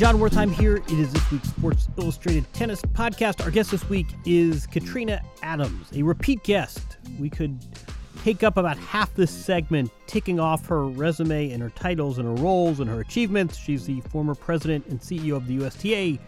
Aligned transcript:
Jon 0.00 0.16
Wertheim 0.16 0.50
here. 0.50 0.76
It 0.76 0.92
is 0.92 1.12
this 1.12 1.30
week's 1.30 1.50
Sports 1.50 1.86
Illustrated 1.98 2.50
Tennis 2.54 2.80
Podcast. 2.80 3.44
Our 3.44 3.50
guest 3.50 3.70
this 3.70 3.86
week 3.90 4.06
is 4.24 4.66
Katrina 4.66 5.20
Adams, 5.42 5.92
a 5.94 6.02
repeat 6.02 6.42
guest. 6.42 6.96
We 7.18 7.28
could 7.28 7.58
take 8.24 8.42
up 8.42 8.56
about 8.56 8.78
half 8.78 9.14
this 9.14 9.30
segment 9.30 9.90
ticking 10.06 10.40
off 10.40 10.64
her 10.68 10.86
resume 10.86 11.50
and 11.50 11.62
her 11.62 11.68
titles 11.68 12.16
and 12.16 12.26
her 12.26 12.42
roles 12.42 12.80
and 12.80 12.88
her 12.88 13.00
achievements. 13.00 13.58
She's 13.58 13.84
the 13.84 14.00
former 14.00 14.34
president 14.34 14.86
and 14.86 14.98
CEO 14.98 15.36
of 15.36 15.46
the 15.46 15.58
USTA. 15.58 16.18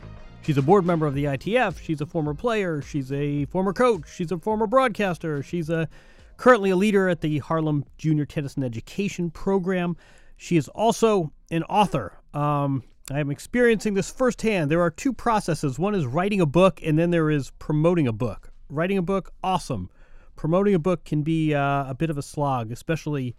She's 0.43 0.59
a 0.59 0.63
board 0.63 0.85
member 0.85 1.07
of 1.07 1.15
the 1.15 1.25
ITF. 1.25 1.81
She's 1.81 2.03
a 2.03 2.07
former 2.07 2.35
player. 2.35 2.83
She's 2.83 3.11
a 3.11 3.47
former 3.47 3.73
coach. 3.73 4.03
She's 4.15 4.31
a 4.31 4.37
former 4.37 4.67
broadcaster. 4.67 5.43
She's 5.43 5.71
a 5.71 5.89
currently 6.37 6.69
a 6.69 6.77
leader 6.77 7.09
at 7.09 7.23
the 7.23 7.39
Harlem 7.39 7.87
Junior 7.97 8.27
Tennis 8.27 8.55
and 8.55 8.67
Education 8.67 9.31
Program. 9.31 9.97
She 10.37 10.59
is 10.59 10.69
also 10.69 11.33
an 11.51 11.63
author. 11.63 12.19
Um, 12.35 12.83
I 13.13 13.21
am 13.21 13.31
experiencing 13.31 13.93
this 13.95 14.11
firsthand. 14.11 14.71
There 14.71 14.81
are 14.81 14.91
two 14.91 15.13
processes. 15.13 15.79
One 15.79 15.95
is 15.95 16.07
writing 16.07 16.41
a 16.41 16.47
book, 16.47 16.81
and 16.83 16.99
then 16.99 17.11
there 17.11 17.31
is 17.31 17.51
promoting 17.59 18.09
a 18.09 18.13
book. 18.13 18.51
Writing 18.71 18.97
a 18.97 19.03
book, 19.03 19.33
awesome. 19.45 19.91
Promoting 20.35 20.75
a 20.75 20.79
book 20.79 21.05
can 21.05 21.23
be 21.23 21.55
uh, 21.55 21.91
a 21.91 21.95
bit 21.95 22.09
of 22.09 22.17
a 22.17 22.23
slog, 22.23 22.73
especially 22.73 23.37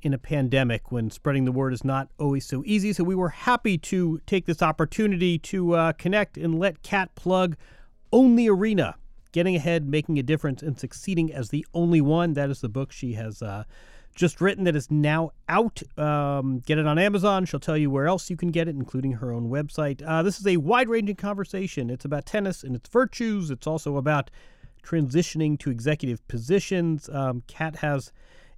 in 0.00 0.14
a 0.14 0.18
pandemic 0.18 0.90
when 0.90 1.10
spreading 1.10 1.44
the 1.44 1.52
word 1.52 1.74
is 1.74 1.84
not 1.84 2.08
always 2.18 2.46
so 2.46 2.62
easy. 2.64 2.94
So 2.94 3.04
we 3.04 3.14
were 3.14 3.28
happy 3.28 3.76
to 3.78 4.20
take 4.26 4.46
this 4.46 4.62
opportunity 4.62 5.38
to 5.40 5.74
uh, 5.74 5.92
connect 5.92 6.38
and 6.38 6.58
let 6.58 6.82
Cat 6.82 7.14
plug 7.14 7.56
Own 8.12 8.36
the 8.36 8.48
Arena, 8.48 8.96
Getting 9.32 9.54
Ahead, 9.54 9.86
Making 9.86 10.18
a 10.18 10.22
Difference, 10.22 10.62
and 10.62 10.78
Succeeding 10.78 11.30
as 11.30 11.50
the 11.50 11.66
Only 11.74 12.00
One. 12.00 12.32
That 12.32 12.48
is 12.48 12.62
the 12.62 12.70
book 12.70 12.90
she 12.90 13.12
has 13.12 13.42
uh, 13.42 13.64
just 14.14 14.40
written 14.40 14.64
that 14.64 14.76
is 14.76 14.90
now 14.90 15.30
out. 15.48 15.82
Um, 15.98 16.58
get 16.60 16.78
it 16.78 16.86
on 16.86 16.98
Amazon. 16.98 17.44
She'll 17.46 17.60
tell 17.60 17.76
you 17.76 17.90
where 17.90 18.06
else 18.06 18.28
you 18.30 18.36
can 18.36 18.50
get 18.50 18.68
it, 18.68 18.74
including 18.74 19.12
her 19.14 19.32
own 19.32 19.48
website. 19.48 20.02
Uh, 20.06 20.22
this 20.22 20.38
is 20.38 20.46
a 20.46 20.56
wide 20.58 20.88
ranging 20.88 21.16
conversation. 21.16 21.90
It's 21.90 22.04
about 22.04 22.26
tennis 22.26 22.62
and 22.62 22.74
its 22.74 22.88
virtues. 22.88 23.50
It's 23.50 23.66
also 23.66 23.96
about 23.96 24.30
transitioning 24.82 25.58
to 25.60 25.70
executive 25.70 26.26
positions. 26.28 27.08
Um, 27.08 27.42
Kat 27.46 27.76
has 27.76 28.12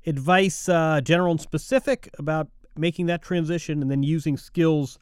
advice, 0.07 0.69
uh, 0.69 1.01
general 1.03 1.33
and 1.33 1.41
specific, 1.41 2.11
about 2.19 2.49
making 2.77 3.07
that 3.07 3.23
transition 3.23 3.83
and 3.83 3.91
then 3.91 4.03
using 4.03 4.37
skills 4.37 4.99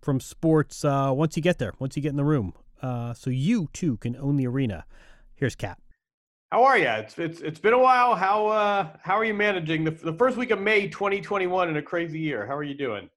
from 0.00 0.20
sports 0.20 0.84
uh, 0.84 1.10
once 1.14 1.36
you 1.36 1.42
get 1.42 1.58
there, 1.58 1.72
once 1.78 1.96
you 1.96 2.02
get 2.02 2.10
in 2.10 2.16
the 2.16 2.24
room. 2.24 2.52
Uh, 2.82 3.14
so 3.14 3.30
you 3.30 3.68
too 3.72 3.96
can 3.98 4.16
own 4.16 4.36
the 4.36 4.46
arena. 4.46 4.84
Here's 5.34 5.54
Kat. 5.54 5.78
How 6.54 6.62
are 6.62 6.78
you? 6.78 6.86
It's 6.86 7.18
it's 7.18 7.40
it's 7.40 7.58
been 7.58 7.72
a 7.72 7.78
while. 7.80 8.14
How 8.14 8.46
uh 8.46 8.86
how 9.02 9.18
are 9.18 9.24
you 9.24 9.34
managing 9.34 9.82
the 9.82 9.90
the 9.90 10.12
first 10.12 10.36
week 10.36 10.52
of 10.52 10.60
May 10.60 10.86
2021 10.86 11.68
in 11.68 11.78
a 11.78 11.82
crazy 11.82 12.20
year? 12.20 12.46
How 12.46 12.54
are 12.54 12.62
you 12.62 12.76
doing? 12.76 13.10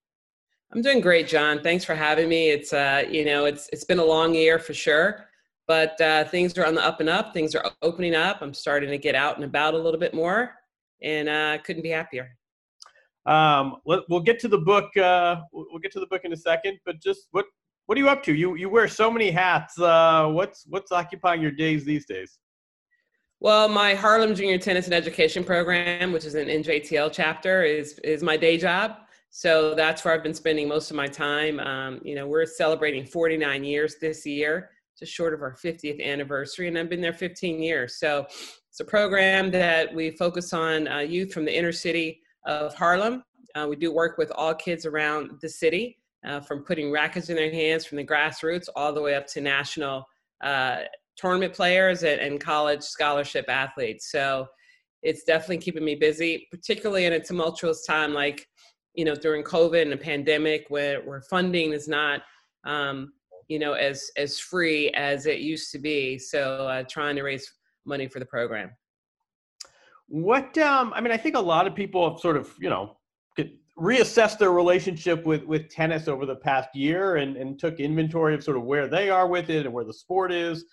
I'm 0.73 0.81
doing 0.81 1.01
great, 1.01 1.27
John. 1.27 1.61
Thanks 1.61 1.85
for 1.85 1.93
having 1.93 2.29
me. 2.29 2.49
It's 2.49 2.73
uh 2.73 3.03
you 3.07 3.25
know 3.25 3.45
it's 3.45 3.69
it's 3.71 3.83
been 3.83 3.99
a 3.99 4.03
long 4.03 4.33
year 4.33 4.57
for 4.57 4.73
sure, 4.73 5.27
but 5.67 6.01
uh, 6.01 6.23
things 6.23 6.57
are 6.57 6.65
on 6.65 6.73
the 6.73 6.83
up 6.83 6.99
and 6.99 7.09
up. 7.09 7.31
Things 7.31 7.53
are 7.53 7.63
opening 7.83 8.15
up. 8.15 8.41
I'm 8.41 8.55
starting 8.55 8.89
to 8.89 8.97
get 8.97 9.13
out 9.13 9.35
and 9.35 9.45
about 9.45 9.75
a 9.75 9.77
little 9.77 9.99
bit 9.99 10.15
more, 10.15 10.53
and 11.03 11.29
uh, 11.29 11.59
couldn't 11.63 11.83
be 11.83 11.89
happier. 11.89 12.35
Um, 13.27 13.75
let, 13.85 13.99
we'll 14.09 14.21
get 14.21 14.39
to 14.39 14.47
the 14.47 14.57
book. 14.57 14.97
Uh, 14.97 15.41
we'll 15.53 15.77
get 15.77 15.91
to 15.91 15.99
the 15.99 16.07
book 16.07 16.21
in 16.23 16.33
a 16.33 16.37
second. 16.37 16.79
But 16.87 16.99
just 17.03 17.27
what 17.29 17.45
what 17.85 17.99
are 17.99 18.01
you 18.01 18.09
up 18.09 18.23
to? 18.23 18.33
You 18.33 18.55
you 18.55 18.67
wear 18.67 18.87
so 18.87 19.11
many 19.11 19.29
hats. 19.29 19.79
Uh, 19.79 20.27
what's 20.31 20.65
what's 20.67 20.91
occupying 20.91 21.39
your 21.39 21.51
days 21.51 21.85
these 21.85 22.07
days? 22.07 22.39
Well, 23.39 23.69
my 23.69 23.93
Harlem 23.93 24.33
Junior 24.33 24.57
Tennis 24.57 24.85
and 24.85 24.95
Education 24.95 25.43
Program, 25.43 26.11
which 26.11 26.25
is 26.25 26.33
an 26.33 26.47
NJTL 26.47 27.11
chapter, 27.13 27.61
is 27.61 27.99
is 27.99 28.23
my 28.23 28.35
day 28.35 28.57
job. 28.57 28.97
So 29.29 29.75
that's 29.75 30.03
where 30.03 30.15
I've 30.15 30.23
been 30.23 30.33
spending 30.33 30.67
most 30.67 30.89
of 30.89 30.97
my 30.97 31.05
time. 31.05 31.59
Um, 31.59 32.01
you 32.03 32.15
know, 32.15 32.25
we're 32.25 32.47
celebrating 32.47 33.05
49 33.05 33.63
years 33.63 33.97
this 34.01 34.25
year, 34.25 34.71
just 34.97 35.13
short 35.13 35.35
of 35.35 35.43
our 35.43 35.53
50th 35.53 36.03
anniversary, 36.03 36.67
and 36.67 36.79
I've 36.79 36.89
been 36.89 37.01
there 37.01 37.13
15 37.13 37.61
years. 37.61 37.99
So 37.99 38.25
it's 38.27 38.79
a 38.79 38.85
program 38.85 39.51
that 39.51 39.93
we 39.93 40.09
focus 40.11 40.51
on 40.51 40.87
uh, 40.87 40.99
youth 40.99 41.31
from 41.31 41.45
the 41.45 41.55
inner 41.55 41.71
city 41.71 42.21
of 42.47 42.73
Harlem. 42.73 43.23
Uh, 43.53 43.67
we 43.69 43.75
do 43.75 43.93
work 43.93 44.17
with 44.17 44.31
all 44.31 44.55
kids 44.55 44.87
around 44.87 45.37
the 45.43 45.49
city, 45.49 45.99
uh, 46.25 46.39
from 46.39 46.63
putting 46.63 46.89
rackets 46.89 47.29
in 47.29 47.35
their 47.35 47.51
hands 47.51 47.85
from 47.85 47.97
the 47.97 48.05
grassroots 48.05 48.67
all 48.75 48.91
the 48.91 49.01
way 49.01 49.13
up 49.13 49.27
to 49.27 49.41
national 49.41 50.07
uh, 50.43 50.79
tournament 51.17 51.53
players 51.53 52.03
and, 52.03 52.21
and 52.21 52.39
college 52.39 52.81
scholarship 52.81 53.45
athletes. 53.49 54.11
So 54.11 54.47
it's 55.01 55.23
definitely 55.23 55.57
keeping 55.57 55.83
me 55.83 55.95
busy, 55.95 56.47
particularly 56.51 57.05
in 57.05 57.13
a 57.13 57.19
tumultuous 57.19 57.85
time 57.85 58.13
like, 58.13 58.47
you 58.93 59.05
know, 59.05 59.15
during 59.15 59.43
COVID 59.43 59.81
and 59.81 59.93
a 59.93 59.97
pandemic 59.97 60.65
where, 60.69 61.01
where 61.01 61.21
funding 61.21 61.73
is 61.73 61.87
not, 61.87 62.21
um, 62.65 63.13
you 63.47 63.59
know, 63.59 63.73
as, 63.73 64.09
as 64.17 64.39
free 64.39 64.89
as 64.91 65.25
it 65.25 65.39
used 65.39 65.71
to 65.71 65.79
be. 65.79 66.17
So 66.17 66.67
uh, 66.67 66.83
trying 66.89 67.15
to 67.15 67.23
raise 67.23 67.51
money 67.85 68.07
for 68.07 68.19
the 68.19 68.25
program. 68.25 68.71
What, 70.07 70.57
um, 70.57 70.93
I 70.95 71.01
mean, 71.01 71.11
I 71.11 71.17
think 71.17 71.35
a 71.35 71.39
lot 71.39 71.67
of 71.67 71.75
people 71.75 72.09
have 72.09 72.19
sort 72.19 72.37
of, 72.37 72.53
you 72.59 72.69
know, 72.69 72.97
reassessed 73.79 74.39
their 74.39 74.51
relationship 74.51 75.23
with, 75.25 75.43
with 75.43 75.69
tennis 75.69 76.07
over 76.07 76.25
the 76.25 76.35
past 76.35 76.69
year 76.73 77.17
and, 77.17 77.37
and 77.37 77.59
took 77.59 77.79
inventory 77.79 78.33
of 78.33 78.43
sort 78.43 78.57
of 78.57 78.63
where 78.63 78.87
they 78.87 79.11
are 79.11 79.27
with 79.27 79.51
it 79.51 79.65
and 79.65 79.73
where 79.73 79.83
the 79.83 79.93
sport 79.93 80.31
is 80.31 80.65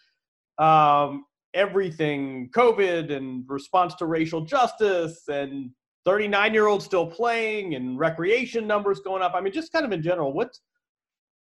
um, 0.59 1.25
everything 1.55 2.51
COVID 2.55 3.12
and 3.15 3.45
response 3.49 3.95
to 3.97 4.06
racial 4.06 4.43
justice 4.43 5.29
and 5.29 5.71
39 6.05 6.53
year 6.53 6.67
olds 6.67 6.85
still 6.85 7.06
playing 7.06 7.75
and 7.75 7.99
recreation 7.99 8.67
numbers 8.67 9.01
going 9.01 9.23
up. 9.23 9.33
I 9.35 9.41
mean, 9.41 9.53
just 9.53 9.73
kind 9.73 9.85
of 9.85 9.93
in 9.93 10.03
general, 10.03 10.33
what's 10.33 10.61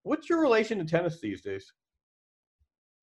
what's 0.03 0.29
your 0.29 0.41
relation 0.41 0.79
to 0.79 0.85
tennis 0.85 1.21
these 1.21 1.43
days? 1.43 1.73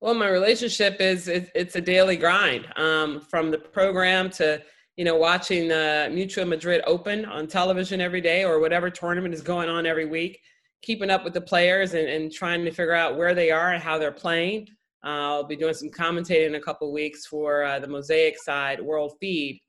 Well, 0.00 0.14
my 0.14 0.28
relationship 0.28 1.00
is 1.00 1.26
it's 1.28 1.74
a 1.74 1.80
daily 1.80 2.16
grind. 2.16 2.68
Um, 2.76 3.20
from 3.20 3.50
the 3.50 3.58
program 3.58 4.30
to 4.30 4.62
you 4.96 5.04
know 5.04 5.16
watching 5.16 5.68
the 5.68 6.08
Mutua 6.10 6.46
Madrid 6.46 6.82
Open 6.86 7.24
on 7.24 7.46
television 7.48 8.00
every 8.00 8.20
day 8.20 8.44
or 8.44 8.60
whatever 8.60 8.90
tournament 8.90 9.34
is 9.34 9.42
going 9.42 9.68
on 9.68 9.86
every 9.86 10.06
week. 10.06 10.40
keeping 10.80 11.10
up 11.10 11.24
with 11.24 11.34
the 11.34 11.40
players 11.40 11.94
and, 11.94 12.08
and 12.08 12.30
trying 12.30 12.64
to 12.64 12.70
figure 12.70 12.94
out 12.94 13.16
where 13.16 13.34
they 13.34 13.50
are 13.50 13.72
and 13.72 13.82
how 13.82 13.98
they're 13.98 14.12
playing. 14.12 14.68
I'll 15.02 15.44
be 15.44 15.56
doing 15.56 15.74
some 15.74 15.90
commentating 15.90 16.46
in 16.48 16.54
a 16.56 16.60
couple 16.60 16.92
weeks 16.92 17.26
for 17.26 17.64
uh, 17.64 17.78
the 17.78 17.88
Mosaic 17.88 18.38
side 18.38 18.80
World 18.80 19.12
Feed 19.20 19.60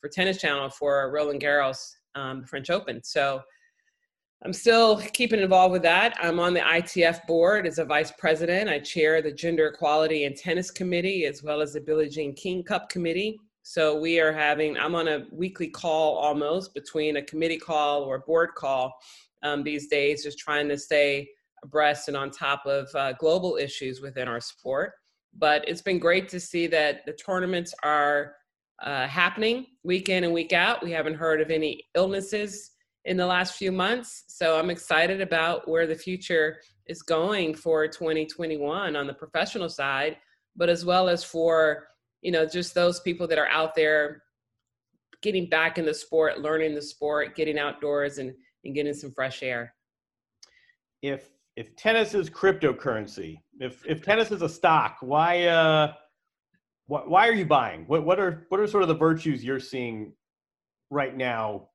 for 0.00 0.08
Tennis 0.08 0.38
Channel 0.38 0.70
for 0.70 1.10
Roland 1.12 1.42
Garros 1.42 1.78
um, 2.14 2.44
French 2.44 2.70
Open. 2.70 3.02
So 3.02 3.42
I'm 4.44 4.52
still 4.52 4.98
keeping 4.98 5.40
involved 5.40 5.72
with 5.72 5.82
that. 5.82 6.16
I'm 6.22 6.38
on 6.38 6.54
the 6.54 6.60
ITF 6.60 7.26
board 7.26 7.66
as 7.66 7.78
a 7.78 7.84
vice 7.84 8.12
president. 8.18 8.70
I 8.70 8.78
chair 8.78 9.20
the 9.20 9.32
Gender 9.32 9.66
Equality 9.66 10.24
and 10.26 10.36
Tennis 10.36 10.70
Committee 10.70 11.24
as 11.24 11.42
well 11.42 11.60
as 11.60 11.72
the 11.72 11.80
Billie 11.80 12.08
Jean 12.08 12.34
King 12.34 12.62
Cup 12.62 12.88
Committee. 12.88 13.36
So 13.64 13.98
we 13.98 14.20
are 14.20 14.32
having, 14.32 14.78
I'm 14.78 14.94
on 14.94 15.08
a 15.08 15.26
weekly 15.32 15.66
call 15.66 16.14
almost 16.14 16.72
between 16.72 17.16
a 17.16 17.22
committee 17.22 17.58
call 17.58 18.02
or 18.04 18.14
a 18.14 18.20
board 18.20 18.50
call 18.54 18.94
um, 19.42 19.64
these 19.64 19.88
days, 19.88 20.22
just 20.22 20.38
trying 20.38 20.68
to 20.68 20.78
stay 20.78 21.28
abreast 21.62 22.08
and 22.08 22.16
on 22.16 22.30
top 22.30 22.64
of 22.66 22.88
uh, 22.94 23.12
global 23.14 23.56
issues 23.56 24.00
within 24.00 24.28
our 24.28 24.40
sport. 24.40 24.92
But 25.36 25.66
it's 25.68 25.82
been 25.82 25.98
great 25.98 26.28
to 26.30 26.40
see 26.40 26.66
that 26.68 27.04
the 27.06 27.12
tournaments 27.12 27.74
are 27.82 28.34
uh, 28.82 29.06
happening 29.06 29.66
week 29.82 30.08
in 30.08 30.24
and 30.24 30.32
week 30.32 30.52
out. 30.52 30.82
We 30.82 30.92
haven't 30.92 31.14
heard 31.14 31.40
of 31.40 31.50
any 31.50 31.82
illnesses 31.94 32.70
in 33.04 33.16
the 33.16 33.26
last 33.26 33.54
few 33.54 33.72
months. 33.72 34.24
So 34.28 34.58
I'm 34.58 34.70
excited 34.70 35.20
about 35.20 35.68
where 35.68 35.86
the 35.86 35.94
future 35.94 36.58
is 36.86 37.02
going 37.02 37.54
for 37.54 37.86
2021 37.86 38.96
on 38.96 39.06
the 39.06 39.14
professional 39.14 39.68
side, 39.68 40.16
but 40.56 40.68
as 40.68 40.84
well 40.84 41.08
as 41.08 41.24
for, 41.24 41.88
you 42.22 42.30
know, 42.30 42.46
just 42.46 42.74
those 42.74 43.00
people 43.00 43.26
that 43.28 43.38
are 43.38 43.48
out 43.48 43.74
there 43.74 44.22
getting 45.22 45.48
back 45.48 45.78
in 45.78 45.84
the 45.84 45.94
sport, 45.94 46.40
learning 46.40 46.74
the 46.74 46.82
sport, 46.82 47.34
getting 47.34 47.58
outdoors 47.58 48.18
and, 48.18 48.32
and 48.64 48.74
getting 48.74 48.94
some 48.94 49.12
fresh 49.12 49.42
air. 49.42 49.74
If 51.02 51.28
if 51.58 51.74
tennis 51.74 52.14
is 52.14 52.30
cryptocurrency, 52.30 53.40
if 53.58 53.84
if 53.84 54.00
tennis 54.00 54.30
is 54.30 54.42
a 54.42 54.48
stock, 54.48 54.98
why 55.00 55.46
uh 55.46 55.92
why, 56.86 57.00
why 57.00 57.28
are 57.28 57.34
you 57.34 57.44
buying? 57.44 57.84
What 57.88 58.04
what 58.04 58.20
are 58.20 58.46
what 58.48 58.60
are 58.60 58.66
sort 58.68 58.84
of 58.84 58.88
the 58.88 58.94
virtues 58.94 59.44
you're 59.44 59.58
seeing 59.58 60.12
right 60.88 61.16
now 61.16 61.70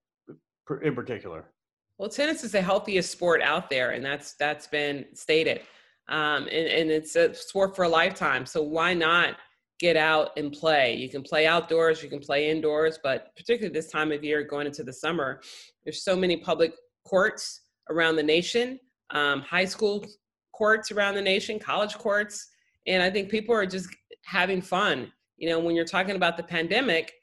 in 0.81 0.95
particular? 0.95 1.51
Well, 1.97 2.09
tennis 2.09 2.45
is 2.45 2.53
the 2.53 2.61
healthiest 2.61 3.11
sport 3.11 3.41
out 3.41 3.69
there, 3.69 3.91
and 3.91 4.05
that's 4.05 4.35
that's 4.35 4.67
been 4.67 5.05
stated. 5.13 5.61
Um, 6.07 6.43
and, 6.43 6.67
and 6.77 6.89
it's 6.89 7.17
a 7.17 7.33
sport 7.33 7.75
for 7.75 7.83
a 7.83 7.89
lifetime. 7.89 8.45
So 8.45 8.63
why 8.63 8.93
not 8.93 9.35
get 9.79 9.97
out 9.97 10.31
and 10.37 10.53
play? 10.53 10.95
You 10.95 11.09
can 11.09 11.23
play 11.23 11.45
outdoors, 11.45 12.01
you 12.01 12.09
can 12.09 12.19
play 12.19 12.49
indoors, 12.49 12.99
but 13.03 13.35
particularly 13.35 13.73
this 13.73 13.91
time 13.91 14.13
of 14.13 14.23
year, 14.23 14.43
going 14.43 14.65
into 14.65 14.83
the 14.83 14.93
summer, 14.93 15.41
there's 15.83 16.05
so 16.05 16.15
many 16.15 16.37
public 16.37 16.73
courts 17.05 17.61
around 17.89 18.15
the 18.15 18.23
nation, 18.23 18.79
um, 19.11 19.41
high 19.41 19.65
school 19.65 20.05
courts 20.53 20.91
around 20.91 21.15
the 21.15 21.21
nation, 21.21 21.59
college 21.59 21.95
courts, 21.95 22.49
and 22.87 23.01
I 23.01 23.09
think 23.09 23.29
people 23.29 23.55
are 23.55 23.65
just 23.65 23.89
having 24.25 24.61
fun. 24.61 25.11
You 25.37 25.49
know, 25.49 25.59
when 25.59 25.75
you're 25.75 25.85
talking 25.85 26.15
about 26.15 26.37
the 26.37 26.43
pandemic, 26.43 27.13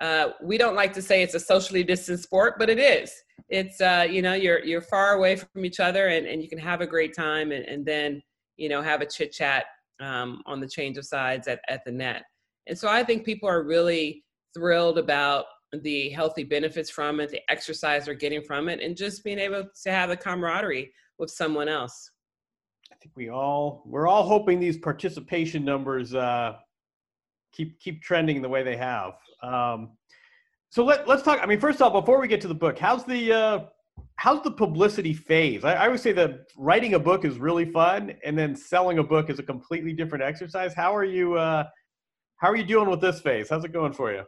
uh, 0.00 0.30
we 0.42 0.58
don't 0.58 0.76
like 0.76 0.92
to 0.94 1.02
say 1.02 1.22
it's 1.22 1.34
a 1.34 1.40
socially 1.40 1.82
distant 1.82 2.20
sport, 2.20 2.54
but 2.58 2.70
it 2.70 2.78
is. 2.78 3.12
It's 3.48 3.80
uh, 3.80 4.06
you 4.08 4.22
know 4.22 4.34
you're 4.34 4.64
you're 4.64 4.82
far 4.82 5.14
away 5.14 5.36
from 5.36 5.64
each 5.64 5.80
other, 5.80 6.08
and, 6.08 6.26
and 6.26 6.42
you 6.42 6.48
can 6.48 6.58
have 6.58 6.80
a 6.80 6.86
great 6.86 7.14
time, 7.14 7.52
and, 7.52 7.64
and 7.64 7.84
then 7.84 8.22
you 8.56 8.68
know 8.68 8.82
have 8.82 9.00
a 9.00 9.06
chit 9.06 9.32
chat 9.32 9.66
um, 10.00 10.42
on 10.46 10.60
the 10.60 10.68
change 10.68 10.98
of 10.98 11.06
sides 11.06 11.48
at, 11.48 11.60
at 11.68 11.84
the 11.84 11.92
net. 11.92 12.24
And 12.66 12.78
so 12.78 12.88
I 12.88 13.02
think 13.02 13.24
people 13.24 13.48
are 13.48 13.62
really 13.62 14.24
thrilled 14.54 14.98
about 14.98 15.46
the 15.72 16.10
healthy 16.10 16.44
benefits 16.44 16.90
from 16.90 17.20
it, 17.20 17.30
the 17.30 17.40
exercise 17.50 18.04
they're 18.04 18.14
getting 18.14 18.42
from 18.42 18.68
it, 18.68 18.80
and 18.80 18.96
just 18.96 19.24
being 19.24 19.38
able 19.38 19.64
to 19.82 19.90
have 19.90 20.10
the 20.10 20.16
camaraderie 20.16 20.92
with 21.18 21.30
someone 21.30 21.68
else. 21.68 22.10
I 22.92 22.96
think 22.96 23.12
we 23.16 23.28
all 23.28 23.82
we're 23.86 24.08
all 24.08 24.24
hoping 24.24 24.60
these 24.60 24.76
participation 24.76 25.64
numbers 25.64 26.14
uh, 26.14 26.56
keep 27.52 27.78
keep 27.80 28.02
trending 28.02 28.42
the 28.42 28.48
way 28.48 28.62
they 28.62 28.76
have. 28.76 29.14
Um, 29.42 29.90
so 30.70 30.84
let 30.84 31.06
let's 31.06 31.22
talk. 31.22 31.40
I 31.42 31.46
mean, 31.46 31.60
first 31.60 31.80
off, 31.82 31.92
before 31.92 32.20
we 32.20 32.28
get 32.28 32.40
to 32.42 32.48
the 32.48 32.54
book, 32.54 32.78
how's 32.78 33.04
the 33.04 33.32
uh, 33.32 33.60
how's 34.16 34.42
the 34.42 34.50
publicity 34.50 35.14
phase? 35.14 35.64
I, 35.64 35.74
I 35.74 35.88
would 35.88 36.00
say 36.00 36.12
that 36.12 36.46
writing 36.56 36.94
a 36.94 36.98
book 36.98 37.24
is 37.24 37.38
really 37.38 37.70
fun, 37.70 38.14
and 38.24 38.36
then 38.36 38.56
selling 38.56 38.98
a 38.98 39.04
book 39.04 39.30
is 39.30 39.38
a 39.38 39.42
completely 39.42 39.92
different 39.92 40.24
exercise. 40.24 40.74
How 40.74 40.94
are 40.94 41.04
you? 41.04 41.34
Uh, 41.34 41.64
how 42.36 42.48
are 42.48 42.56
you 42.56 42.64
doing 42.64 42.88
with 42.88 43.00
this 43.00 43.20
phase? 43.20 43.48
How's 43.50 43.64
it 43.64 43.72
going 43.72 43.92
for 43.92 44.12
you? 44.12 44.22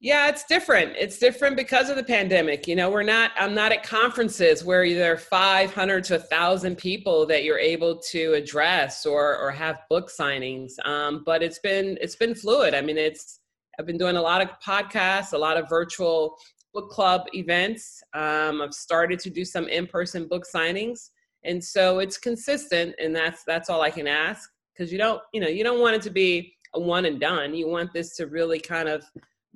Yeah, 0.00 0.28
it's 0.28 0.44
different. 0.44 0.94
It's 0.96 1.18
different 1.18 1.56
because 1.56 1.90
of 1.90 1.96
the 1.96 2.04
pandemic. 2.04 2.68
You 2.68 2.76
know, 2.76 2.88
we're 2.88 3.02
not, 3.02 3.32
I'm 3.36 3.52
not 3.52 3.72
at 3.72 3.82
conferences 3.82 4.62
where 4.62 4.88
there 4.94 5.14
are 5.14 5.16
500 5.16 6.04
to 6.04 6.18
1,000 6.18 6.78
people 6.78 7.26
that 7.26 7.42
you're 7.42 7.58
able 7.58 7.98
to 8.10 8.34
address 8.34 9.04
or, 9.04 9.36
or 9.36 9.50
have 9.50 9.80
book 9.90 10.08
signings. 10.08 10.74
Um, 10.86 11.24
but 11.26 11.42
it's 11.42 11.58
been, 11.58 11.98
it's 12.00 12.14
been 12.14 12.36
fluid. 12.36 12.74
I 12.74 12.80
mean, 12.80 12.96
it's, 12.96 13.40
I've 13.78 13.86
been 13.86 13.98
doing 13.98 14.16
a 14.16 14.22
lot 14.22 14.40
of 14.40 14.50
podcasts, 14.64 15.32
a 15.32 15.38
lot 15.38 15.56
of 15.56 15.68
virtual 15.68 16.36
book 16.72 16.90
club 16.90 17.26
events. 17.32 18.00
Um, 18.14 18.62
I've 18.62 18.74
started 18.74 19.18
to 19.20 19.30
do 19.30 19.44
some 19.44 19.66
in-person 19.66 20.28
book 20.28 20.44
signings. 20.52 21.10
And 21.42 21.62
so 21.62 21.98
it's 21.98 22.18
consistent 22.18 22.94
and 23.02 23.14
that's, 23.14 23.42
that's 23.44 23.68
all 23.68 23.82
I 23.82 23.90
can 23.90 24.06
ask. 24.06 24.48
Cause 24.76 24.92
you 24.92 24.98
don't, 24.98 25.20
you 25.34 25.40
know, 25.40 25.48
you 25.48 25.64
don't 25.64 25.80
want 25.80 25.96
it 25.96 26.02
to 26.02 26.10
be 26.10 26.54
a 26.76 26.80
one 26.80 27.04
and 27.04 27.18
done. 27.18 27.52
You 27.52 27.66
want 27.66 27.92
this 27.92 28.14
to 28.18 28.28
really 28.28 28.60
kind 28.60 28.88
of 28.88 29.04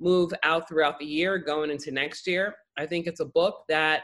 move 0.03 0.33
out 0.43 0.67
throughout 0.67 0.99
the 0.99 1.05
year 1.05 1.37
going 1.37 1.71
into 1.71 1.91
next 1.91 2.27
year. 2.27 2.55
I 2.77 2.85
think 2.85 3.07
it's 3.07 3.21
a 3.21 3.25
book 3.25 3.63
that 3.69 4.01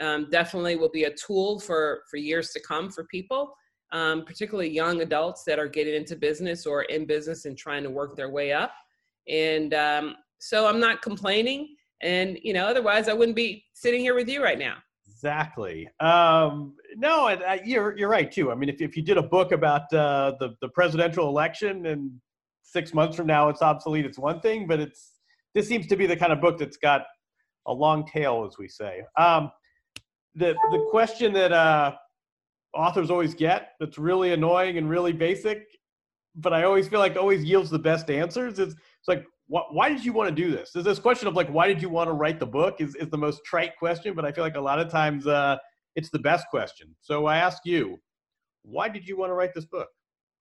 um, 0.00 0.28
definitely 0.30 0.76
will 0.76 0.90
be 0.90 1.04
a 1.04 1.14
tool 1.14 1.60
for, 1.60 2.02
for 2.10 2.16
years 2.16 2.50
to 2.50 2.60
come 2.60 2.90
for 2.90 3.04
people, 3.04 3.54
um, 3.92 4.24
particularly 4.24 4.70
young 4.70 5.02
adults 5.02 5.44
that 5.44 5.58
are 5.58 5.68
getting 5.68 5.94
into 5.94 6.16
business 6.16 6.66
or 6.66 6.82
in 6.84 7.04
business 7.04 7.44
and 7.44 7.56
trying 7.56 7.82
to 7.82 7.90
work 7.90 8.16
their 8.16 8.30
way 8.30 8.52
up. 8.52 8.72
And 9.28 9.74
um, 9.74 10.16
so 10.38 10.66
I'm 10.66 10.80
not 10.80 11.02
complaining. 11.02 11.76
And, 12.02 12.38
you 12.42 12.52
know, 12.52 12.66
otherwise 12.66 13.08
I 13.08 13.12
wouldn't 13.12 13.36
be 13.36 13.64
sitting 13.74 14.00
here 14.00 14.14
with 14.14 14.28
you 14.28 14.42
right 14.42 14.58
now. 14.58 14.76
Exactly. 15.06 15.88
Um, 16.00 16.74
no, 16.96 17.28
and, 17.28 17.42
uh, 17.42 17.58
you're, 17.64 17.96
you're 17.96 18.10
right 18.10 18.30
too. 18.30 18.50
I 18.50 18.54
mean, 18.54 18.68
if, 18.68 18.80
if 18.80 18.96
you 18.96 19.02
did 19.02 19.16
a 19.16 19.22
book 19.22 19.52
about 19.52 19.92
uh, 19.92 20.34
the, 20.40 20.54
the 20.60 20.68
presidential 20.68 21.28
election 21.28 21.86
and 21.86 22.10
six 22.62 22.92
months 22.92 23.16
from 23.16 23.26
now 23.26 23.48
it's 23.48 23.62
obsolete, 23.62 24.04
it's 24.04 24.18
one 24.18 24.40
thing, 24.40 24.66
but 24.66 24.80
it's, 24.80 25.12
this 25.54 25.68
seems 25.68 25.86
to 25.86 25.96
be 25.96 26.06
the 26.06 26.16
kind 26.16 26.32
of 26.32 26.40
book 26.40 26.58
that's 26.58 26.76
got 26.76 27.02
a 27.66 27.72
long 27.72 28.06
tail, 28.06 28.46
as 28.46 28.58
we 28.58 28.68
say. 28.68 29.02
Um, 29.16 29.50
the 30.34 30.54
the 30.72 30.86
question 30.90 31.32
that 31.34 31.52
uh, 31.52 31.92
authors 32.74 33.10
always 33.10 33.34
get 33.34 33.70
that's 33.78 33.98
really 33.98 34.32
annoying 34.32 34.78
and 34.78 34.88
really 34.88 35.12
basic, 35.12 35.64
but 36.34 36.52
I 36.52 36.64
always 36.64 36.88
feel 36.88 36.98
like 36.98 37.16
always 37.16 37.44
yields 37.44 37.70
the 37.70 37.78
best 37.78 38.10
answers 38.10 38.58
is 38.58 38.74
it's 38.74 39.08
like 39.08 39.24
wh- 39.46 39.72
why 39.72 39.88
did 39.88 40.04
you 40.04 40.12
want 40.12 40.28
to 40.28 40.34
do 40.34 40.50
this? 40.50 40.74
Is 40.74 40.84
this 40.84 40.98
question 40.98 41.28
of 41.28 41.34
like 41.34 41.48
why 41.48 41.68
did 41.68 41.80
you 41.80 41.88
want 41.88 42.08
to 42.08 42.12
write 42.12 42.40
the 42.40 42.46
book 42.46 42.80
is 42.80 42.94
is 42.96 43.08
the 43.10 43.18
most 43.18 43.44
trite 43.44 43.76
question, 43.78 44.14
but 44.14 44.24
I 44.24 44.32
feel 44.32 44.44
like 44.44 44.56
a 44.56 44.60
lot 44.60 44.78
of 44.80 44.90
times 44.90 45.26
uh, 45.26 45.56
it's 45.94 46.10
the 46.10 46.18
best 46.18 46.46
question. 46.50 46.94
So 47.00 47.26
I 47.26 47.36
ask 47.36 47.58
you, 47.64 47.98
why 48.62 48.88
did 48.88 49.06
you 49.06 49.16
want 49.16 49.30
to 49.30 49.34
write 49.34 49.54
this 49.54 49.66
book? 49.66 49.88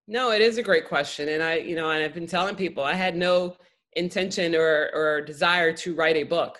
No, 0.07 0.31
it 0.31 0.41
is 0.41 0.57
a 0.57 0.63
great 0.63 0.87
question, 0.87 1.29
and 1.29 1.43
I 1.43 1.57
you 1.57 1.75
know 1.75 1.91
and 1.91 2.03
I've 2.03 2.15
been 2.15 2.27
telling 2.27 2.55
people 2.55 2.83
I 2.83 2.95
had 2.95 3.15
no 3.15 3.57
intention 3.95 4.55
or, 4.55 4.89
or 4.93 5.21
desire 5.21 5.73
to 5.73 5.95
write 5.95 6.15
a 6.15 6.23
book. 6.23 6.59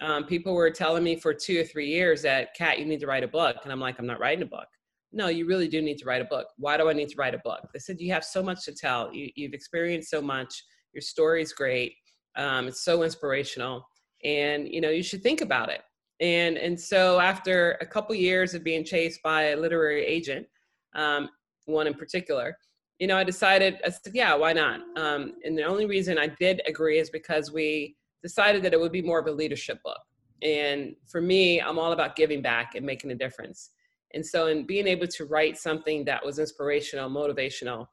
Um, 0.00 0.24
people 0.24 0.54
were 0.54 0.70
telling 0.70 1.04
me 1.04 1.16
for 1.16 1.32
two 1.32 1.60
or 1.60 1.64
three 1.64 1.88
years 1.88 2.22
that, 2.22 2.54
Kat, 2.54 2.78
you 2.78 2.84
need 2.84 3.00
to 3.00 3.06
write 3.06 3.24
a 3.24 3.28
book. 3.28 3.56
And 3.62 3.72
I'm 3.72 3.80
like, 3.80 3.98
I'm 3.98 4.06
not 4.06 4.20
writing 4.20 4.42
a 4.42 4.46
book. 4.46 4.66
No, 5.12 5.28
you 5.28 5.46
really 5.46 5.68
do 5.68 5.80
need 5.80 5.98
to 5.98 6.04
write 6.04 6.20
a 6.20 6.26
book. 6.26 6.48
Why 6.58 6.76
do 6.76 6.88
I 6.88 6.92
need 6.92 7.08
to 7.10 7.16
write 7.16 7.34
a 7.34 7.40
book? 7.44 7.68
They 7.72 7.78
said, 7.78 8.00
You 8.00 8.12
have 8.12 8.24
so 8.24 8.42
much 8.42 8.64
to 8.64 8.74
tell. 8.74 9.14
You, 9.14 9.30
have 9.46 9.54
experienced 9.54 10.10
so 10.10 10.20
much. 10.20 10.64
Your 10.92 11.02
story's 11.02 11.52
great. 11.52 11.94
Um, 12.36 12.66
it's 12.66 12.84
so 12.84 13.04
inspirational. 13.04 13.86
And, 14.24 14.68
you 14.68 14.80
know, 14.80 14.90
you 14.90 15.02
should 15.04 15.22
think 15.22 15.40
about 15.40 15.68
it. 15.68 15.82
And, 16.20 16.56
and 16.56 16.78
so 16.78 17.20
after 17.20 17.72
a 17.80 17.86
couple 17.86 18.14
years 18.14 18.54
of 18.54 18.64
being 18.64 18.84
chased 18.84 19.22
by 19.22 19.50
a 19.50 19.56
literary 19.56 20.04
agent, 20.04 20.46
um, 20.94 21.28
one 21.66 21.86
in 21.86 21.94
particular, 21.94 22.56
you 23.04 23.08
know, 23.08 23.18
I 23.18 23.24
decided, 23.24 23.80
I 23.84 23.90
said, 23.90 24.14
yeah, 24.14 24.34
why 24.34 24.54
not? 24.54 24.80
Um, 24.96 25.34
and 25.44 25.58
the 25.58 25.64
only 25.64 25.84
reason 25.84 26.16
I 26.16 26.28
did 26.28 26.62
agree 26.66 26.98
is 26.98 27.10
because 27.10 27.52
we 27.52 27.96
decided 28.22 28.62
that 28.62 28.72
it 28.72 28.80
would 28.80 28.92
be 28.92 29.02
more 29.02 29.18
of 29.18 29.26
a 29.26 29.30
leadership 29.30 29.82
book. 29.82 30.00
And 30.40 30.96
for 31.06 31.20
me, 31.20 31.60
I'm 31.60 31.78
all 31.78 31.92
about 31.92 32.16
giving 32.16 32.40
back 32.40 32.76
and 32.76 32.86
making 32.86 33.10
a 33.10 33.14
difference. 33.14 33.72
And 34.14 34.24
so, 34.24 34.46
in 34.46 34.64
being 34.64 34.86
able 34.86 35.06
to 35.06 35.26
write 35.26 35.58
something 35.58 36.06
that 36.06 36.24
was 36.24 36.38
inspirational, 36.38 37.10
motivational, 37.10 37.88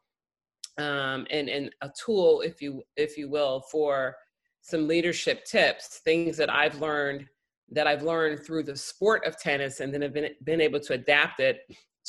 um, 0.77 1.27
and 1.29 1.49
and 1.49 1.71
a 1.81 1.89
tool, 1.89 2.39
if 2.39 2.61
you 2.61 2.81
if 2.95 3.17
you 3.17 3.29
will, 3.29 3.65
for 3.69 4.15
some 4.61 4.87
leadership 4.87 5.43
tips, 5.43 5.99
things 6.05 6.37
that 6.37 6.49
I've 6.49 6.79
learned 6.79 7.25
that 7.69 7.85
I've 7.85 8.03
learned 8.03 8.45
through 8.45 8.63
the 8.63 8.77
sport 8.77 9.25
of 9.25 9.37
tennis, 9.37 9.81
and 9.81 9.93
then 9.93 10.03
have 10.03 10.13
been 10.13 10.29
been 10.45 10.61
able 10.61 10.79
to 10.79 10.93
adapt 10.93 11.41
it 11.41 11.57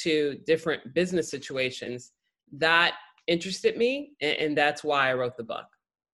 to 0.02 0.38
different 0.46 0.94
business 0.94 1.28
situations 1.28 2.12
that 2.52 2.94
interested 3.26 3.76
me, 3.76 4.12
and, 4.20 4.56
that's 4.56 4.84
why 4.84 5.10
I 5.10 5.14
wrote 5.14 5.36
the 5.36 5.44
book. 5.44 5.66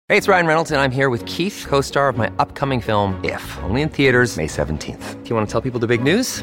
Hey, 0.08 0.16
it's 0.16 0.28
Ryan 0.28 0.46
Reynolds, 0.46 0.70
and 0.70 0.80
I'm 0.80 0.90
here 0.90 1.10
with 1.10 1.24
Keith, 1.26 1.66
co 1.68 1.80
star 1.80 2.08
of 2.08 2.16
my 2.16 2.30
upcoming 2.38 2.80
film, 2.80 3.22
If, 3.24 3.58
only 3.64 3.82
in 3.82 3.88
theaters, 3.88 4.36
May 4.36 4.46
17th. 4.46 5.22
Do 5.22 5.28
you 5.28 5.36
want 5.36 5.48
to 5.48 5.52
tell 5.52 5.60
people 5.60 5.80
the 5.80 5.86
big 5.86 6.02
news? 6.02 6.42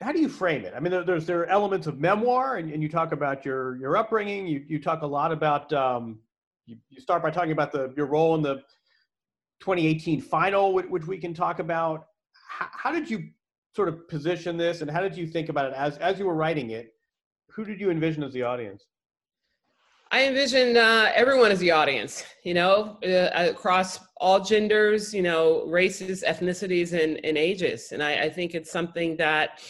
how 0.00 0.12
do 0.12 0.20
you 0.20 0.28
frame 0.28 0.64
it? 0.64 0.74
I 0.76 0.80
mean, 0.80 0.92
there, 0.92 1.04
there's 1.04 1.26
there 1.26 1.40
are 1.40 1.46
elements 1.46 1.86
of 1.86 1.98
memoir, 1.98 2.56
and, 2.56 2.72
and 2.72 2.82
you 2.82 2.88
talk 2.88 3.12
about 3.12 3.44
your 3.44 3.76
your 3.76 3.96
upbringing. 3.96 4.46
You 4.46 4.64
you 4.66 4.80
talk 4.80 5.02
a 5.02 5.06
lot 5.06 5.32
about 5.32 5.72
um, 5.72 6.20
you, 6.66 6.76
you 6.88 7.00
start 7.00 7.22
by 7.22 7.30
talking 7.30 7.52
about 7.52 7.72
the 7.72 7.92
your 7.96 8.06
role 8.06 8.34
in 8.36 8.42
the 8.42 8.56
2018 9.60 10.20
final, 10.20 10.72
which, 10.72 10.86
which 10.86 11.06
we 11.06 11.18
can 11.18 11.34
talk 11.34 11.58
about. 11.58 12.06
How, 12.48 12.68
how 12.72 12.92
did 12.92 13.10
you 13.10 13.28
sort 13.74 13.88
of 13.88 14.08
position 14.08 14.56
this, 14.56 14.82
and 14.82 14.90
how 14.90 15.00
did 15.00 15.16
you 15.16 15.26
think 15.26 15.48
about 15.48 15.66
it 15.66 15.74
as 15.76 15.98
as 15.98 16.18
you 16.18 16.26
were 16.26 16.34
writing 16.34 16.70
it? 16.70 16.94
Who 17.50 17.64
did 17.64 17.80
you 17.80 17.90
envision 17.90 18.22
as 18.22 18.32
the 18.32 18.44
audience? 18.44 18.84
I 20.10 20.26
envision 20.26 20.76
uh, 20.76 21.10
everyone 21.14 21.50
as 21.50 21.58
the 21.58 21.70
audience, 21.70 22.24
you 22.42 22.54
know, 22.54 22.98
uh, 23.04 23.28
across 23.50 24.00
all 24.16 24.42
genders, 24.42 25.12
you 25.12 25.20
know, 25.20 25.66
races, 25.66 26.24
ethnicities, 26.26 26.94
and, 26.94 27.22
and 27.24 27.36
ages. 27.36 27.92
And 27.92 28.02
I, 28.02 28.22
I 28.22 28.30
think 28.30 28.54
it's 28.54 28.72
something 28.72 29.18
that 29.18 29.60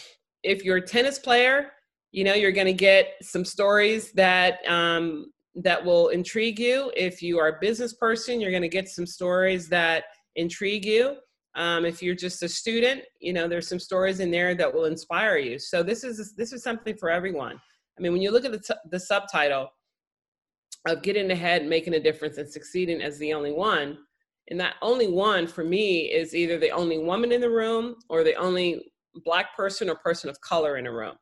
if 0.48 0.64
you're 0.64 0.78
a 0.78 0.86
tennis 0.86 1.18
player, 1.18 1.72
you 2.10 2.24
know 2.24 2.34
you're 2.34 2.52
going 2.52 2.66
to 2.66 2.72
get 2.72 3.14
some 3.20 3.44
stories 3.44 4.12
that 4.12 4.66
um, 4.66 5.26
that 5.54 5.84
will 5.84 6.08
intrigue 6.08 6.58
you. 6.58 6.90
If 6.96 7.20
you 7.22 7.38
are 7.38 7.48
a 7.48 7.58
business 7.60 7.92
person, 7.92 8.40
you're 8.40 8.50
going 8.50 8.62
to 8.62 8.68
get 8.68 8.88
some 8.88 9.06
stories 9.06 9.68
that 9.68 10.04
intrigue 10.36 10.86
you. 10.86 11.16
Um, 11.54 11.84
if 11.84 12.02
you're 12.02 12.14
just 12.14 12.42
a 12.42 12.48
student, 12.48 13.02
you 13.20 13.32
know 13.32 13.46
there's 13.46 13.68
some 13.68 13.78
stories 13.78 14.20
in 14.20 14.30
there 14.30 14.54
that 14.54 14.72
will 14.72 14.86
inspire 14.86 15.36
you. 15.36 15.58
So 15.58 15.82
this 15.82 16.02
is 16.02 16.34
this 16.34 16.52
is 16.52 16.62
something 16.62 16.96
for 16.96 17.10
everyone. 17.10 17.60
I 17.98 18.00
mean, 18.00 18.12
when 18.12 18.22
you 18.22 18.30
look 18.30 18.44
at 18.44 18.52
the, 18.52 18.60
t- 18.60 18.88
the 18.90 19.00
subtitle 19.00 19.68
of 20.86 21.02
getting 21.02 21.30
ahead, 21.30 21.66
making 21.66 21.94
a 21.94 22.00
difference, 22.00 22.38
and 22.38 22.48
succeeding 22.48 23.02
as 23.02 23.18
the 23.18 23.34
only 23.34 23.52
one, 23.52 23.98
and 24.48 24.58
that 24.60 24.76
only 24.80 25.08
one 25.08 25.46
for 25.46 25.64
me 25.64 26.02
is 26.02 26.34
either 26.34 26.58
the 26.58 26.70
only 26.70 26.98
woman 26.98 27.32
in 27.32 27.40
the 27.40 27.50
room 27.50 27.96
or 28.08 28.22
the 28.22 28.36
only 28.36 28.92
black 29.24 29.56
person 29.56 29.88
or 29.88 29.96
person 29.96 30.30
of 30.30 30.40
color 30.40 30.76
in 30.76 30.86
a 30.86 30.92
room. 30.92 31.14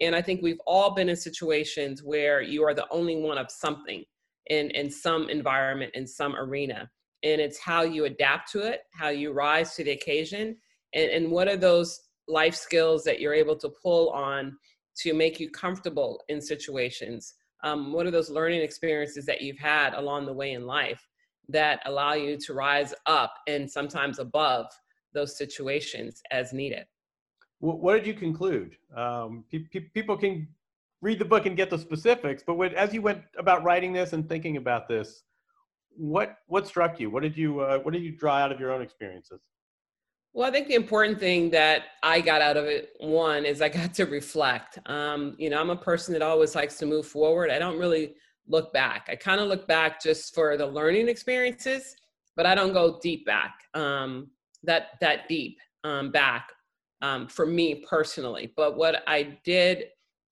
And 0.00 0.16
I 0.16 0.22
think 0.22 0.42
we've 0.42 0.60
all 0.66 0.94
been 0.94 1.08
in 1.08 1.16
situations 1.16 2.02
where 2.02 2.42
you 2.42 2.64
are 2.64 2.74
the 2.74 2.88
only 2.90 3.16
one 3.16 3.38
of 3.38 3.50
something 3.50 4.04
in, 4.46 4.70
in 4.70 4.90
some 4.90 5.28
environment, 5.30 5.92
in 5.94 6.06
some 6.06 6.34
arena. 6.34 6.90
And 7.22 7.40
it's 7.40 7.58
how 7.58 7.82
you 7.82 8.04
adapt 8.06 8.50
to 8.52 8.60
it, 8.60 8.80
how 8.92 9.10
you 9.10 9.32
rise 9.32 9.76
to 9.76 9.84
the 9.84 9.92
occasion, 9.92 10.56
and, 10.94 11.10
and 11.10 11.30
what 11.30 11.48
are 11.48 11.56
those 11.56 12.00
life 12.28 12.54
skills 12.54 13.04
that 13.04 13.20
you're 13.20 13.34
able 13.34 13.56
to 13.56 13.70
pull 13.82 14.10
on 14.10 14.56
to 14.96 15.14
make 15.14 15.40
you 15.40 15.50
comfortable 15.50 16.22
in 16.28 16.40
situations. 16.40 17.34
Um, 17.64 17.92
what 17.92 18.06
are 18.06 18.10
those 18.10 18.30
learning 18.30 18.62
experiences 18.62 19.24
that 19.26 19.40
you've 19.40 19.58
had 19.58 19.94
along 19.94 20.26
the 20.26 20.32
way 20.32 20.52
in 20.52 20.66
life 20.66 21.06
that 21.48 21.80
allow 21.86 22.14
you 22.14 22.36
to 22.38 22.54
rise 22.54 22.92
up 23.06 23.34
and 23.46 23.70
sometimes 23.70 24.18
above 24.18 24.66
those 25.14 25.36
situations 25.36 26.22
as 26.30 26.52
needed? 26.52 26.84
What 27.62 27.94
did 27.94 28.06
you 28.06 28.14
conclude? 28.14 28.76
Um, 28.94 29.44
pe- 29.50 29.66
pe- 29.72 29.88
people 29.94 30.16
can 30.16 30.48
read 31.00 31.20
the 31.20 31.24
book 31.24 31.46
and 31.46 31.56
get 31.56 31.70
the 31.70 31.78
specifics, 31.78 32.42
but 32.44 32.60
as 32.74 32.92
you 32.92 33.02
went 33.02 33.22
about 33.38 33.62
writing 33.62 33.92
this 33.92 34.12
and 34.12 34.28
thinking 34.28 34.56
about 34.56 34.88
this, 34.88 35.22
what 35.96 36.38
what 36.46 36.66
struck 36.66 36.98
you? 36.98 37.08
What 37.08 37.22
did 37.22 37.36
you 37.36 37.60
uh, 37.60 37.78
what 37.78 37.92
did 37.94 38.02
you 38.02 38.12
draw 38.12 38.36
out 38.36 38.50
of 38.50 38.58
your 38.58 38.72
own 38.72 38.82
experiences? 38.82 39.40
Well, 40.32 40.48
I 40.48 40.50
think 40.50 40.66
the 40.66 40.74
important 40.74 41.20
thing 41.20 41.50
that 41.50 41.82
I 42.02 42.20
got 42.20 42.40
out 42.40 42.56
of 42.56 42.64
it, 42.64 42.94
one, 42.98 43.44
is 43.44 43.60
I 43.60 43.68
got 43.68 43.94
to 43.94 44.06
reflect. 44.06 44.78
Um, 44.86 45.36
you 45.38 45.50
know, 45.50 45.60
I'm 45.60 45.70
a 45.70 45.76
person 45.76 46.14
that 46.14 46.22
always 46.22 46.54
likes 46.54 46.78
to 46.78 46.86
move 46.86 47.06
forward. 47.06 47.50
I 47.50 47.58
don't 47.58 47.78
really 47.78 48.14
look 48.48 48.72
back. 48.72 49.08
I 49.10 49.14
kind 49.14 49.40
of 49.40 49.48
look 49.48 49.68
back 49.68 50.02
just 50.02 50.34
for 50.34 50.56
the 50.56 50.66
learning 50.66 51.08
experiences, 51.08 51.94
but 52.34 52.46
I 52.46 52.54
don't 52.54 52.72
go 52.72 52.98
deep 53.00 53.24
back. 53.24 53.54
Um, 53.74 54.30
that 54.64 54.98
that 55.00 55.28
deep 55.28 55.58
um, 55.84 56.10
back 56.10 56.48
um, 57.02 57.26
for 57.26 57.44
me 57.44 57.84
personally. 57.88 58.52
But 58.56 58.76
what 58.76 59.02
I 59.06 59.38
did 59.44 59.86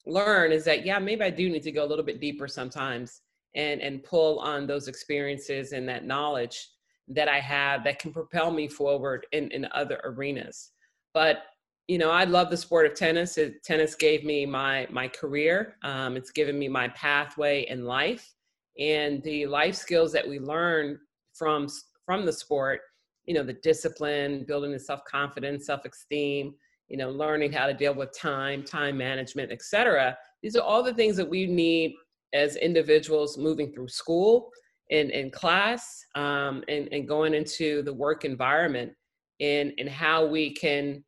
learn 0.06 0.52
is 0.52 0.64
that, 0.64 0.86
yeah, 0.86 0.98
maybe 0.98 1.22
I 1.22 1.30
do 1.30 1.50
need 1.50 1.62
to 1.64 1.72
go 1.72 1.84
a 1.84 1.86
little 1.86 2.04
bit 2.04 2.20
deeper 2.20 2.48
sometimes 2.48 3.20
and, 3.54 3.82
and 3.82 4.02
pull 4.02 4.38
on 4.38 4.66
those 4.66 4.88
experiences 4.88 5.72
and 5.72 5.88
that 5.88 6.06
knowledge 6.06 6.68
that 7.08 7.28
I 7.28 7.40
have 7.40 7.84
that 7.84 7.98
can 7.98 8.12
propel 8.12 8.50
me 8.50 8.68
forward 8.68 9.26
in, 9.32 9.50
in 9.50 9.66
other 9.72 10.00
arenas. 10.04 10.70
But 11.12 11.42
you 11.88 11.98
know, 11.98 12.12
I 12.12 12.22
love 12.22 12.50
the 12.50 12.56
sport 12.56 12.86
of 12.86 12.94
tennis. 12.94 13.36
It, 13.36 13.64
tennis 13.64 13.96
gave 13.96 14.22
me 14.22 14.46
my 14.46 14.86
my 14.92 15.08
career. 15.08 15.74
Um, 15.82 16.16
it's 16.16 16.30
given 16.30 16.56
me 16.56 16.68
my 16.68 16.86
pathway 16.90 17.66
in 17.68 17.84
life, 17.84 18.32
and 18.78 19.20
the 19.24 19.46
life 19.46 19.74
skills 19.74 20.12
that 20.12 20.28
we 20.28 20.38
learn 20.38 21.00
from 21.34 21.66
from 22.06 22.24
the 22.24 22.32
sport 22.32 22.82
you 23.26 23.34
know 23.34 23.42
the 23.42 23.54
discipline 23.54 24.44
building 24.46 24.72
the 24.72 24.78
self-confidence 24.78 25.66
self-esteem 25.66 26.54
you 26.88 26.96
know 26.96 27.10
learning 27.10 27.52
how 27.52 27.66
to 27.66 27.74
deal 27.74 27.94
with 27.94 28.16
time 28.16 28.62
time 28.62 28.96
management 28.96 29.50
etc 29.52 30.16
these 30.42 30.56
are 30.56 30.62
all 30.62 30.82
the 30.82 30.94
things 30.94 31.16
that 31.16 31.28
we 31.28 31.46
need 31.46 31.94
as 32.34 32.56
individuals 32.56 33.38
moving 33.38 33.72
through 33.72 33.88
school 33.88 34.50
and 34.90 35.10
in 35.10 35.30
class 35.30 36.04
um, 36.16 36.64
and, 36.68 36.88
and 36.92 37.06
going 37.06 37.34
into 37.34 37.82
the 37.82 37.92
work 37.92 38.24
environment 38.24 38.92
and, 39.40 39.72
and 39.78 39.88
how 39.88 40.26
we 40.26 40.52
can 40.52 41.02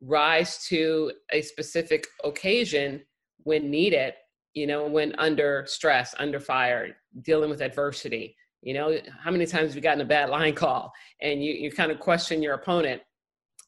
rise 0.00 0.64
to 0.66 1.12
a 1.32 1.42
specific 1.42 2.06
occasion 2.24 3.02
when 3.44 3.70
needed 3.70 4.14
you 4.54 4.66
know 4.66 4.86
when 4.86 5.14
under 5.18 5.64
stress 5.66 6.14
under 6.18 6.38
fire 6.38 6.96
dealing 7.22 7.50
with 7.50 7.60
adversity 7.60 8.36
you 8.64 8.72
know, 8.72 8.98
how 9.22 9.30
many 9.30 9.44
times 9.44 9.68
have 9.68 9.76
you 9.76 9.82
gotten 9.82 10.00
a 10.00 10.06
bad 10.06 10.30
line 10.30 10.54
call 10.54 10.90
and 11.20 11.44
you, 11.44 11.52
you 11.52 11.70
kind 11.70 11.92
of 11.92 12.00
question 12.00 12.42
your 12.42 12.54
opponent? 12.54 13.02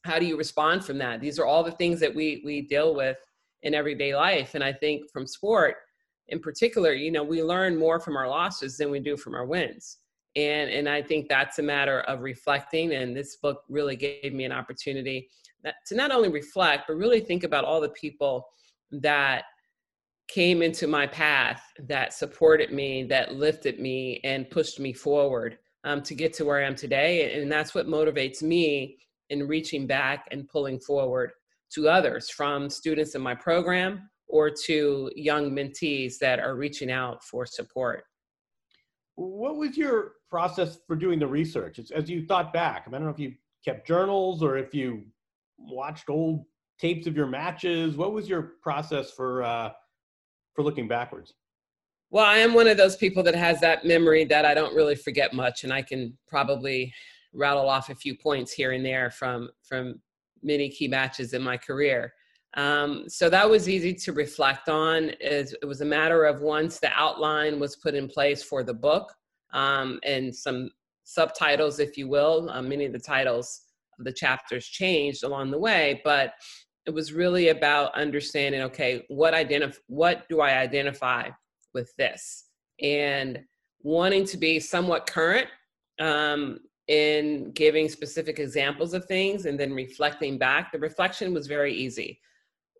How 0.04 0.18
do 0.18 0.24
you 0.24 0.38
respond 0.38 0.84
from 0.84 0.96
that? 0.98 1.20
These 1.20 1.38
are 1.38 1.44
all 1.44 1.62
the 1.62 1.72
things 1.72 2.00
that 2.00 2.14
we 2.14 2.42
we 2.44 2.62
deal 2.62 2.94
with 2.94 3.18
in 3.62 3.74
everyday 3.74 4.16
life. 4.16 4.54
And 4.54 4.64
I 4.64 4.72
think 4.72 5.10
from 5.12 5.26
sport 5.26 5.76
in 6.28 6.40
particular, 6.40 6.92
you 6.92 7.10
know, 7.10 7.22
we 7.22 7.42
learn 7.42 7.76
more 7.76 8.00
from 8.00 8.16
our 8.16 8.28
losses 8.28 8.78
than 8.78 8.90
we 8.90 8.98
do 8.98 9.18
from 9.18 9.34
our 9.34 9.44
wins. 9.44 9.98
And 10.34 10.70
and 10.70 10.88
I 10.88 11.02
think 11.02 11.28
that's 11.28 11.58
a 11.58 11.62
matter 11.62 12.00
of 12.02 12.22
reflecting. 12.22 12.94
And 12.94 13.14
this 13.14 13.36
book 13.36 13.64
really 13.68 13.96
gave 13.96 14.32
me 14.32 14.44
an 14.44 14.52
opportunity 14.52 15.28
that, 15.62 15.74
to 15.88 15.94
not 15.94 16.10
only 16.10 16.30
reflect, 16.30 16.84
but 16.88 16.96
really 16.96 17.20
think 17.20 17.44
about 17.44 17.64
all 17.64 17.82
the 17.82 17.90
people 17.90 18.46
that 18.92 19.44
came 20.28 20.62
into 20.62 20.86
my 20.86 21.06
path 21.06 21.62
that 21.88 22.12
supported 22.12 22.72
me, 22.72 23.04
that 23.04 23.34
lifted 23.34 23.78
me, 23.80 24.20
and 24.24 24.50
pushed 24.50 24.80
me 24.80 24.92
forward 24.92 25.58
um, 25.84 26.02
to 26.02 26.14
get 26.14 26.32
to 26.34 26.44
where 26.44 26.62
I 26.62 26.66
am 26.66 26.74
today. 26.74 27.40
And 27.40 27.50
that's 27.50 27.74
what 27.74 27.86
motivates 27.86 28.42
me 28.42 28.98
in 29.30 29.46
reaching 29.46 29.86
back 29.86 30.26
and 30.30 30.48
pulling 30.48 30.80
forward 30.80 31.30
to 31.74 31.88
others 31.88 32.30
from 32.30 32.70
students 32.70 33.14
in 33.14 33.20
my 33.20 33.34
program 33.34 34.08
or 34.28 34.50
to 34.50 35.10
young 35.14 35.50
mentees 35.52 36.18
that 36.20 36.40
are 36.40 36.56
reaching 36.56 36.90
out 36.90 37.22
for 37.22 37.46
support. 37.46 38.04
What 39.14 39.56
was 39.56 39.76
your 39.76 40.12
process 40.28 40.78
for 40.86 40.96
doing 40.96 41.18
the 41.18 41.26
research? 41.26 41.80
As 41.94 42.10
you 42.10 42.26
thought 42.26 42.52
back, 42.52 42.84
I 42.86 42.90
don't 42.90 43.04
know 43.04 43.10
if 43.10 43.18
you 43.18 43.34
kept 43.64 43.86
journals 43.86 44.42
or 44.42 44.58
if 44.58 44.74
you 44.74 45.04
watched 45.58 46.10
old 46.10 46.44
tapes 46.78 47.06
of 47.06 47.16
your 47.16 47.26
matches. 47.26 47.96
What 47.96 48.12
was 48.12 48.28
your 48.28 48.54
process 48.62 49.12
for 49.12 49.42
uh, 49.42 49.70
for 50.56 50.62
looking 50.62 50.88
backwards? 50.88 51.34
Well, 52.10 52.24
I 52.24 52.38
am 52.38 52.54
one 52.54 52.66
of 52.66 52.76
those 52.76 52.96
people 52.96 53.22
that 53.24 53.34
has 53.34 53.60
that 53.60 53.84
memory 53.84 54.24
that 54.24 54.44
I 54.44 54.54
don't 54.54 54.74
really 54.74 54.94
forget 54.94 55.34
much, 55.34 55.64
and 55.64 55.72
I 55.72 55.82
can 55.82 56.16
probably 56.26 56.92
rattle 57.32 57.68
off 57.68 57.90
a 57.90 57.94
few 57.94 58.16
points 58.16 58.52
here 58.52 58.72
and 58.72 58.84
there 58.84 59.10
from 59.10 59.50
from 59.62 60.00
many 60.42 60.68
key 60.68 60.88
matches 60.88 61.34
in 61.34 61.42
my 61.42 61.56
career. 61.56 62.12
Um, 62.56 63.04
so 63.08 63.28
that 63.28 63.48
was 63.48 63.68
easy 63.68 63.92
to 63.94 64.12
reflect 64.12 64.68
on. 64.68 65.10
It, 65.20 65.54
it, 65.60 65.66
was 65.66 65.82
a 65.82 65.84
matter 65.84 66.24
of 66.24 66.40
once 66.40 66.78
the 66.78 66.90
outline 66.94 67.60
was 67.60 67.76
put 67.76 67.94
in 67.94 68.08
place 68.08 68.42
for 68.42 68.62
the 68.62 68.72
book 68.72 69.12
um, 69.52 70.00
and 70.04 70.34
some 70.34 70.70
subtitles, 71.04 71.80
if 71.80 71.98
you 71.98 72.08
will. 72.08 72.48
Um, 72.50 72.68
many 72.68 72.86
of 72.86 72.94
the 72.94 72.98
titles 72.98 73.60
of 73.98 74.06
the 74.06 74.12
chapters 74.12 74.66
changed 74.66 75.22
along 75.22 75.50
the 75.50 75.58
way, 75.58 76.00
but 76.02 76.32
it 76.86 76.94
was 76.94 77.12
really 77.12 77.48
about 77.48 77.94
understanding 77.94 78.62
okay 78.62 79.04
what 79.08 79.34
identify 79.34 79.78
what 79.88 80.28
do 80.28 80.40
i 80.40 80.58
identify 80.58 81.28
with 81.74 81.94
this 81.96 82.44
and 82.82 83.40
wanting 83.82 84.24
to 84.24 84.36
be 84.36 84.58
somewhat 84.58 85.06
current 85.06 85.48
um, 86.00 86.58
in 86.88 87.50
giving 87.52 87.88
specific 87.88 88.38
examples 88.38 88.94
of 88.94 89.04
things 89.06 89.46
and 89.46 89.58
then 89.58 89.72
reflecting 89.72 90.38
back 90.38 90.72
the 90.72 90.78
reflection 90.78 91.34
was 91.34 91.46
very 91.46 91.72
easy 91.74 92.20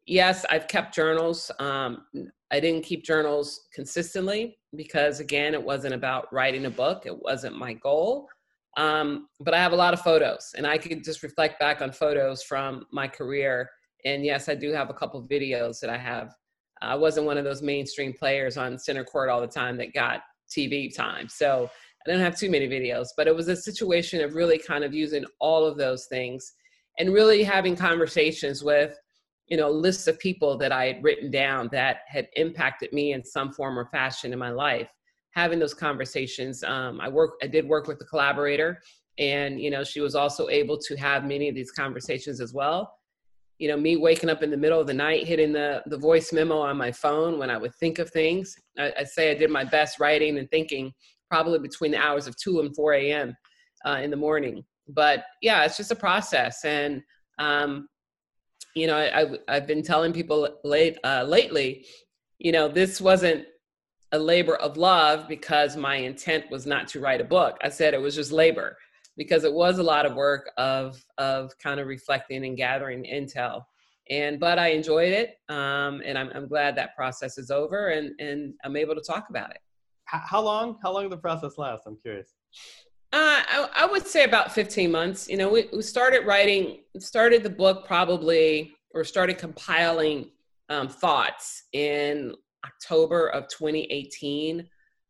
yes 0.06 0.44
i've 0.50 0.68
kept 0.68 0.94
journals 0.94 1.50
um, 1.58 2.04
I 2.50 2.60
didn't 2.60 2.84
keep 2.84 3.04
journals 3.04 3.66
consistently 3.74 4.58
because, 4.76 5.20
again, 5.20 5.52
it 5.54 5.62
wasn't 5.62 5.94
about 5.94 6.32
writing 6.32 6.66
a 6.66 6.70
book. 6.70 7.04
It 7.04 7.22
wasn't 7.22 7.58
my 7.58 7.72
goal. 7.74 8.28
Um, 8.76 9.28
but 9.40 9.54
I 9.54 9.58
have 9.58 9.72
a 9.72 9.76
lot 9.76 9.94
of 9.94 10.00
photos, 10.00 10.54
and 10.56 10.66
I 10.66 10.78
could 10.78 11.02
just 11.02 11.22
reflect 11.22 11.58
back 11.58 11.80
on 11.80 11.92
photos 11.92 12.42
from 12.42 12.86
my 12.92 13.08
career. 13.08 13.70
And 14.06 14.24
yes, 14.24 14.48
I 14.48 14.54
do 14.54 14.72
have 14.72 14.88
a 14.88 14.94
couple 14.94 15.20
videos 15.26 15.80
that 15.80 15.90
I 15.90 15.98
have. 15.98 16.32
I 16.80 16.94
wasn't 16.94 17.26
one 17.26 17.36
of 17.36 17.44
those 17.44 17.60
mainstream 17.60 18.12
players 18.12 18.56
on 18.56 18.78
center 18.78 19.04
court 19.04 19.28
all 19.28 19.40
the 19.40 19.46
time 19.46 19.76
that 19.78 19.92
got 19.92 20.20
TV 20.48 20.94
time. 20.94 21.28
So 21.28 21.68
I 21.68 22.10
didn't 22.10 22.22
have 22.22 22.38
too 22.38 22.50
many 22.50 22.68
videos, 22.68 23.08
but 23.16 23.26
it 23.26 23.34
was 23.34 23.48
a 23.48 23.56
situation 23.56 24.22
of 24.22 24.34
really 24.34 24.58
kind 24.58 24.84
of 24.84 24.94
using 24.94 25.24
all 25.40 25.64
of 25.64 25.76
those 25.76 26.06
things 26.06 26.54
and 26.98 27.12
really 27.12 27.42
having 27.42 27.74
conversations 27.76 28.62
with 28.62 28.96
you 29.48 29.56
know 29.56 29.70
lists 29.70 30.08
of 30.08 30.18
people 30.18 30.58
that 30.58 30.72
i 30.72 30.86
had 30.86 31.04
written 31.04 31.30
down 31.30 31.68
that 31.70 31.98
had 32.08 32.26
impacted 32.34 32.92
me 32.92 33.12
in 33.12 33.24
some 33.24 33.52
form 33.52 33.78
or 33.78 33.86
fashion 33.86 34.32
in 34.32 34.38
my 34.38 34.50
life 34.50 34.90
having 35.30 35.58
those 35.58 35.74
conversations 35.74 36.64
um, 36.64 37.00
i 37.00 37.08
work 37.08 37.34
i 37.42 37.46
did 37.46 37.66
work 37.68 37.86
with 37.86 38.00
a 38.00 38.04
collaborator 38.04 38.80
and 39.18 39.60
you 39.60 39.70
know 39.70 39.84
she 39.84 40.00
was 40.00 40.14
also 40.14 40.48
able 40.48 40.76
to 40.76 40.96
have 40.96 41.24
many 41.24 41.48
of 41.48 41.54
these 41.54 41.70
conversations 41.70 42.40
as 42.40 42.52
well 42.52 42.95
you 43.58 43.68
know 43.68 43.76
me 43.76 43.96
waking 43.96 44.30
up 44.30 44.42
in 44.42 44.50
the 44.50 44.56
middle 44.56 44.80
of 44.80 44.86
the 44.86 44.94
night 44.94 45.26
hitting 45.26 45.52
the 45.52 45.82
the 45.86 45.96
voice 45.96 46.32
memo 46.32 46.58
on 46.58 46.76
my 46.76 46.92
phone 46.92 47.38
when 47.38 47.50
i 47.50 47.56
would 47.56 47.74
think 47.76 47.98
of 47.98 48.10
things 48.10 48.54
i, 48.78 48.92
I 48.98 49.04
say 49.04 49.30
i 49.30 49.34
did 49.34 49.50
my 49.50 49.64
best 49.64 49.98
writing 49.98 50.38
and 50.38 50.50
thinking 50.50 50.92
probably 51.30 51.58
between 51.58 51.90
the 51.90 51.98
hours 51.98 52.26
of 52.26 52.36
2 52.36 52.60
and 52.60 52.74
4 52.76 52.92
a.m 52.94 53.36
uh, 53.86 54.00
in 54.02 54.10
the 54.10 54.16
morning 54.16 54.64
but 54.88 55.24
yeah, 55.42 55.64
it's 55.64 55.76
just 55.76 55.90
a 55.90 55.96
process. 55.96 56.64
And, 56.64 57.02
um, 57.38 57.88
you 58.74 58.86
know, 58.86 58.96
I, 58.96 59.36
I, 59.48 59.54
have 59.54 59.66
been 59.66 59.82
telling 59.82 60.12
people 60.12 60.48
late, 60.64 60.98
uh, 61.04 61.24
lately, 61.26 61.86
you 62.38 62.52
know, 62.52 62.68
this 62.68 63.00
wasn't 63.00 63.44
a 64.12 64.18
labor 64.18 64.56
of 64.56 64.76
love 64.76 65.28
because 65.28 65.76
my 65.76 65.96
intent 65.96 66.44
was 66.50 66.66
not 66.66 66.88
to 66.88 67.00
write 67.00 67.20
a 67.20 67.24
book. 67.24 67.56
I 67.62 67.68
said 67.68 67.94
it 67.94 68.00
was 68.00 68.14
just 68.14 68.32
labor 68.32 68.76
because 69.16 69.44
it 69.44 69.52
was 69.52 69.78
a 69.78 69.82
lot 69.82 70.06
of 70.06 70.14
work 70.14 70.50
of, 70.56 71.02
of 71.18 71.56
kind 71.58 71.80
of 71.80 71.86
reflecting 71.86 72.44
and 72.44 72.56
gathering 72.56 73.04
intel. 73.04 73.62
And, 74.10 74.38
but 74.38 74.58
I 74.58 74.68
enjoyed 74.68 75.12
it. 75.12 75.38
Um, 75.48 76.02
and 76.04 76.16
I'm, 76.16 76.30
I'm 76.34 76.46
glad 76.46 76.76
that 76.76 76.94
process 76.94 77.38
is 77.38 77.50
over 77.50 77.88
and, 77.88 78.12
and 78.20 78.54
I'm 78.64 78.76
able 78.76 78.94
to 78.94 79.00
talk 79.00 79.30
about 79.30 79.50
it. 79.50 79.58
How 80.04 80.40
long, 80.40 80.78
how 80.82 80.92
long 80.92 81.02
did 81.02 81.12
the 81.12 81.16
process 81.16 81.58
last? 81.58 81.82
I'm 81.86 81.96
curious. 81.96 82.34
Uh, 83.12 83.42
I, 83.48 83.68
I, 83.74 83.86
would 83.86 84.06
say 84.06 84.24
about 84.24 84.52
15 84.52 84.90
months. 84.90 85.28
You 85.28 85.36
know, 85.36 85.48
we, 85.48 85.68
we 85.72 85.82
started 85.82 86.26
writing, 86.26 86.80
started 86.98 87.42
the 87.42 87.50
book 87.50 87.86
probably, 87.86 88.74
or 88.94 89.04
started 89.04 89.38
compiling 89.38 90.30
um, 90.68 90.88
thoughts 90.88 91.64
in 91.72 92.34
October 92.64 93.28
of 93.28 93.48
2018. 93.48 94.68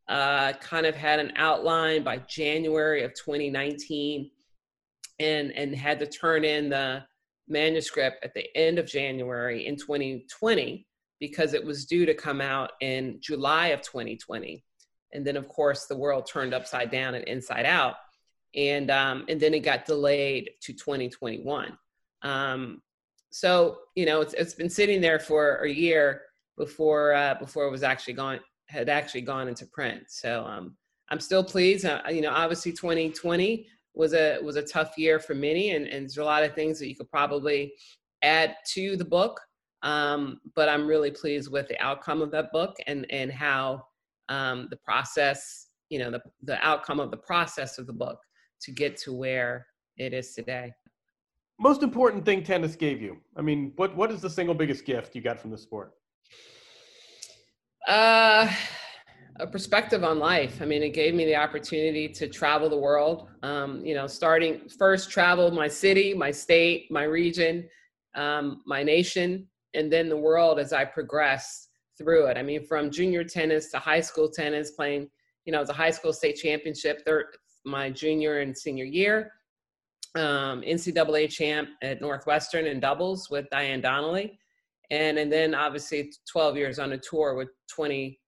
Uh, 0.08 0.52
kind 0.54 0.86
of 0.86 0.94
had 0.94 1.18
an 1.18 1.32
outline 1.36 2.04
by 2.04 2.18
January 2.28 3.02
of 3.02 3.12
2019, 3.14 4.30
and 5.18 5.52
and 5.52 5.74
had 5.74 5.98
to 5.98 6.06
turn 6.06 6.44
in 6.44 6.68
the 6.68 7.02
manuscript 7.48 8.24
at 8.24 8.34
the 8.34 8.44
end 8.56 8.78
of 8.78 8.86
January 8.86 9.66
in 9.66 9.76
2020 9.76 10.86
because 11.20 11.54
it 11.54 11.64
was 11.64 11.86
due 11.86 12.04
to 12.04 12.14
come 12.14 12.40
out 12.40 12.72
in 12.80 13.18
July 13.20 13.68
of 13.68 13.80
2020 13.82 14.64
and 15.12 15.24
then 15.24 15.36
of 15.36 15.48
course 15.48 15.86
the 15.86 15.96
world 15.96 16.26
turned 16.26 16.52
upside 16.52 16.90
down 16.90 17.14
and 17.14 17.24
inside 17.24 17.64
out. 17.64 17.94
And 18.54 18.90
um, 18.90 19.24
and 19.28 19.40
then 19.40 19.54
it 19.54 19.60
got 19.60 19.84
delayed 19.84 20.50
to 20.62 20.72
2021 20.72 21.76
um, 22.22 22.80
so 23.30 23.78
you 23.94 24.06
know 24.06 24.20
it's, 24.20 24.34
it's 24.34 24.54
been 24.54 24.70
sitting 24.70 25.00
there 25.00 25.18
for 25.18 25.56
a 25.56 25.70
year 25.70 26.22
before 26.56 27.12
uh, 27.12 27.34
before 27.34 27.66
it 27.66 27.70
was 27.70 27.82
actually 27.82 28.14
gone 28.14 28.40
had 28.66 28.88
actually 28.88 29.20
gone 29.20 29.48
into 29.48 29.66
print 29.66 30.04
so 30.08 30.44
um, 30.44 30.76
i'm 31.10 31.20
still 31.20 31.44
pleased 31.44 31.84
uh, 31.84 32.02
you 32.10 32.20
know 32.20 32.30
obviously 32.30 32.72
2020 32.72 33.66
was 33.94 34.12
a 34.12 34.38
was 34.42 34.56
a 34.56 34.62
tough 34.62 34.98
year 34.98 35.18
for 35.18 35.34
many 35.34 35.70
and, 35.70 35.86
and 35.86 36.04
there's 36.04 36.18
a 36.18 36.24
lot 36.24 36.42
of 36.42 36.54
things 36.54 36.78
that 36.78 36.88
you 36.88 36.96
could 36.96 37.10
probably 37.10 37.72
add 38.22 38.56
to 38.66 38.96
the 38.96 39.04
book 39.04 39.40
um, 39.82 40.40
but 40.54 40.68
i'm 40.68 40.86
really 40.86 41.10
pleased 41.10 41.50
with 41.50 41.68
the 41.68 41.80
outcome 41.80 42.20
of 42.22 42.30
that 42.30 42.50
book 42.52 42.76
and 42.86 43.06
and 43.10 43.32
how 43.32 43.82
um, 44.28 44.68
the 44.70 44.76
process, 44.76 45.68
you 45.88 45.98
know, 45.98 46.10
the, 46.10 46.20
the 46.42 46.64
outcome 46.66 47.00
of 47.00 47.10
the 47.10 47.16
process 47.16 47.78
of 47.78 47.86
the 47.86 47.92
book 47.92 48.18
to 48.62 48.72
get 48.72 48.96
to 48.98 49.12
where 49.12 49.66
it 49.96 50.12
is 50.12 50.34
today. 50.34 50.72
Most 51.58 51.82
important 51.82 52.24
thing 52.24 52.42
tennis 52.42 52.76
gave 52.76 53.00
you. 53.00 53.16
I 53.36 53.42
mean, 53.42 53.72
what 53.76 53.96
what 53.96 54.10
is 54.12 54.20
the 54.20 54.28
single 54.28 54.54
biggest 54.54 54.84
gift 54.84 55.14
you 55.14 55.22
got 55.22 55.40
from 55.40 55.50
the 55.50 55.56
sport? 55.56 55.92
Uh, 57.86 58.52
a 59.38 59.46
perspective 59.46 60.02
on 60.02 60.18
life. 60.18 60.60
I 60.60 60.64
mean, 60.64 60.82
it 60.82 60.90
gave 60.90 61.14
me 61.14 61.24
the 61.24 61.36
opportunity 61.36 62.08
to 62.08 62.26
travel 62.26 62.68
the 62.68 62.76
world. 62.76 63.28
Um, 63.42 63.84
you 63.84 63.94
know, 63.94 64.06
starting 64.06 64.68
first 64.68 65.10
travel 65.10 65.50
my 65.50 65.68
city, 65.68 66.14
my 66.14 66.30
state, 66.30 66.90
my 66.90 67.04
region, 67.04 67.68
um, 68.14 68.62
my 68.66 68.82
nation, 68.82 69.46
and 69.74 69.92
then 69.92 70.08
the 70.08 70.16
world 70.16 70.58
as 70.58 70.72
I 70.72 70.84
progressed 70.84 71.68
through 71.98 72.26
it. 72.26 72.36
I 72.36 72.42
mean, 72.42 72.66
from 72.66 72.90
junior 72.90 73.24
tennis 73.24 73.70
to 73.70 73.78
high 73.78 74.00
school 74.00 74.28
tennis, 74.28 74.72
playing, 74.72 75.08
you 75.44 75.52
know, 75.52 75.58
it 75.58 75.62
was 75.62 75.70
a 75.70 75.74
high 75.74 75.90
school 75.90 76.12
state 76.12 76.36
championship 76.36 77.02
third, 77.06 77.26
my 77.64 77.90
junior 77.90 78.40
and 78.40 78.56
senior 78.56 78.84
year. 78.84 79.32
Um, 80.14 80.62
NCAA 80.62 81.28
champ 81.28 81.68
at 81.82 82.00
Northwestern 82.00 82.66
in 82.66 82.80
doubles 82.80 83.28
with 83.30 83.48
Diane 83.50 83.82
Donnelly. 83.82 84.38
And, 84.90 85.18
and 85.18 85.32
then 85.32 85.54
obviously 85.54 86.12
12 86.30 86.56
years 86.56 86.78
on 86.78 86.92
a 86.92 86.98
tour 86.98 87.34
with 87.34 87.48
20 87.74 88.18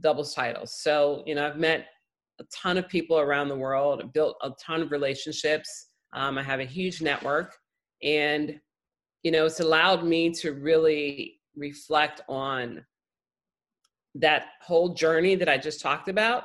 doubles 0.00 0.34
titles. 0.34 0.80
So, 0.80 1.22
you 1.26 1.34
know, 1.34 1.46
I've 1.46 1.58
met 1.58 1.86
a 2.40 2.44
ton 2.44 2.78
of 2.78 2.88
people 2.88 3.18
around 3.18 3.48
the 3.48 3.56
world, 3.56 4.12
built 4.12 4.36
a 4.42 4.50
ton 4.64 4.82
of 4.82 4.92
relationships. 4.92 5.88
Um, 6.12 6.38
I 6.38 6.42
have 6.42 6.60
a 6.60 6.64
huge 6.64 7.02
network. 7.02 7.56
And, 8.02 8.60
you 9.22 9.30
know, 9.30 9.46
it's 9.46 9.60
allowed 9.60 10.04
me 10.04 10.30
to 10.34 10.52
really 10.52 11.40
reflect 11.56 12.20
on 12.28 12.84
that 14.14 14.46
whole 14.62 14.94
journey 14.94 15.34
that 15.34 15.48
I 15.48 15.58
just 15.58 15.80
talked 15.80 16.08
about 16.08 16.44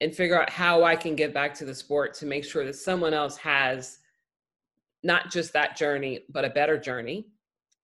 and 0.00 0.14
figure 0.14 0.40
out 0.40 0.50
how 0.50 0.84
I 0.84 0.96
can 0.96 1.14
give 1.14 1.34
back 1.34 1.54
to 1.54 1.64
the 1.64 1.74
sport 1.74 2.14
to 2.14 2.26
make 2.26 2.44
sure 2.44 2.64
that 2.64 2.76
someone 2.76 3.14
else 3.14 3.36
has 3.36 3.98
not 5.02 5.30
just 5.30 5.52
that 5.52 5.76
journey 5.76 6.20
but 6.30 6.44
a 6.44 6.50
better 6.50 6.76
journey 6.78 7.26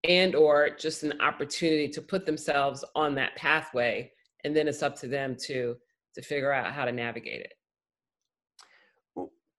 and 0.05 0.35
or 0.35 0.71
just 0.79 1.03
an 1.03 1.21
opportunity 1.21 1.89
to 1.89 2.03
put 2.03 2.27
themselves 2.27 2.85
on 2.95 3.15
that 3.15 3.35
pathway 3.37 4.11
and 4.45 4.55
then 4.55 4.69
it's 4.69 4.83
up 4.83 4.97
to 5.01 5.09
them 5.09 5.35
to 5.35 5.77
to 6.15 6.23
figure 6.23 6.53
out 6.53 6.73
how 6.73 6.85
to 6.85 6.93
navigate 6.93 7.41
it. 7.41 7.53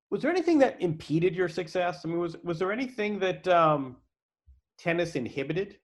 Was 0.10 0.22
there 0.22 0.32
anything 0.32 0.58
that 0.60 0.82
impeded 0.82 1.36
your 1.36 1.50
success? 1.50 2.02
I 2.06 2.08
mean 2.08 2.20
was 2.20 2.38
was 2.44 2.60
there 2.60 2.72
anything 2.72 3.20
that 3.20 3.48
um, 3.48 3.98
tennis 4.78 5.16
inhibited? 5.16 5.78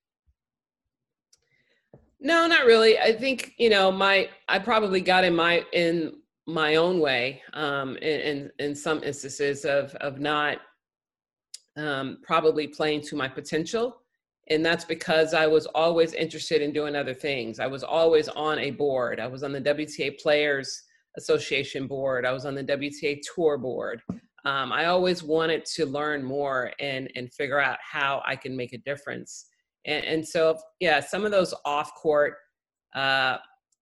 No, 2.19 2.45
not 2.45 2.65
really. 2.65 3.00
I 3.00 3.13
think 3.13 3.54
you 3.58 3.69
know 3.69 3.91
my 3.91 4.30
I 4.47 4.60
probably 4.60 5.02
got 5.02 5.24
in 5.24 5.36
my 5.36 5.65
in 5.74 6.13
my 6.47 6.76
own 6.76 7.00
way 7.00 7.41
um, 7.54 7.97
in, 7.97 8.19
in, 8.19 8.52
in 8.60 8.76
some 8.76 9.04
instances 9.04 9.65
of 9.65 9.93
of 9.95 10.19
not 10.19 10.60
um, 11.78 12.17
probably 12.21 12.67
playing 12.67 13.02
to 13.02 13.15
my 13.15 13.28
potential, 13.28 14.00
and 14.51 14.65
that's 14.65 14.85
because 14.85 15.33
I 15.33 15.47
was 15.47 15.65
always 15.67 16.13
interested 16.13 16.61
in 16.61 16.71
doing 16.71 16.95
other 16.95 17.13
things. 17.13 17.59
I 17.59 17.67
was 17.67 17.83
always 17.83 18.27
on 18.27 18.59
a 18.59 18.71
board. 18.71 19.19
I 19.19 19.27
was 19.27 19.43
on 19.43 19.51
the 19.51 19.61
WTA 19.61 20.19
Players 20.19 20.83
Association 21.17 21.87
board. 21.87 22.25
I 22.25 22.31
was 22.31 22.45
on 22.45 22.55
the 22.55 22.63
WTA 22.63 23.19
Tour 23.33 23.57
board. 23.57 24.01
Um, 24.45 24.71
I 24.71 24.85
always 24.85 25.23
wanted 25.23 25.65
to 25.75 25.85
learn 25.85 26.23
more 26.23 26.71
and 26.79 27.09
and 27.15 27.31
figure 27.33 27.59
out 27.59 27.77
how 27.81 28.21
I 28.25 28.35
can 28.35 28.55
make 28.55 28.73
a 28.73 28.77
difference 28.79 29.47
and, 29.85 30.05
and 30.05 30.27
so, 30.27 30.57
yeah, 30.79 30.99
some 30.99 31.25
of 31.25 31.31
those 31.31 31.53
off 31.65 31.93
court 31.95 32.35
uh, 32.95 33.37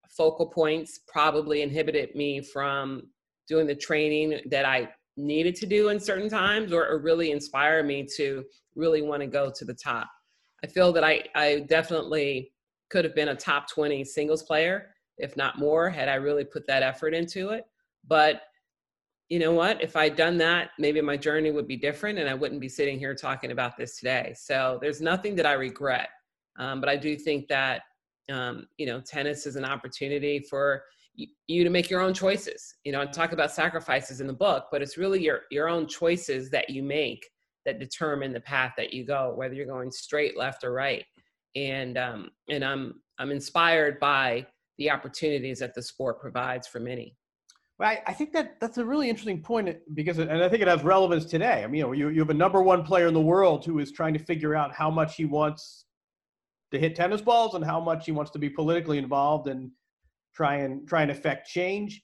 focal 0.10 0.48
points 0.48 1.00
probably 1.08 1.62
inhibited 1.62 2.16
me 2.16 2.42
from 2.42 3.04
doing 3.48 3.68
the 3.68 3.76
training 3.76 4.40
that 4.50 4.66
I 4.66 4.90
needed 5.18 5.56
to 5.56 5.66
do 5.66 5.90
in 5.90 6.00
certain 6.00 6.30
times 6.30 6.72
or, 6.72 6.88
or 6.88 7.00
really 7.00 7.32
inspire 7.32 7.84
me 7.84 8.08
to 8.16 8.44
really 8.76 9.02
want 9.02 9.22
to 9.22 9.28
go 9.28 9.52
to 9.54 9.66
the 9.66 9.74
top. 9.74 10.08
I 10.64 10.68
feel 10.68 10.92
that 10.94 11.04
I, 11.04 11.24
I 11.36 11.62
definitely 11.62 12.52
could 12.90 13.06
have 13.06 13.16
been 13.16 13.30
a 13.30 13.36
top 13.36 13.70
20 13.70 14.04
singles 14.04 14.44
player, 14.44 14.96
if 15.18 15.38
not 15.38 15.60
more, 15.60 15.90
had 15.90 16.10
I 16.10 16.16
really 16.16 16.44
put 16.44 16.66
that 16.68 16.84
effort 16.84 17.14
into 17.14 17.50
it. 17.50 17.66
But 18.08 18.42
you 19.30 19.38
know 19.38 19.54
what? 19.54 19.82
If 19.82 19.96
I'd 19.96 20.16
done 20.16 20.38
that, 20.40 20.72
maybe 20.80 21.00
my 21.02 21.16
journey 21.16 21.52
would 21.52 21.68
be 21.68 21.78
different 21.78 22.18
and 22.18 22.28
I 22.28 22.34
wouldn't 22.34 22.60
be 22.60 22.70
sitting 22.70 22.98
here 22.98 23.14
talking 23.14 23.52
about 23.52 23.78
this 23.78 23.98
today. 23.98 24.34
So 24.36 24.80
there's 24.82 25.02
nothing 25.02 25.36
that 25.36 25.46
I 25.46 25.54
regret. 25.54 26.10
Um, 26.58 26.80
but 26.80 26.90
I 26.90 26.98
do 26.98 27.16
think 27.16 27.48
that, 27.48 27.84
um, 28.32 28.68
you 28.78 28.88
know, 28.88 29.00
tennis 29.00 29.46
is 29.46 29.56
an 29.56 29.66
opportunity 29.66 30.40
for 30.40 30.84
you 31.48 31.64
to 31.64 31.70
make 31.70 31.90
your 31.90 32.02
own 32.02 32.14
choices. 32.14 32.76
You 32.84 32.92
know, 32.92 33.02
I 33.02 33.06
talk 33.06 33.32
about 33.32 33.52
sacrifices 33.52 34.20
in 34.20 34.28
the 34.28 34.34
book, 34.34 34.68
but 34.72 34.82
it's 34.82 34.98
really 34.98 35.22
your, 35.22 35.42
your 35.52 35.68
own 35.68 35.88
choices 35.88 36.50
that 36.50 36.70
you 36.70 36.82
make 36.82 37.30
that 37.66 37.80
determine 37.80 38.34
the 38.34 38.40
path 38.40 38.74
that 38.78 38.94
you 38.94 39.06
go, 39.06 39.34
whether 39.36 39.54
you're 39.54 39.66
going 39.66 39.92
straight, 39.92 40.38
left, 40.38 40.64
or 40.64 40.74
right. 40.74 41.06
And, 41.56 41.98
um, 41.98 42.30
and 42.50 42.64
I'm, 42.64 43.02
I'm 43.18 43.32
inspired 43.32 44.00
by 44.00 44.46
the 44.78 44.90
opportunities 44.92 45.60
that 45.60 45.76
the 45.76 45.82
sport 45.82 46.20
provides 46.20 46.68
for 46.68 46.80
many. 46.80 47.16
Well, 47.78 47.90
I, 47.90 48.02
I, 48.08 48.14
think 48.14 48.34
that 48.34 48.60
that's 48.60 48.78
a 48.78 48.86
really 48.86 49.10
interesting 49.10 49.42
point 49.42 49.78
because, 49.94 50.20
and 50.20 50.32
I 50.32 50.50
think 50.50 50.62
it 50.62 50.68
has 50.68 50.84
relevance 50.84 51.26
today. 51.26 51.64
I 51.64 51.68
mean, 51.68 51.80
you 51.80 51.84
know, 51.84 51.92
you, 51.94 52.10
you 52.10 52.20
have 52.20 52.30
a 52.30 52.34
number 52.34 52.62
one 52.62 52.84
player 52.84 53.08
in 53.08 53.14
the 53.14 53.22
world 53.22 53.66
who 53.66 53.80
is 53.80 53.92
trying 53.92 54.14
to 54.14 54.20
figure 54.20 54.56
out 54.56 54.74
how 54.74 54.90
much 54.90 55.16
he 55.16 55.26
wants 55.26 55.86
to 56.72 56.80
hit 56.80 56.96
tennis 56.96 57.22
balls 57.22 57.56
and 57.56 57.64
how 57.64 57.80
much 57.80 58.06
he 58.06 58.12
wants 58.12 58.32
to 58.32 58.40
be 58.40 58.50
politically 58.50 58.98
involved 58.98 59.48
and 59.48 59.72
try 60.34 60.58
and 60.58 60.88
try 60.88 61.02
and 61.02 61.12
affect 61.12 61.48
change. 61.48 62.02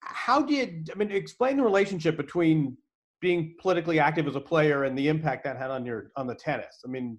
How 0.00 0.42
did 0.42 0.90
I 0.92 0.98
mean? 0.98 1.10
Explain 1.10 1.58
the 1.58 1.62
relationship 1.62 2.16
between 2.16 2.76
being 3.20 3.54
politically 3.60 3.98
active 3.98 4.26
as 4.26 4.36
a 4.36 4.40
player 4.40 4.84
and 4.84 4.96
the 4.96 5.08
impact 5.08 5.44
that 5.44 5.56
had 5.56 5.70
on 5.70 5.84
your 5.84 6.10
on 6.16 6.26
the 6.26 6.34
tennis. 6.34 6.82
I 6.84 6.88
mean, 6.88 7.18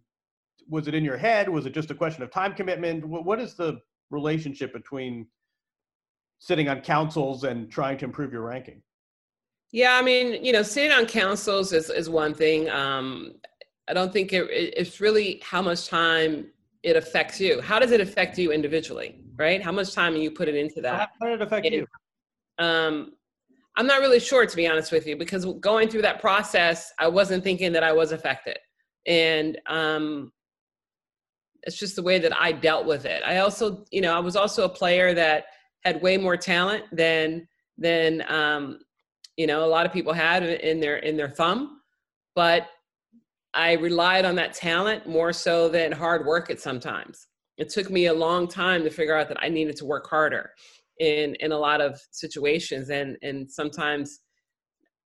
was 0.67 0.87
it 0.87 0.93
in 0.93 1.03
your 1.03 1.17
head? 1.17 1.47
Was 1.49 1.65
it 1.65 1.73
just 1.73 1.91
a 1.91 1.95
question 1.95 2.23
of 2.23 2.31
time 2.31 2.53
commitment? 2.53 3.05
What 3.05 3.39
is 3.39 3.55
the 3.55 3.79
relationship 4.09 4.73
between 4.73 5.27
sitting 6.39 6.67
on 6.69 6.81
councils 6.81 7.43
and 7.43 7.69
trying 7.69 7.97
to 7.99 8.05
improve 8.05 8.33
your 8.33 8.41
ranking? 8.41 8.81
Yeah, 9.71 9.93
I 9.93 10.01
mean, 10.01 10.43
you 10.43 10.51
know, 10.51 10.63
sitting 10.63 10.91
on 10.91 11.05
councils 11.05 11.71
is, 11.71 11.89
is 11.89 12.09
one 12.09 12.33
thing. 12.33 12.69
Um, 12.69 13.35
I 13.87 13.93
don't 13.93 14.11
think 14.11 14.33
it, 14.33 14.47
it's 14.51 14.99
really 14.99 15.41
how 15.43 15.61
much 15.61 15.87
time 15.87 16.47
it 16.83 16.95
affects 16.95 17.39
you. 17.39 17.61
How 17.61 17.79
does 17.79 17.91
it 17.91 18.01
affect 18.01 18.37
you 18.37 18.51
individually, 18.51 19.23
right? 19.37 19.61
How 19.61 19.71
much 19.71 19.93
time 19.93 20.15
you 20.15 20.31
put 20.31 20.49
it 20.49 20.55
into 20.55 20.81
that? 20.81 21.11
How 21.21 21.27
did 21.27 21.35
it 21.35 21.41
affect 21.41 21.65
and, 21.65 21.75
you? 21.75 21.87
Um, 22.57 23.13
I'm 23.77 23.88
not 23.88 24.01
really 24.01 24.19
sure, 24.19 24.45
to 24.45 24.55
be 24.55 24.67
honest 24.67 24.91
with 24.91 25.07
you, 25.07 25.15
because 25.15 25.45
going 25.60 25.88
through 25.88 26.01
that 26.01 26.19
process, 26.19 26.91
I 26.99 27.07
wasn't 27.07 27.43
thinking 27.43 27.71
that 27.73 27.84
I 27.84 27.93
was 27.93 28.12
affected. 28.12 28.57
And 29.07 29.57
um, 29.67 30.31
it's 31.63 31.77
just 31.77 31.95
the 31.95 32.03
way 32.03 32.19
that 32.19 32.38
I 32.39 32.51
dealt 32.51 32.86
with 32.86 33.05
it. 33.05 33.23
I 33.25 33.38
also, 33.38 33.86
you 33.91 34.01
know, 34.01 34.13
I 34.13 34.19
was 34.19 34.36
also 34.36 34.65
a 34.65 34.69
player 34.69 35.13
that 35.13 35.45
had 35.84 36.01
way 36.01 36.17
more 36.17 36.38
talent 36.38 36.84
than 36.91 37.47
than 37.77 38.23
um, 38.31 38.79
you 39.38 39.47
know 39.47 39.65
a 39.65 39.67
lot 39.67 39.86
of 39.86 39.93
people 39.93 40.13
had 40.13 40.43
in 40.43 40.79
their 40.79 40.97
in 40.97 41.17
their 41.17 41.29
thumb, 41.29 41.81
but 42.36 42.67
I 43.53 43.73
relied 43.73 44.25
on 44.25 44.36
that 44.36 44.53
talent 44.53 45.07
more 45.07 45.34
so 45.34 45.69
than 45.69 45.91
hard 45.91 46.25
work 46.25 46.49
at 46.49 46.60
sometimes. 46.60 47.27
It 47.57 47.69
took 47.69 47.89
me 47.89 48.07
a 48.07 48.13
long 48.13 48.47
time 48.47 48.84
to 48.84 48.89
figure 48.89 49.15
out 49.15 49.27
that 49.27 49.41
I 49.41 49.49
needed 49.49 49.75
to 49.77 49.86
work 49.86 50.10
harder 50.10 50.51
in 51.01 51.35
in 51.41 51.51
a 51.51 51.57
lot 51.57 51.81
of 51.81 51.99
situations 52.11 52.89
and 52.89 53.17
and 53.21 53.51
sometimes 53.51 54.21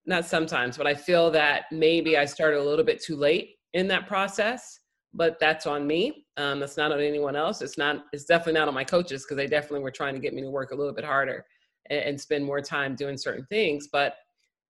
not 0.05 0.25
sometimes, 0.25 0.77
but 0.77 0.85
I 0.85 0.93
feel 0.93 1.31
that 1.31 1.63
maybe 1.71 2.15
I 2.15 2.25
started 2.25 2.59
a 2.59 2.63
little 2.63 2.85
bit 2.85 3.01
too 3.01 3.15
late 3.15 3.55
in 3.73 3.87
that 3.87 4.07
process 4.07 4.79
but 5.15 5.39
that's 5.39 5.65
on 5.65 5.87
me. 5.87 6.25
Um, 6.37 6.59
that's 6.59 6.77
not 6.77 6.91
on 6.91 6.99
anyone 6.99 7.35
else. 7.35 7.61
It's 7.61 7.77
not. 7.77 8.03
It's 8.11 8.25
definitely 8.25 8.59
not 8.59 8.67
on 8.67 8.73
my 8.73 8.83
coaches 8.83 9.23
because 9.23 9.37
they 9.37 9.47
definitely 9.47 9.79
were 9.79 9.91
trying 9.91 10.13
to 10.13 10.19
get 10.19 10.33
me 10.33 10.41
to 10.41 10.49
work 10.49 10.71
a 10.71 10.75
little 10.75 10.93
bit 10.93 11.05
harder 11.05 11.45
and, 11.89 11.99
and, 12.01 12.21
spend 12.21 12.43
more 12.43 12.59
time 12.59 12.95
doing 12.95 13.17
certain 13.17 13.45
things. 13.45 13.87
But 13.91 14.15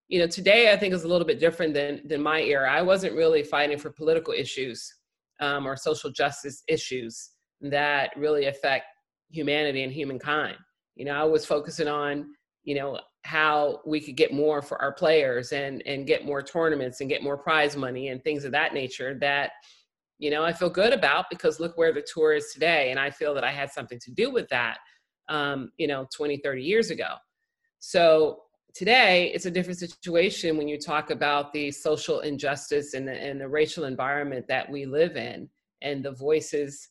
you 0.08 0.20
know, 0.20 0.28
today 0.28 0.72
I 0.72 0.78
think 0.78 0.94
is 0.94 1.04
a 1.04 1.08
little 1.08 1.26
bit 1.26 1.40
different 1.40 1.74
than 1.74 2.02
than 2.08 2.22
my 2.22 2.42
era. 2.42 2.72
I 2.72 2.84
wasn't 2.84 3.16
really 3.16 3.42
fighting 3.42 3.80
for 3.80 3.90
political 3.90 4.34
issues 4.34 4.88
um, 5.40 5.66
or 5.66 5.76
social 5.76 6.12
justice 6.12 6.64
issues 6.68 7.32
that 7.62 8.12
really 8.16 8.46
affect 8.46 8.86
humanity 9.32 9.84
and 9.84 9.92
humankind. 9.92 10.58
You 10.96 11.06
know, 11.06 11.14
I 11.14 11.24
was 11.24 11.46
focusing 11.46 11.88
on 11.88 12.34
you 12.64 12.76
know 12.76 13.00
how 13.24 13.82
we 13.86 14.00
could 14.00 14.16
get 14.16 14.34
more 14.34 14.62
for 14.62 14.82
our 14.82 14.92
players 14.92 15.52
and 15.52 15.84
and 15.86 16.08
get 16.08 16.26
more 16.26 16.42
tournaments 16.42 17.02
and 17.02 17.10
get 17.10 17.24
more 17.24 17.38
prize 17.38 17.76
money 17.76 18.10
and 18.10 18.24
things 18.24 18.44
of 18.44 18.52
that 18.52 18.74
nature 18.74 19.18
that 19.20 19.52
you 20.18 20.32
know, 20.32 20.44
I 20.44 20.54
feel 20.54 20.70
good 20.70 20.94
about 20.94 21.26
because 21.30 21.60
look 21.60 21.78
where 21.78 21.94
the 21.94 22.02
tour 22.02 22.34
is 22.34 22.52
today. 22.54 22.92
And 22.92 23.00
I 23.00 23.10
feel 23.10 23.34
that 23.34 23.44
I 23.44 23.52
had 23.52 23.72
something 23.72 24.00
to 24.00 24.12
do 24.12 24.32
with 24.32 24.48
that, 24.50 24.78
um, 25.28 25.72
you 25.78 25.88
know, 25.88 26.08
20, 26.16 26.38
30 26.38 26.64
years 26.64 26.90
ago. 26.90 27.16
So 27.80 28.44
today 28.74 29.32
it's 29.34 29.46
a 29.46 29.52
different 29.52 29.80
situation 29.80 30.58
when 30.58 30.68
you 30.68 30.80
talk 30.80 31.10
about 31.10 31.52
the 31.52 31.72
social 31.72 32.22
injustice 32.22 32.94
and 32.94 33.08
the, 33.08 33.14
and 33.14 33.40
the 33.40 33.48
racial 33.48 33.84
environment 33.84 34.46
that 34.48 34.70
we 34.70 34.86
live 34.86 35.18
in 35.18 35.50
and 35.82 36.04
the 36.04 36.12
voices 36.12 36.90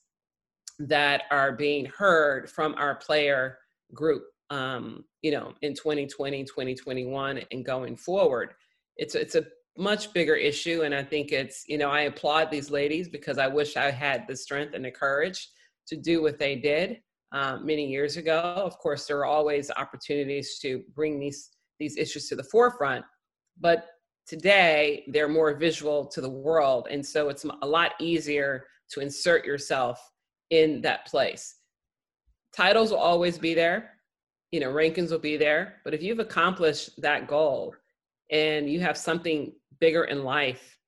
that 0.78 1.22
are 1.30 1.52
being 1.52 1.86
heard 1.86 2.50
from 2.50 2.74
our 2.74 2.96
player 2.96 3.58
group 3.94 4.24
um, 4.50 5.04
you 5.22 5.30
know 5.30 5.54
in 5.62 5.74
2020 5.74 6.44
2021 6.44 7.40
and 7.50 7.64
going 7.64 7.96
forward 7.96 8.54
it's 8.96 9.14
it's 9.14 9.34
a 9.34 9.44
much 9.76 10.12
bigger 10.12 10.36
issue 10.36 10.82
and 10.82 10.94
i 10.94 11.02
think 11.02 11.32
it's 11.32 11.64
you 11.66 11.76
know 11.76 11.90
i 11.90 12.02
applaud 12.02 12.50
these 12.50 12.70
ladies 12.70 13.08
because 13.08 13.38
i 13.38 13.46
wish 13.46 13.76
i 13.76 13.90
had 13.90 14.24
the 14.28 14.36
strength 14.36 14.74
and 14.74 14.84
the 14.84 14.90
courage 14.90 15.48
to 15.86 15.96
do 15.96 16.22
what 16.22 16.38
they 16.38 16.54
did 16.54 17.00
um, 17.32 17.66
many 17.66 17.86
years 17.86 18.16
ago. 18.16 18.40
Of 18.56 18.78
course 18.78 19.06
there 19.06 19.18
are 19.18 19.26
always 19.26 19.70
opportunities 19.76 20.58
to 20.60 20.82
bring 20.94 21.18
these 21.18 21.50
these 21.80 21.96
issues 21.96 22.28
to 22.28 22.36
the 22.36 22.44
forefront 22.44 23.04
but 23.60 23.86
today 24.26 25.04
they're 25.08 25.28
more 25.28 25.54
visual 25.54 26.06
to 26.06 26.20
the 26.20 26.30
world 26.30 26.86
and 26.90 27.04
so 27.04 27.28
it's 27.28 27.44
a 27.44 27.66
lot 27.66 27.92
easier 28.00 28.66
to 28.90 29.00
insert 29.00 29.44
yourself 29.44 30.00
in 30.50 30.80
that 30.82 31.04
place 31.06 31.56
titles 32.56 32.90
will 32.90 32.98
always 32.98 33.38
be 33.38 33.54
there 33.54 33.90
you 34.50 34.60
know 34.60 34.72
rankings 34.72 35.10
will 35.10 35.18
be 35.18 35.36
there 35.36 35.76
but 35.84 35.94
if 35.94 36.02
you've 36.02 36.20
accomplished 36.20 36.90
that 37.00 37.26
goal 37.26 37.74
and 38.30 38.68
you 38.68 38.80
have 38.80 38.96
something 38.96 39.52
bigger 39.80 40.04
in 40.04 40.24
life 40.24 40.78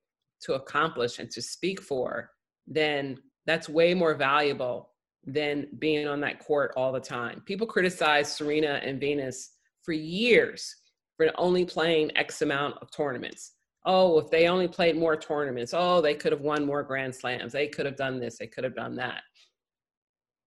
to 0.40 0.54
accomplish 0.54 1.18
and 1.18 1.30
to 1.30 1.42
speak 1.42 1.80
for, 1.80 2.30
then 2.66 3.18
that's 3.46 3.68
way 3.68 3.94
more 3.94 4.14
valuable 4.14 4.90
than 5.24 5.66
being 5.78 6.06
on 6.06 6.20
that 6.20 6.38
court 6.38 6.72
all 6.76 6.92
the 6.92 7.00
time. 7.00 7.42
People 7.46 7.66
criticize 7.66 8.34
Serena 8.34 8.80
and 8.82 9.00
Venus 9.00 9.50
for 9.82 9.92
years 9.92 10.74
for 11.16 11.30
only 11.36 11.64
playing 11.64 12.16
X 12.16 12.42
amount 12.42 12.76
of 12.82 12.90
tournaments. 12.90 13.52
Oh, 13.84 14.18
if 14.18 14.30
they 14.30 14.48
only 14.48 14.68
played 14.68 14.96
more 14.96 15.16
tournaments, 15.16 15.72
oh, 15.74 16.00
they 16.00 16.14
could 16.14 16.32
have 16.32 16.40
won 16.40 16.66
more 16.66 16.82
Grand 16.82 17.14
Slams. 17.14 17.52
They 17.52 17.68
could 17.68 17.86
have 17.86 17.96
done 17.96 18.18
this, 18.18 18.38
they 18.38 18.46
could 18.46 18.64
have 18.64 18.74
done 18.74 18.96
that. 18.96 19.22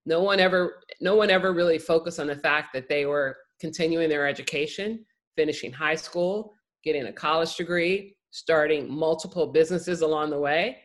No 0.09 0.23
one 0.23 0.39
ever 0.39 0.81
no 0.99 1.15
one 1.15 1.29
ever 1.29 1.53
really 1.53 1.77
focused 1.77 2.19
on 2.19 2.25
the 2.25 2.35
fact 2.35 2.73
that 2.73 2.89
they 2.89 3.05
were 3.05 3.37
continuing 3.61 4.09
their 4.09 4.27
education, 4.27 5.05
finishing 5.35 5.71
high 5.71 5.95
school, 5.95 6.51
getting 6.83 7.05
a 7.05 7.13
college 7.13 7.55
degree, 7.55 8.15
starting 8.31 8.91
multiple 8.91 9.45
businesses 9.45 10.01
along 10.01 10.31
the 10.31 10.39
way 10.39 10.77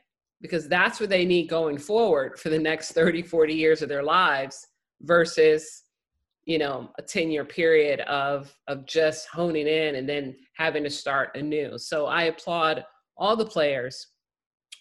because 0.42 0.68
that's 0.68 1.00
what 1.00 1.08
they 1.08 1.24
need 1.24 1.48
going 1.48 1.78
forward 1.78 2.38
for 2.38 2.50
the 2.50 2.58
next 2.58 2.92
30 2.92 3.22
40 3.22 3.54
years 3.54 3.80
of 3.80 3.88
their 3.88 4.02
lives 4.02 4.66
versus 5.00 5.84
you 6.44 6.58
know 6.58 6.90
a 6.98 7.02
10 7.02 7.30
year 7.30 7.46
period 7.46 8.00
of 8.00 8.54
of 8.68 8.84
just 8.84 9.26
honing 9.28 9.66
in 9.66 9.94
and 9.94 10.06
then 10.06 10.36
having 10.52 10.84
to 10.84 10.90
start 10.90 11.34
anew. 11.34 11.78
So 11.78 12.04
i 12.04 12.24
applaud 12.24 12.84
all 13.16 13.36
the 13.36 13.46
players 13.46 14.08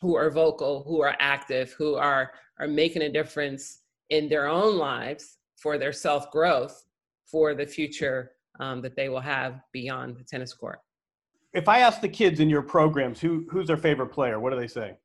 who 0.01 0.17
are 0.17 0.29
vocal 0.29 0.83
who 0.83 1.01
are 1.01 1.15
active 1.19 1.71
who 1.77 1.95
are 1.95 2.31
are 2.59 2.67
making 2.67 3.03
a 3.03 3.09
difference 3.09 3.82
in 4.09 4.29
their 4.29 4.47
own 4.47 4.77
lives 4.77 5.37
for 5.55 5.77
their 5.77 5.93
self 5.93 6.31
growth 6.31 6.85
for 7.25 7.55
the 7.55 7.65
future 7.65 8.31
um, 8.59 8.81
that 8.81 8.95
they 8.95 9.09
will 9.09 9.21
have 9.21 9.61
beyond 9.71 10.17
the 10.17 10.23
tennis 10.23 10.53
court 10.53 10.79
if 11.53 11.69
I 11.69 11.79
ask 11.79 12.01
the 12.01 12.09
kids 12.09 12.39
in 12.39 12.49
your 12.49 12.61
programs 12.61 13.19
who 13.21 13.45
who's 13.49 13.67
their 13.67 13.77
favorite 13.77 14.07
player, 14.07 14.39
what 14.39 14.51
do 14.51 14.59
they 14.59 14.67
say? 14.67 14.97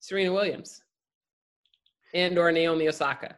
Serena 0.00 0.32
Williams 0.32 0.82
and 2.14 2.38
or 2.38 2.50
Naomi 2.52 2.88
Osaka. 2.88 3.36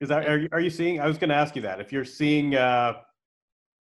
Is 0.00 0.08
that 0.08 0.26
are 0.26 0.38
you, 0.38 0.48
are 0.52 0.60
you 0.60 0.70
seeing? 0.70 1.00
I 1.00 1.06
was 1.06 1.18
going 1.18 1.30
to 1.30 1.36
ask 1.36 1.54
you 1.54 1.62
that 1.62 1.80
if 1.80 1.92
you're 1.92 2.04
seeing 2.04 2.56
uh, 2.56 2.94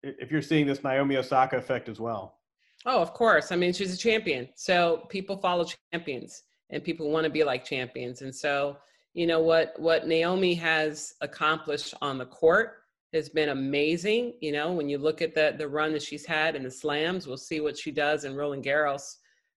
if 0.03 0.31
you're 0.31 0.42
seeing 0.42 0.66
this 0.66 0.83
Naomi 0.83 1.16
Osaka 1.16 1.57
effect 1.57 1.88
as 1.88 2.01
well. 2.01 2.38
Oh, 2.87 3.01
of 3.01 3.12
course. 3.12 3.53
I 3.53 3.57
mean, 3.57 3.75
she's 3.75 3.94
a 3.94 3.99
champion, 3.99 4.49
so 4.57 5.07
people 5.11 5.37
follow 5.37 5.66
champions, 5.92 6.44
and 6.70 6.83
people 6.83 7.11
want 7.11 7.25
to 7.25 7.31
be 7.31 7.44
like 7.44 7.64
champions. 7.64 8.23
And 8.23 8.35
so, 8.35 8.79
you 9.14 9.27
know 9.27 9.40
what 9.40 9.75
what 9.79 10.07
Naomi 10.07 10.55
has 10.55 11.14
accomplished 11.20 11.94
on 12.01 12.18
the 12.18 12.27
court 12.27 12.75
has 13.12 13.29
been 13.29 13.49
amazing. 13.49 14.35
You 14.40 14.53
know, 14.53 14.73
when 14.73 14.88
you 14.88 14.99
look 14.99 15.23
at 15.23 15.35
the 15.35 15.55
the 15.57 15.68
run 15.68 15.92
that 15.92 16.03
she's 16.03 16.27
had 16.27 16.55
in 16.55 16.62
the 16.62 16.70
slams, 16.70 17.27
we'll 17.27 17.37
see 17.37 17.61
what 17.61 17.77
she 17.79 17.90
does 17.90 18.25
in 18.25 18.37
Roland 18.37 18.64
Garros. 18.64 19.16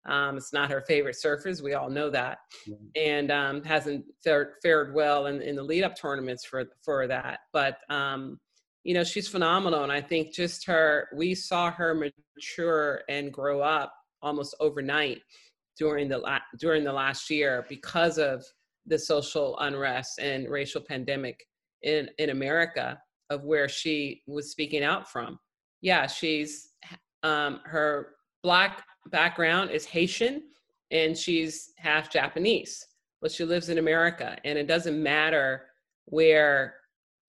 Um, 0.08 0.36
it's 0.36 0.52
not 0.52 0.72
her 0.72 0.82
favorite 0.82 1.16
surface. 1.16 1.62
We 1.62 1.74
all 1.74 1.90
know 1.90 2.10
that, 2.10 2.40
mm-hmm. 2.68 2.86
and 2.96 3.32
um, 3.32 3.64
hasn't 3.64 4.06
fared, 4.24 4.54
fared 4.64 4.96
well 4.96 5.28
in, 5.28 5.42
in 5.42 5.56
the 5.56 5.64
lead 5.64 5.84
up 5.84 5.96
tournaments 5.96 6.46
for 6.46 6.66
for 6.84 7.08
that. 7.08 7.42
But 7.54 7.78
um, 7.90 8.40
you 8.84 8.94
know, 8.94 9.04
she's 9.04 9.28
phenomenal, 9.28 9.84
and 9.84 9.92
I 9.92 10.02
think 10.02 10.34
just 10.34 10.66
her. 10.66 11.10
We 11.16 11.36
saw 11.36 11.70
her 11.72 11.94
mature 11.94 13.02
and 13.10 13.32
grow 13.32 13.62
up 13.62 13.94
almost 14.24 14.56
overnight 14.60 15.22
during 15.78 16.08
the 16.08 16.18
la- 16.18 16.40
during 16.58 16.84
the 16.84 16.94
last 16.94 17.30
year 17.30 17.66
because 17.70 18.18
of 18.18 18.44
the 18.86 18.98
social 18.98 19.58
unrest 19.60 20.20
and 20.20 20.50
racial 20.50 20.82
pandemic 20.82 21.46
in 21.84 22.10
in 22.18 22.30
America 22.30 23.00
of 23.30 23.44
where 23.44 23.70
she 23.70 24.22
was 24.28 24.52
speaking 24.52 24.84
out 24.84 25.10
from. 25.10 25.40
Yeah, 25.82 26.08
she's 26.08 26.70
um, 27.24 27.62
her 27.64 28.16
black 28.44 28.84
background 29.12 29.72
is 29.72 29.86
Haitian 29.86 30.44
and 30.92 31.18
she's 31.18 31.72
half 31.78 32.10
Japanese, 32.10 32.86
but 33.22 33.32
she 33.32 33.46
lives 33.46 33.70
in 33.70 33.78
America. 33.78 34.38
And 34.44 34.58
it 34.58 34.68
doesn't 34.68 35.02
matter 35.02 35.68
where 36.06 36.76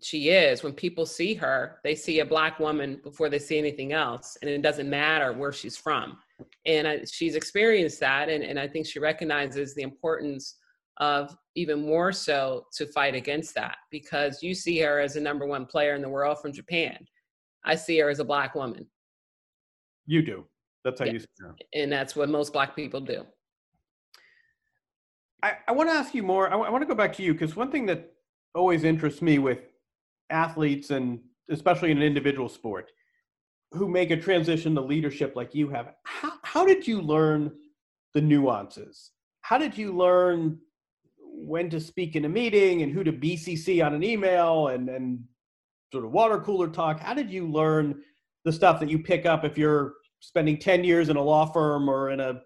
she 0.02 0.30
is 0.30 0.62
when 0.62 0.72
people 0.72 1.06
see 1.06 1.32
her 1.32 1.78
they 1.84 1.94
see 1.94 2.20
a 2.20 2.24
black 2.24 2.58
woman 2.58 3.00
before 3.04 3.28
they 3.28 3.38
see 3.38 3.56
anything 3.56 3.92
else 3.92 4.36
and 4.42 4.50
it 4.50 4.60
doesn't 4.60 4.90
matter 4.90 5.32
where 5.32 5.52
she's 5.52 5.76
from 5.76 6.18
and 6.66 6.88
I, 6.88 7.04
she's 7.04 7.36
experienced 7.36 8.00
that 8.00 8.28
and, 8.28 8.42
and 8.42 8.58
i 8.58 8.66
think 8.66 8.84
she 8.84 8.98
recognizes 8.98 9.74
the 9.74 9.82
importance 9.82 10.56
of 10.98 11.34
even 11.54 11.80
more 11.84 12.12
so 12.12 12.66
to 12.76 12.86
fight 12.86 13.14
against 13.14 13.54
that 13.54 13.76
because 13.90 14.42
you 14.42 14.54
see 14.54 14.78
her 14.80 15.00
as 15.00 15.16
a 15.16 15.20
number 15.20 15.46
one 15.46 15.64
player 15.66 15.94
in 15.94 16.02
the 16.02 16.08
world 16.08 16.38
from 16.40 16.52
japan 16.52 16.96
i 17.64 17.74
see 17.74 17.98
her 17.98 18.08
as 18.10 18.18
a 18.20 18.24
black 18.24 18.54
woman 18.54 18.86
you 20.06 20.22
do 20.22 20.44
that's 20.84 21.00
how 21.00 21.06
Yeah. 21.06 21.12
you 21.12 21.20
see 21.20 21.26
her 21.40 21.54
and 21.74 21.90
that's 21.90 22.14
what 22.14 22.28
most 22.28 22.52
black 22.52 22.76
people 22.76 23.00
do 23.00 23.24
I, 25.42 25.54
I 25.66 25.72
want 25.72 25.88
to 25.90 25.94
ask 25.94 26.14
you 26.14 26.22
more. 26.22 26.48
I, 26.52 26.54
want 26.54 26.82
to 26.82 26.86
go 26.86 26.94
back 26.94 27.12
to 27.14 27.22
you 27.24 27.32
because 27.32 27.56
one 27.56 27.70
thing 27.70 27.84
that 27.86 28.12
always 28.54 28.84
interests 28.84 29.20
me 29.20 29.40
with 29.40 29.58
athletes 30.30 30.90
and 30.90 31.18
especially 31.50 31.90
in 31.90 31.96
an 31.96 32.04
individual 32.04 32.48
sport 32.48 32.92
who 33.72 33.88
make 33.88 34.12
a 34.12 34.16
transition 34.16 34.72
to 34.76 34.80
leadership 34.80 35.34
like 35.34 35.52
you 35.52 35.68
have, 35.70 35.94
how, 36.04 36.32
how 36.44 36.64
did 36.64 36.86
you 36.86 37.00
learn 37.00 37.50
the 38.14 38.20
nuances? 38.20 39.10
How 39.40 39.58
did 39.58 39.76
you 39.76 39.90
learn 39.96 40.58
when 41.42 41.70
to 41.70 41.80
speak 41.80 42.16
in 42.16 42.24
a 42.24 42.28
meeting 42.28 42.82
and 42.82 42.92
who 42.92 43.04
to 43.04 43.12
BCC 43.12 43.84
on 43.84 43.94
an 43.94 44.02
email 44.02 44.68
and, 44.68 44.88
and 44.88 45.22
sort 45.92 46.04
of 46.04 46.10
water 46.12 46.40
cooler 46.40 46.68
talk? 46.68 47.00
How 47.00 47.14
did 47.14 47.30
you 47.30 47.46
learn 47.46 48.02
the 48.44 48.52
stuff 48.52 48.80
that 48.80 48.88
you 48.88 48.98
pick 48.98 49.26
up 49.26 49.44
if 49.44 49.58
you're 49.58 49.94
spending 50.20 50.58
10 50.58 50.84
years 50.84 51.08
in 51.08 51.16
a 51.16 51.22
law 51.22 51.46
firm 51.46 51.88
or 51.88 52.10
in 52.10 52.20
a 52.20 52.40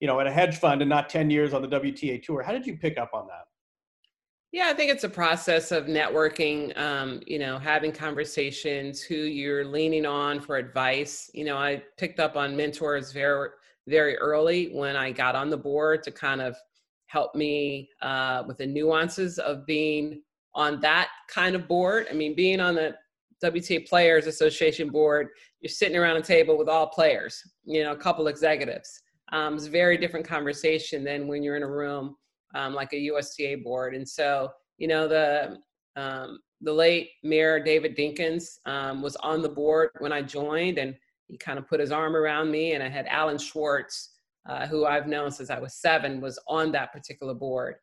you 0.00 0.06
know, 0.06 0.20
at 0.20 0.26
a 0.26 0.30
hedge 0.30 0.58
fund 0.58 0.82
and 0.82 0.88
not 0.88 1.08
10 1.08 1.30
years 1.30 1.54
on 1.54 1.62
the 1.62 1.68
WTA 1.68 2.22
tour. 2.22 2.42
How 2.42 2.52
did 2.52 2.66
you 2.66 2.76
pick 2.76 2.98
up 2.98 3.10
on 3.14 3.26
that? 3.28 3.44
Yeah, 4.52 4.66
I 4.68 4.74
think 4.74 4.92
it's 4.92 5.04
a 5.04 5.08
process 5.08 5.72
of 5.72 5.86
networking, 5.86 6.76
um, 6.78 7.20
you 7.26 7.38
know, 7.38 7.58
having 7.58 7.90
conversations, 7.90 9.00
who 9.00 9.14
you're 9.14 9.64
leaning 9.64 10.04
on 10.04 10.40
for 10.40 10.56
advice. 10.56 11.30
You 11.32 11.44
know, 11.44 11.56
I 11.56 11.82
picked 11.96 12.20
up 12.20 12.36
on 12.36 12.54
mentors 12.54 13.12
very, 13.12 13.48
very 13.88 14.16
early 14.18 14.66
when 14.66 14.94
I 14.94 15.10
got 15.10 15.34
on 15.34 15.48
the 15.48 15.56
board 15.56 16.02
to 16.02 16.12
kind 16.12 16.40
of 16.40 16.54
help 17.06 17.34
me 17.34 17.88
uh, 18.02 18.44
with 18.46 18.58
the 18.58 18.66
nuances 18.66 19.38
of 19.38 19.66
being 19.66 20.22
on 20.54 20.80
that 20.80 21.08
kind 21.28 21.54
of 21.54 21.66
board. 21.68 22.06
I 22.10 22.14
mean, 22.14 22.34
being 22.34 22.60
on 22.60 22.74
the 22.74 22.94
WTA 23.42 23.88
Players 23.88 24.26
Association 24.26 24.90
board, 24.90 25.28
you're 25.60 25.68
sitting 25.68 25.96
around 25.96 26.16
a 26.16 26.22
table 26.22 26.56
with 26.56 26.68
all 26.68 26.86
players, 26.86 27.40
you 27.64 27.82
know, 27.82 27.92
a 27.92 27.96
couple 27.96 28.28
executives. 28.28 29.02
Um, 29.32 29.54
it's 29.54 29.66
a 29.66 29.70
very 29.70 29.96
different 29.96 30.26
conversation 30.26 31.02
than 31.04 31.26
when 31.26 31.42
you're 31.42 31.56
in 31.56 31.62
a 31.62 31.70
room 31.70 32.16
um, 32.54 32.74
like 32.74 32.92
a 32.92 32.98
USTA 32.98 33.56
board. 33.62 33.94
And 33.94 34.08
so, 34.08 34.50
you 34.78 34.88
know, 34.88 35.08
the 35.08 35.58
um, 35.96 36.38
the 36.60 36.72
late 36.72 37.10
Mayor 37.22 37.62
David 37.62 37.96
Dinkins 37.96 38.58
um, 38.66 39.02
was 39.02 39.16
on 39.16 39.42
the 39.42 39.48
board 39.48 39.90
when 39.98 40.12
I 40.12 40.22
joined, 40.22 40.78
and 40.78 40.94
he 41.28 41.36
kind 41.36 41.58
of 41.58 41.68
put 41.68 41.80
his 41.80 41.92
arm 41.92 42.16
around 42.16 42.50
me. 42.50 42.72
And 42.72 42.82
I 42.82 42.88
had 42.88 43.06
Alan 43.06 43.38
Schwartz, 43.38 44.13
uh, 44.48 44.66
who 44.66 44.84
I've 44.86 45.06
known 45.06 45.30
since 45.30 45.50
I 45.50 45.58
was 45.58 45.74
seven, 45.74 46.20
was 46.20 46.38
on 46.48 46.72
that 46.72 46.92
particular 46.92 47.34
board. 47.34 47.76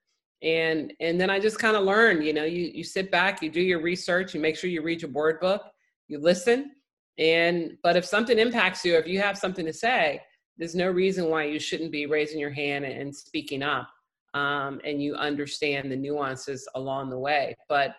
And 0.43 0.93
and 1.00 1.21
then 1.21 1.30
I 1.30 1.39
just 1.39 1.60
kind 1.60 1.76
of 1.76 1.84
learned, 1.84 2.26
you 2.26 2.34
know, 2.34 2.45
you 2.45 2.71
you 2.74 2.84
sit 2.84 3.12
back, 3.12 3.41
you 3.41 3.50
do 3.50 3.62
your 3.62 3.82
research, 3.82 4.34
you 4.34 4.39
make 4.39 4.56
sure 4.56 4.69
you 4.69 4.82
read 4.82 5.02
your 5.02 5.12
board 5.12 5.39
book, 5.39 5.62
you 6.08 6.19
listen. 6.19 6.71
And 7.17 7.78
but 7.84 7.95
if 7.95 8.06
something 8.06 8.39
impacts 8.39 8.84
you, 8.84 8.95
if 8.95 9.08
you 9.08 9.19
have 9.19 9.38
something 9.38 9.65
to 9.65 9.74
say, 9.74 10.21
there's 10.62 10.76
no 10.76 10.89
reason 10.89 11.30
why 11.30 11.45
you 11.45 11.60
shouldn't 11.60 11.91
be 11.91 12.06
raising 12.06 12.39
your 12.39 12.52
hand 12.52 12.86
and 12.86 13.15
speaking 13.15 13.63
up 13.63 13.89
um, 14.36 14.80
and 14.86 15.02
you 15.02 15.15
understand 15.15 15.91
the 15.91 15.95
nuances 15.95 16.67
along 16.76 17.10
the 17.10 17.17
way 17.17 17.56
but 17.67 17.95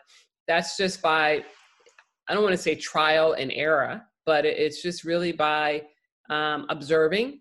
that's 0.47 0.77
just 0.77 1.03
by 1.03 1.43
i 2.29 2.35
don't 2.35 2.43
want 2.43 2.55
to 2.55 2.63
say 2.63 2.75
trial 2.75 3.33
and 3.33 3.51
error 3.53 4.01
but 4.25 4.45
it's 4.45 4.81
just 4.81 5.03
really 5.05 5.33
by 5.33 5.83
um, 6.31 6.67
observing 6.69 7.41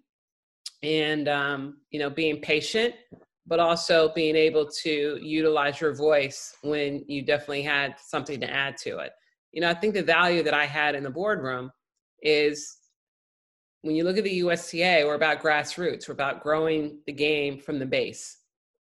and 0.84 1.28
um, 1.28 1.78
you 1.92 2.00
know 2.00 2.10
being 2.10 2.42
patient 2.42 2.96
but 3.48 3.60
also 3.60 4.12
being 4.14 4.36
able 4.36 4.68
to 4.68 5.20
utilize 5.22 5.82
your 5.82 5.94
voice 5.94 6.56
when 6.62 7.04
you 7.08 7.24
definitely 7.24 7.64
had 7.64 7.96
something 8.00 8.40
to 8.40 8.50
add 8.50 8.78
to 8.78 9.00
it 9.00 9.12
you 9.52 9.62
know 9.62 9.70
i 9.70 9.74
think 9.74 9.94
the 9.94 10.04
value 10.04 10.44
that 10.44 10.54
i 10.54 10.66
had 10.66 10.96
in 10.96 11.04
the 11.04 11.10
boardroom 11.10 11.72
is 12.22 12.78
when 13.82 13.96
you 13.96 14.04
look 14.04 14.18
at 14.18 14.24
the 14.24 14.42
USTA 14.42 15.04
we're 15.06 15.16
about 15.16 15.42
grassroots. 15.42 16.08
We're 16.08 16.14
about 16.14 16.44
growing 16.44 17.00
the 17.06 17.14
game 17.14 17.60
from 17.60 17.80
the 17.80 17.86
base. 17.86 18.38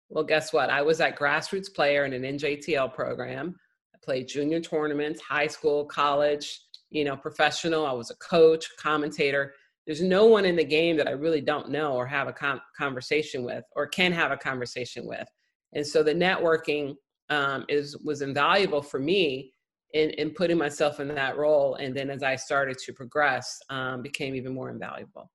Well, 0.08 0.24
guess 0.24 0.52
what? 0.52 0.70
I 0.70 0.82
was 0.82 0.98
that 0.98 1.18
grassroots 1.18 1.72
player 1.72 2.04
in 2.04 2.12
an 2.12 2.22
NJTL 2.22 2.94
program. 2.94 3.56
I 3.94 3.98
played 4.02 4.28
junior 4.28 4.60
tournaments, 4.60 5.20
high 5.20 5.48
school, 5.48 5.84
college, 5.84 6.60
you 6.90 7.04
know, 7.04 7.16
professional. 7.16 7.84
I 7.84 7.92
was 7.92 8.10
a 8.10 8.16
coach, 8.16 8.68
commentator. 8.78 9.54
There's 9.86 10.02
no 10.02 10.26
one 10.26 10.44
in 10.44 10.56
the 10.56 10.64
game 10.64 10.96
that 10.96 11.06
I 11.06 11.12
really 11.12 11.40
don't 11.40 11.70
know 11.70 11.94
or 11.94 12.06
have 12.06 12.26
a 12.26 12.32
com- 12.32 12.60
conversation 12.76 13.44
with 13.44 13.64
or 13.76 13.86
can 13.86 14.12
have 14.12 14.32
a 14.32 14.36
conversation 14.36 15.06
with. 15.06 15.28
And 15.74 15.86
so 15.86 16.02
the 16.02 16.14
networking 16.14 16.96
um, 17.28 17.64
is 17.68 17.96
was 17.98 18.22
invaluable 18.22 18.82
for 18.82 18.98
me 18.98 19.52
in, 19.94 20.10
in 20.10 20.30
putting 20.30 20.58
myself 20.58 21.00
in 21.00 21.08
that 21.08 21.36
role. 21.36 21.76
And 21.76 21.94
then 21.94 22.10
as 22.10 22.22
I 22.22 22.36
started 22.36 22.78
to 22.78 22.92
progress, 22.92 23.58
um, 23.70 24.02
became 24.02 24.34
even 24.34 24.52
more 24.54 24.70
invaluable. 24.70 25.30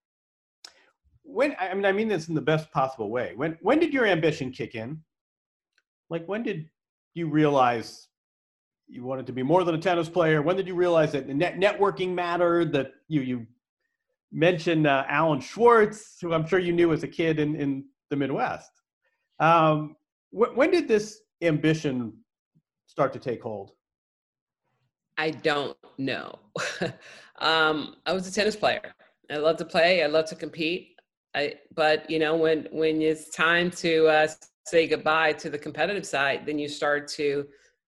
When 1.24 1.56
I 1.60 1.74
mean, 1.74 1.86
I 1.86 1.92
mean 1.92 2.08
this 2.08 2.28
in 2.28 2.36
the 2.36 2.42
best 2.42 2.72
possible 2.72 3.10
way. 3.10 3.34
When 3.36 3.58
when 3.62 3.80
did 3.80 3.94
your 3.94 4.06
ambition 4.06 4.52
kick 4.52 4.76
in? 4.76 5.02
Like 6.10 6.26
when 6.28 6.44
did 6.44 6.70
you 7.14 7.30
realize 7.30 8.08
you 8.88 9.04
wanted 9.06 9.26
to 9.28 9.32
be 9.32 9.44
more 9.44 9.64
than 9.64 9.76
a 9.76 9.78
tennis 9.78 10.10
player? 10.10 10.42
When 10.42 10.58
did 10.58 10.68
you 10.68 10.76
realize 10.76 11.14
that 11.14 11.28
net 11.30 11.58
networking 11.58 12.14
mattered? 12.14 12.74
That 12.74 12.92
you 13.08 13.22
you 13.22 13.48
mentioned 14.32 14.88
uh, 14.88 15.06
Alan 15.08 15.40
Schwartz, 15.40 16.18
who 16.22 16.34
I'm 16.34 16.48
sure 16.48 16.60
you 16.60 16.74
knew 16.74 16.94
as 16.94 17.04
a 17.04 17.08
kid 17.08 17.40
in 17.40 17.56
in 17.56 17.86
the 18.10 18.16
Midwest. 18.16 18.72
Um, 19.40 19.96
wh- 20.32 20.56
when 20.56 20.72
did 20.72 20.88
this 20.88 21.22
ambition 21.42 22.14
start 22.88 23.14
to 23.14 23.20
take 23.20 23.42
hold? 23.42 23.72
I 25.18 25.32
don't 25.32 25.78
know. 25.98 26.40
um, 27.40 27.96
I 28.06 28.14
was 28.14 28.28
a 28.28 28.34
tennis 28.34 28.56
player. 28.56 28.94
I 29.30 29.38
love 29.38 29.58
to 29.58 29.66
play. 29.66 30.04
I 30.04 30.08
love 30.08 30.26
to 30.26 30.36
compete. 30.36 31.00
I, 31.34 31.56
but 31.74 32.10
you 32.10 32.20
know, 32.20 32.36
when 32.36 32.68
when 32.72 33.02
it's 33.02 33.30
time 33.30 33.72
to 33.72 34.08
uh, 34.08 34.28
say 34.66 34.88
goodbye 34.88 35.34
to 35.34 35.50
the 35.50 35.58
competitive 35.58 36.06
side, 36.06 36.46
then 36.46 36.60
you 36.60 36.68
start 36.68 37.08
to 37.10 37.48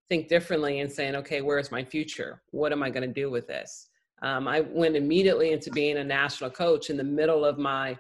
think 0.10 0.27
differently 0.27 0.79
and 0.79 0.91
saying, 0.91 1.15
okay, 1.15 1.41
where's 1.41 1.71
my 1.71 1.84
future? 1.84 2.41
What 2.51 2.71
am 2.71 2.84
I 2.84 2.89
going 2.89 3.08
to 3.08 3.13
do 3.13 3.29
with 3.29 3.47
this? 3.47 3.89
Um, 4.24 4.48
I 4.48 4.62
went 4.62 4.96
immediately 4.96 5.52
into 5.52 5.70
being 5.70 5.98
a 5.98 6.04
national 6.04 6.50
coach 6.50 6.90
in 6.90 6.98
the 6.98 7.04
middle 7.04 7.44
of 7.46 7.58
my 7.58 7.98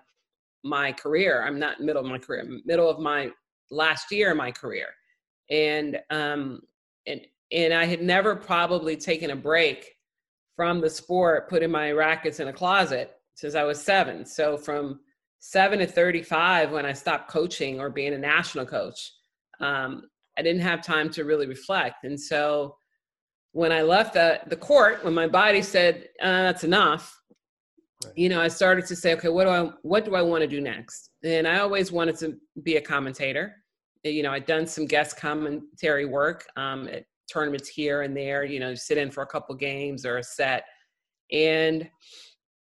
my 0.63 0.93
career. 0.93 1.43
I'm 1.45 1.59
not 1.59 1.81
middle 1.81 2.01
of 2.01 2.09
my 2.09 2.17
career, 2.17 2.47
middle 2.65 2.89
of 2.89 2.99
my 2.99 3.29
last 3.69 4.09
year 4.11 4.31
of 4.31 4.37
my 4.37 4.51
career, 4.51 4.87
and 5.49 5.99
um, 6.09 6.61
and 7.05 7.21
and 7.51 7.73
I 7.73 7.83
had 7.85 8.01
never 8.01 8.35
probably 8.35 8.95
taken 8.95 9.31
a 9.31 9.35
break 9.35 9.91
from 10.55 10.79
the 10.79 10.89
sport, 10.89 11.49
putting 11.49 11.71
my 11.71 11.91
rackets 11.91 12.39
in 12.39 12.47
a 12.47 12.53
closet 12.53 13.11
since 13.35 13.55
I 13.55 13.63
was 13.63 13.81
seven. 13.81 14.25
So 14.25 14.57
from 14.57 15.01
seven 15.39 15.79
to 15.79 15.87
35, 15.87 16.71
when 16.71 16.85
I 16.85 16.93
stopped 16.93 17.29
coaching 17.29 17.79
or 17.79 17.89
being 17.89 18.13
a 18.13 18.17
national 18.17 18.65
coach, 18.65 19.11
um, 19.59 20.09
I 20.37 20.41
didn't 20.41 20.61
have 20.61 20.83
time 20.83 21.09
to 21.11 21.25
really 21.25 21.47
reflect. 21.47 22.05
And 22.05 22.19
so 22.19 22.77
when 23.53 23.71
I 23.71 23.81
left 23.81 24.13
the, 24.13 24.41
the 24.47 24.55
court, 24.55 25.03
when 25.03 25.13
my 25.13 25.27
body 25.27 25.61
said, 25.61 26.09
uh, 26.21 26.43
that's 26.43 26.63
enough, 26.63 27.19
Right. 28.03 28.17
you 28.17 28.29
know, 28.29 28.41
I 28.41 28.47
started 28.47 28.85
to 28.87 28.95
say, 28.95 29.13
okay, 29.13 29.29
what 29.29 29.45
do 29.45 29.49
I, 29.49 29.69
what 29.81 30.05
do 30.05 30.15
I 30.15 30.21
want 30.21 30.41
to 30.41 30.47
do 30.47 30.59
next? 30.59 31.11
And 31.23 31.47
I 31.47 31.59
always 31.59 31.91
wanted 31.91 32.17
to 32.17 32.35
be 32.61 32.75
a 32.75 32.81
commentator. 32.81 33.63
You 34.03 34.23
know, 34.23 34.31
I'd 34.31 34.45
done 34.45 34.67
some 34.67 34.85
guest 34.85 35.15
commentary 35.17 36.05
work 36.05 36.45
um, 36.57 36.87
at 36.89 37.05
tournaments 37.31 37.69
here 37.69 38.01
and 38.01 38.15
there, 38.15 38.43
you 38.43 38.59
know, 38.59 38.75
sit 38.75 38.97
in 38.97 39.09
for 39.09 39.23
a 39.23 39.27
couple 39.27 39.55
games 39.55 40.05
or 40.05 40.17
a 40.17 40.23
set. 40.23 40.65
And 41.31 41.89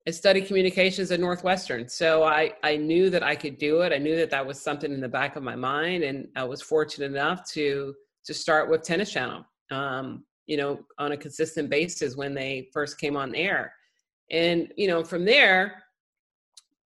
I 0.07 0.11
studied 0.11 0.47
communications 0.47 1.11
at 1.11 1.19
Northwestern. 1.19 1.87
So 1.87 2.23
I, 2.23 2.53
I 2.63 2.75
knew 2.75 3.09
that 3.09 3.23
I 3.23 3.35
could 3.35 3.57
do 3.57 3.81
it. 3.81 3.93
I 3.93 3.97
knew 3.97 4.17
that 4.17 4.29
that 4.31 4.45
was 4.45 4.59
something 4.59 4.91
in 4.91 4.99
the 4.99 5.07
back 5.07 5.35
of 5.35 5.43
my 5.43 5.55
mind. 5.55 6.03
And 6.03 6.27
I 6.35 6.43
was 6.43 6.61
fortunate 6.61 7.11
enough 7.11 7.49
to, 7.51 7.93
to 8.25 8.33
start 8.33 8.69
with 8.69 8.83
Tennis 8.83 9.11
Channel, 9.11 9.45
um, 9.71 10.25
you 10.49 10.57
know, 10.57 10.79
on 10.97 11.11
a 11.11 11.17
consistent 11.17 11.69
basis 11.69 12.15
when 12.15 12.33
they 12.33 12.69
first 12.73 12.99
came 12.99 13.15
on 13.15 13.35
air. 13.35 13.71
And, 14.31 14.73
you 14.75 14.87
know, 14.87 15.03
from 15.03 15.23
there, 15.23 15.83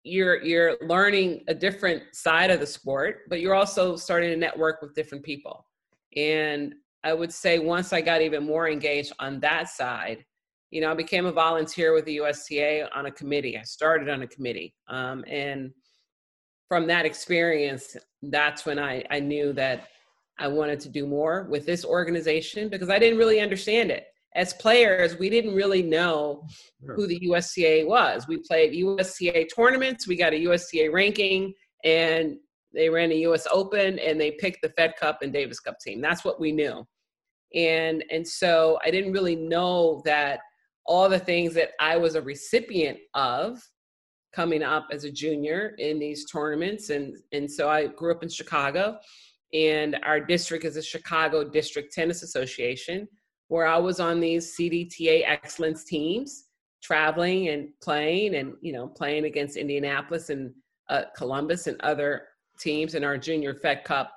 you're 0.03 0.43
you're 0.43 0.77
learning 0.85 1.45
a 1.47 1.55
different 1.55 2.03
side 2.13 2.51
of 2.51 2.59
the 2.59 2.67
sport, 2.67 3.21
but 3.29 3.39
you're 3.39 3.55
also 3.55 3.95
starting 3.95 4.31
to 4.31 4.37
network 4.37 4.83
with 4.83 4.97
different 4.97 5.25
people. 5.25 5.65
And 6.17 6.75
I 7.05 7.13
would 7.13 7.33
say 7.33 7.61
once 7.61 7.93
I 7.93 8.01
got 8.01 8.21
even 8.21 8.45
more 8.45 8.69
engaged 8.69 9.13
on 9.21 9.39
that 9.41 9.69
side, 9.69 10.25
you 10.73 10.81
know, 10.81 10.91
I 10.91 10.95
became 10.95 11.27
a 11.27 11.33
volunteer 11.33 11.95
with 11.95 12.05
the 12.05 12.15
USTA 12.15 12.89
on 12.93 13.07
a 13.07 13.13
committee. 13.13 13.57
I 13.57 13.63
started 13.63 14.09
on 14.09 14.23
a 14.23 14.27
committee. 14.27 14.75
Um, 14.89 15.25
and 15.29 15.71
from 16.67 16.89
that 16.89 17.07
experience, 17.07 17.97
that's 18.23 18.67
when 18.67 18.81
I, 18.81 19.05
I 19.09 19.21
knew 19.21 19.53
that 19.53 19.87
I 20.43 20.49
wanted 20.49 20.81
to 20.81 20.89
do 20.89 21.07
more 21.07 21.47
with 21.49 21.65
this 21.67 21.85
organization 21.85 22.69
because 22.69 22.91
I 22.91 22.99
didn't 22.99 23.19
really 23.19 23.41
understand 23.41 23.93
it. 23.93 24.07
As 24.35 24.53
players, 24.55 25.17
we 25.17 25.31
didn't 25.31 25.55
really 25.55 25.83
know 25.83 26.45
who 26.85 27.07
the 27.07 27.21
USTA 27.23 27.85
was. 27.87 28.27
We 28.27 28.39
played 28.39 28.73
USTA 28.73 29.47
tournaments, 29.55 30.09
we 30.09 30.17
got 30.17 30.33
a 30.33 30.39
USTA 30.49 30.91
ranking, 30.91 31.55
and 31.85 32.39
they 32.75 32.89
ran 32.89 33.13
a 33.13 33.21
US 33.29 33.47
Open 33.53 34.01
and 34.01 34.21
they 34.21 34.33
picked 34.33 34.63
the 34.63 34.71
Fed 34.71 34.95
Cup 34.99 35.19
and 35.23 35.33
Davis 35.33 35.61
Cup 35.61 35.79
team. 35.79 36.01
That's 36.01 36.25
what 36.25 36.41
we 36.41 36.51
knew. 36.51 36.85
And 37.55 38.03
and 38.11 38.27
so 38.27 38.81
I 38.85 38.91
didn't 38.91 39.13
really 39.13 39.37
know 39.37 40.03
that 40.05 40.41
all 40.87 41.09
the 41.09 41.21
things 41.21 41.55
that 41.55 41.71
I 41.79 41.97
was 41.99 42.17
a 42.17 42.23
recipient 42.23 42.99
of 43.15 43.61
coming 44.35 44.65
up 44.65 44.89
as 44.91 45.05
a 45.05 45.13
junior 45.13 45.77
in 45.79 46.01
these 46.01 46.25
tournaments 46.29 46.91
and 46.91 47.15
and 47.33 47.49
so 47.49 47.69
I 47.69 47.87
grew 47.87 48.13
up 48.13 48.23
in 48.25 48.29
Chicago 48.29 48.99
and 49.53 49.99
our 50.03 50.21
district 50.21 50.65
is 50.65 50.75
the 50.75 50.83
Chicago 50.83 51.49
District 51.49 51.93
Tennis 51.93 52.23
Association 52.23 53.09
where 53.49 53.67
I 53.67 53.77
was 53.77 54.01
on 54.01 54.19
these 54.19 54.57
CDTA 54.57 55.25
excellence 55.27 55.85
teams 55.85 56.45
traveling 56.83 57.49
and 57.49 57.69
playing 57.83 58.37
and 58.37 58.55
you 58.61 58.73
know 58.73 58.89
playing 58.89 59.25
against 59.25 59.57
Indianapolis 59.57 60.31
and 60.31 60.53
uh, 60.89 61.05
Columbus 61.17 61.67
and 61.67 61.81
other 61.83 62.23
teams 62.59 62.95
in 62.95 63.05
our 63.05 63.19
junior 63.19 63.55
Fed 63.55 63.85
Cup 63.85 64.13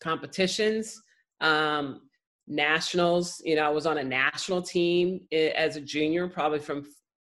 competitions 0.00 1.00
um, 1.40 2.02
nationals 2.46 3.40
you 3.44 3.56
know 3.56 3.62
I 3.62 3.70
was 3.70 3.86
on 3.86 3.98
a 3.98 4.04
national 4.04 4.62
team 4.62 5.20
eh, 5.32 5.48
as 5.56 5.76
a 5.76 5.80
junior 5.80 6.28
probably 6.28 6.58
from 6.58 6.84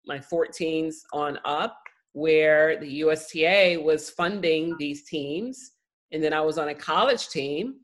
my 0.08 0.20
14s 0.20 0.96
on 1.14 1.38
up 1.46 1.78
where 2.14 2.80
the 2.80 3.04
USTA 3.04 3.78
was 3.80 4.10
funding 4.10 4.76
these 4.80 5.04
teams. 5.04 5.74
And 6.12 6.24
then 6.24 6.34
I 6.34 6.42
was 6.42 6.58
on 6.58 6.70
a 6.70 6.76
college 6.76 7.30
team 7.30 7.76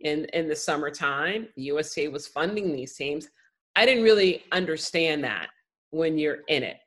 in, 0.00 0.26
in 0.26 0.48
the 0.48 0.56
summertime. 0.56 1.48
USTA 1.56 2.10
was 2.10 2.26
funding 2.26 2.72
these 2.72 2.94
teams. 2.94 3.28
I 3.76 3.86
didn't 3.86 4.04
really 4.04 4.44
understand 4.52 5.24
that 5.24 5.48
when 5.90 6.18
you're 6.18 6.40
in 6.48 6.62
it. 6.62 6.78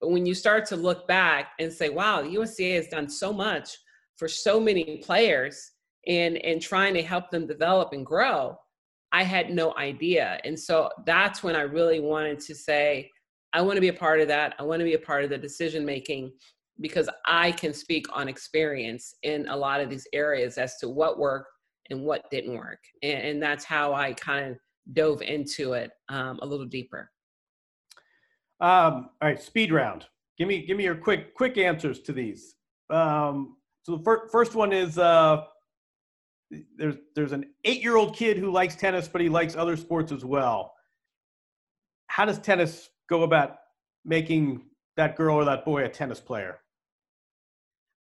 But 0.00 0.10
when 0.10 0.26
you 0.26 0.34
start 0.34 0.66
to 0.66 0.76
look 0.76 1.06
back 1.06 1.52
and 1.60 1.72
say, 1.72 1.88
wow, 1.88 2.22
USTA 2.22 2.74
has 2.74 2.88
done 2.88 3.08
so 3.08 3.32
much 3.32 3.76
for 4.16 4.28
so 4.28 4.58
many 4.58 4.98
players 4.98 5.72
and, 6.06 6.36
and 6.38 6.60
trying 6.60 6.94
to 6.94 7.02
help 7.02 7.30
them 7.30 7.46
develop 7.46 7.92
and 7.92 8.04
grow, 8.04 8.58
I 9.12 9.22
had 9.22 9.50
no 9.50 9.76
idea. 9.76 10.40
And 10.44 10.58
so 10.58 10.90
that's 11.06 11.42
when 11.42 11.54
I 11.54 11.62
really 11.62 12.00
wanted 12.00 12.40
to 12.40 12.54
say, 12.54 13.10
I 13.52 13.60
want 13.60 13.76
to 13.76 13.80
be 13.80 13.88
a 13.88 13.92
part 13.92 14.20
of 14.20 14.28
that. 14.28 14.54
I 14.58 14.62
want 14.62 14.80
to 14.80 14.84
be 14.84 14.94
a 14.94 14.98
part 14.98 15.24
of 15.24 15.30
the 15.30 15.38
decision 15.38 15.84
making 15.84 16.32
because 16.80 17.08
I 17.26 17.52
can 17.52 17.72
speak 17.72 18.06
on 18.12 18.28
experience 18.28 19.14
in 19.22 19.48
a 19.48 19.56
lot 19.56 19.80
of 19.80 19.90
these 19.90 20.06
areas 20.12 20.58
as 20.58 20.76
to 20.78 20.88
what 20.88 21.18
worked 21.18 21.48
and 21.90 22.02
what 22.02 22.30
didn't 22.30 22.56
work. 22.56 22.80
And, 23.02 23.22
and 23.22 23.42
that's 23.42 23.64
how 23.64 23.94
I 23.94 24.12
kind 24.14 24.50
of 24.50 24.56
dove 24.92 25.22
into 25.22 25.74
it 25.74 25.90
um, 26.08 26.38
a 26.42 26.46
little 26.46 26.66
deeper. 26.66 27.10
Um, 28.60 29.10
all 29.20 29.28
right, 29.28 29.42
speed 29.42 29.72
round. 29.72 30.06
Give 30.38 30.48
me 30.48 30.64
give 30.64 30.76
me 30.76 30.84
your 30.84 30.94
quick 30.94 31.34
quick 31.34 31.58
answers 31.58 32.00
to 32.02 32.12
these. 32.12 32.54
Um, 32.90 33.56
so 33.82 33.96
the 33.96 34.02
fir- 34.04 34.28
first 34.28 34.54
one 34.54 34.72
is 34.72 34.98
uh, 34.98 35.44
there's 36.76 36.96
there's 37.14 37.32
an 37.32 37.46
eight 37.64 37.82
year 37.82 37.96
old 37.96 38.14
kid 38.16 38.38
who 38.38 38.50
likes 38.50 38.76
tennis, 38.76 39.08
but 39.08 39.20
he 39.20 39.28
likes 39.28 39.56
other 39.56 39.76
sports 39.76 40.12
as 40.12 40.24
well. 40.24 40.72
How 42.06 42.24
does 42.24 42.38
tennis 42.38 42.88
go 43.08 43.22
about 43.22 43.56
making 44.04 44.62
that 44.96 45.16
girl 45.16 45.36
or 45.36 45.44
that 45.44 45.64
boy 45.64 45.84
a 45.84 45.88
tennis 45.88 46.20
player? 46.20 46.58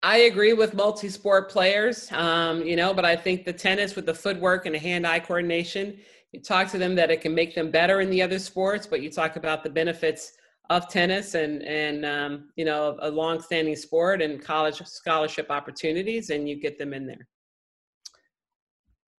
I 0.05 0.19
agree 0.19 0.53
with 0.53 0.75
multi-sport 0.75 1.51
players, 1.51 2.13
um, 2.13 2.61
you 2.63 2.77
know, 2.77 2.93
but 2.93 3.07
I 3.07 3.17
think 3.17 3.47
the 3.47 3.55
tennis 3.55 3.97
with 3.97 4.05
the 4.05 4.13
footwork 4.13 4.67
and 4.67 4.75
the 4.75 4.79
hand-eye 4.79 5.21
coordination, 5.21 5.97
you 6.31 6.43
talk 6.43 6.69
to 6.73 6.79
them 6.79 6.95
that 6.97 7.11
it 7.11 7.23
can 7.23 7.35
make 7.35 7.55
them 7.55 7.71
better 7.71 8.03
in 8.03 8.11
the 8.11 8.21
other 8.21 8.39
sports, 8.39 8.87
but 8.87 9.01
you 9.01 9.11
talk 9.11 9.37
about 9.37 9.65
the 9.65 9.71
benefits 9.71 10.33
of 10.69 10.91
tennis 10.91 11.35
and 11.35 11.63
and 11.63 12.05
um, 12.05 12.51
you 12.57 12.67
know 12.67 12.99
a 13.01 13.11
long-standing 13.11 13.77
sport 13.77 14.21
and 14.21 14.45
college 14.45 14.83
scholarship 14.85 15.47
opportunities, 15.51 16.29
and 16.29 16.47
you 16.47 16.61
get 16.61 16.79
them 16.79 16.93
in 16.93 17.07
there. 17.07 17.27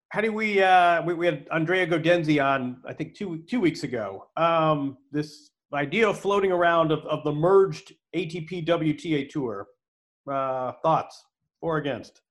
How 0.09 0.21
do 0.21 0.31
we? 0.31 0.61
Uh, 0.61 1.01
we, 1.01 1.15
we 1.15 1.25
had 1.25 1.47
Andrea 1.51 1.87
Gaudenzi 1.87 2.43
on, 2.43 2.77
I 2.87 2.93
think 2.93 3.15
two 3.15 3.43
two 3.49 3.59
weeks 3.59 3.81
ago. 3.81 4.27
Um, 4.37 4.97
this 5.11 5.49
idea 5.73 6.13
floating 6.13 6.51
around 6.51 6.91
of, 6.91 6.99
of 7.05 7.23
the 7.23 7.31
merged 7.31 7.91
ATP 8.15 8.67
WTA 8.67 9.27
tour. 9.29 9.67
Uh, 10.27 10.71
thoughts 10.81 11.25
for 11.59 11.75
or 11.75 11.77
against? 11.77 12.21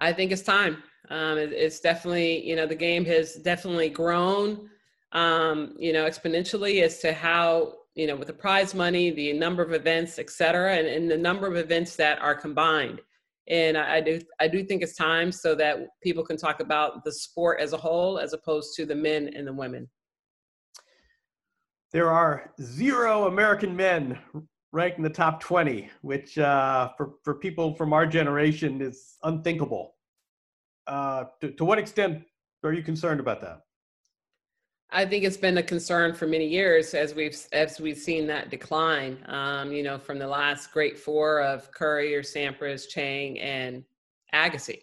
I 0.00 0.12
think 0.12 0.32
it's 0.32 0.42
time. 0.42 0.82
Um, 1.10 1.38
it, 1.38 1.52
it's 1.52 1.80
definitely, 1.80 2.46
you 2.48 2.56
know, 2.56 2.66
the 2.66 2.74
game 2.74 3.04
has 3.04 3.34
definitely 3.34 3.90
grown, 3.90 4.70
um, 5.12 5.74
you 5.78 5.92
know, 5.92 6.06
exponentially 6.06 6.82
as 6.82 6.98
to 7.00 7.12
how, 7.12 7.74
you 7.94 8.06
know, 8.06 8.16
with 8.16 8.28
the 8.28 8.34
prize 8.34 8.74
money, 8.74 9.10
the 9.10 9.32
number 9.34 9.62
of 9.62 9.72
events, 9.72 10.18
et 10.18 10.30
cetera, 10.30 10.76
and, 10.76 10.86
and 10.86 11.10
the 11.10 11.16
number 11.16 11.46
of 11.46 11.56
events 11.56 11.94
that 11.96 12.18
are 12.20 12.34
combined. 12.34 13.00
And 13.48 13.76
I, 13.76 13.96
I 13.96 14.00
do, 14.00 14.20
I 14.40 14.48
do 14.48 14.64
think 14.64 14.82
it's 14.82 14.96
time 14.96 15.30
so 15.30 15.54
that 15.56 15.80
people 16.02 16.24
can 16.24 16.38
talk 16.38 16.60
about 16.60 17.04
the 17.04 17.12
sport 17.12 17.60
as 17.60 17.74
a 17.74 17.76
whole, 17.76 18.18
as 18.18 18.32
opposed 18.32 18.74
to 18.76 18.86
the 18.86 18.94
men 18.94 19.30
and 19.36 19.46
the 19.46 19.52
women 19.52 19.88
there 21.94 22.10
are 22.10 22.52
zero 22.60 23.28
American 23.28 23.74
men 23.74 24.18
ranked 24.74 24.98
in 24.98 25.04
the 25.04 25.08
top 25.08 25.40
20, 25.40 25.88
which 26.02 26.36
uh, 26.36 26.90
for, 26.96 27.14
for 27.22 27.34
people 27.34 27.74
from 27.74 27.92
our 27.92 28.06
generation 28.06 28.82
is 28.82 29.16
unthinkable. 29.22 29.94
Uh, 30.86 31.24
to, 31.40 31.52
to 31.52 31.64
what 31.64 31.78
extent 31.78 32.24
are 32.64 32.72
you 32.72 32.82
concerned 32.82 33.20
about 33.20 33.40
that? 33.40 33.60
I 34.90 35.06
think 35.06 35.24
it's 35.24 35.36
been 35.36 35.58
a 35.58 35.62
concern 35.62 36.14
for 36.14 36.26
many 36.26 36.46
years 36.46 36.94
as 36.94 37.14
we've 37.14 37.36
as 37.52 37.80
we've 37.80 37.98
seen 37.98 38.26
that 38.28 38.50
decline. 38.50 39.18
Um, 39.26 39.72
you 39.72 39.82
know, 39.82 39.98
from 39.98 40.18
the 40.18 40.26
last 40.26 40.72
great 40.72 40.98
four 40.98 41.40
of 41.40 41.70
Courier, 41.72 42.22
Sampras, 42.22 42.88
Chang, 42.88 43.40
and 43.40 43.82
Agassi. 44.32 44.80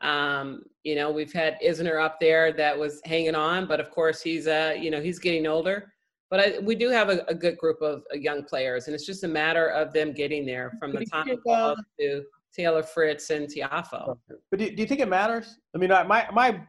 Um, 0.00 0.64
you 0.82 0.96
know, 0.96 1.10
we've 1.10 1.32
had 1.32 1.56
Isner 1.64 2.02
up 2.02 2.20
there 2.20 2.52
that 2.52 2.78
was 2.78 3.00
hanging 3.06 3.34
on, 3.34 3.66
but 3.66 3.80
of 3.80 3.90
course 3.90 4.20
he's 4.20 4.46
uh, 4.46 4.74
you 4.78 4.90
know 4.90 5.00
he's 5.00 5.18
getting 5.18 5.46
older 5.46 5.93
but 6.30 6.40
I, 6.40 6.58
we 6.60 6.74
do 6.74 6.90
have 6.90 7.10
a, 7.10 7.24
a, 7.28 7.34
good 7.34 7.56
group 7.58 7.80
of 7.82 8.02
uh, 8.12 8.16
young 8.16 8.44
players, 8.44 8.86
and 8.86 8.94
it's 8.94 9.06
just 9.06 9.24
a 9.24 9.28
matter 9.28 9.68
of 9.68 9.92
them 9.92 10.12
getting 10.12 10.44
there 10.46 10.72
from 10.78 10.92
the 10.92 11.04
time 11.06 11.28
of 11.46 11.76
to 12.00 12.22
Taylor 12.54 12.82
Fritz 12.82 13.30
and 13.30 13.48
Tiafoe. 13.48 14.18
But 14.50 14.58
do, 14.58 14.70
do, 14.70 14.82
you 14.82 14.88
think 14.88 15.00
it 15.00 15.08
matters? 15.08 15.58
I 15.74 15.78
mean, 15.78 15.90
my 15.90 16.26
my 16.32 16.60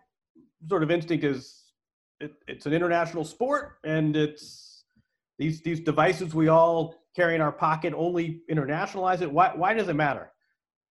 sort 0.69 0.83
of 0.83 0.91
instinct 0.91 1.23
is 1.23 1.63
it, 2.19 2.33
it's 2.47 2.65
an 2.65 2.73
international 2.73 3.23
sport, 3.23 3.77
and 3.83 4.15
it's 4.15 4.83
these 5.37 5.61
these 5.61 5.79
devices 5.79 6.33
we 6.33 6.47
all 6.47 6.95
carry 7.15 7.35
in 7.35 7.41
our 7.41 7.51
pocket 7.51 7.93
only 7.95 8.41
internationalize 8.51 9.21
it. 9.21 9.31
Why 9.31 9.51
why 9.55 9.73
does 9.73 9.87
it 9.87 9.95
matter? 9.95 10.31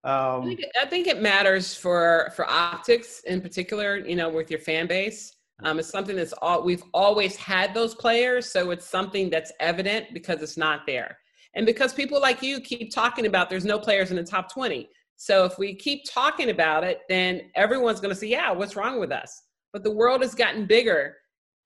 Um, 0.05 0.43
I, 0.43 0.45
think, 0.45 0.61
I 0.83 0.87
think 0.87 1.07
it 1.07 1.23
matters 1.23 1.75
for 1.75 2.33
for 2.37 2.49
optics 2.49 3.21
in 3.21 3.41
particular. 3.41 3.97
You 3.97 4.17
know, 4.17 4.29
with 4.29 4.51
your 4.51 4.61
fan 4.61 4.87
base. 4.87 5.37
Um, 5.63 5.79
it's 5.79 5.89
something 5.89 6.17
that's 6.17 6.33
all 6.35 6.65
we've 6.65 6.83
always 6.93 7.37
had 7.37 7.75
those 7.75 7.95
players, 7.95 8.51
so 8.51 8.71
it's 8.71 8.87
something 8.87 9.31
that's 9.31 9.53
evident 9.61 10.07
because 10.13 10.43
it's 10.43 10.57
not 10.57 10.81
there, 10.87 11.19
and 11.55 11.65
because 11.65 11.93
people 11.95 12.21
like 12.21 12.43
you 12.43 12.61
keep 12.61 12.93
talking 12.93 13.27
about 13.27 13.49
there's 13.49 13.65
no 13.65 13.79
players 13.79 14.11
in 14.11 14.17
the 14.17 14.25
top 14.25 14.53
20. 14.53 14.89
So 15.17 15.45
if 15.45 15.59
we 15.59 15.77
keep 15.77 16.03
talking 16.11 16.51
about 16.51 16.83
it, 16.83 17.03
then 17.09 17.43
everyone's 17.55 18.01
going 18.01 18.13
to 18.13 18.19
say, 18.19 18.27
"Yeah, 18.27 18.51
what's 18.51 18.75
wrong 18.75 18.99
with 18.99 19.13
us?" 19.13 19.43
But 19.73 19.85
the 19.85 19.93
world 19.93 20.23
has 20.23 20.35
gotten 20.35 20.67
bigger. 20.67 21.17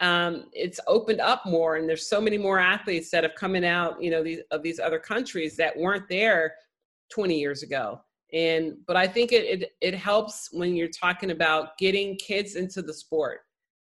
Um, 0.00 0.44
it's 0.52 0.78
opened 0.86 1.20
up 1.20 1.46
more, 1.46 1.76
and 1.76 1.88
there's 1.88 2.08
so 2.08 2.20
many 2.20 2.36
more 2.36 2.58
athletes 2.58 3.10
that 3.10 3.24
have 3.24 3.34
coming 3.36 3.64
out, 3.64 4.02
you 4.02 4.10
know, 4.10 4.22
these 4.22 4.40
of 4.50 4.62
these 4.62 4.78
other 4.78 4.98
countries 4.98 5.56
that 5.56 5.76
weren't 5.76 6.08
there 6.08 6.54
20 7.10 7.38
years 7.38 7.62
ago 7.62 8.00
and 8.32 8.76
but 8.86 8.96
i 8.96 9.06
think 9.06 9.32
it, 9.32 9.44
it 9.44 9.70
it 9.80 9.94
helps 9.94 10.50
when 10.52 10.74
you're 10.76 10.88
talking 10.88 11.30
about 11.30 11.76
getting 11.78 12.16
kids 12.16 12.56
into 12.56 12.82
the 12.82 12.92
sport 12.92 13.40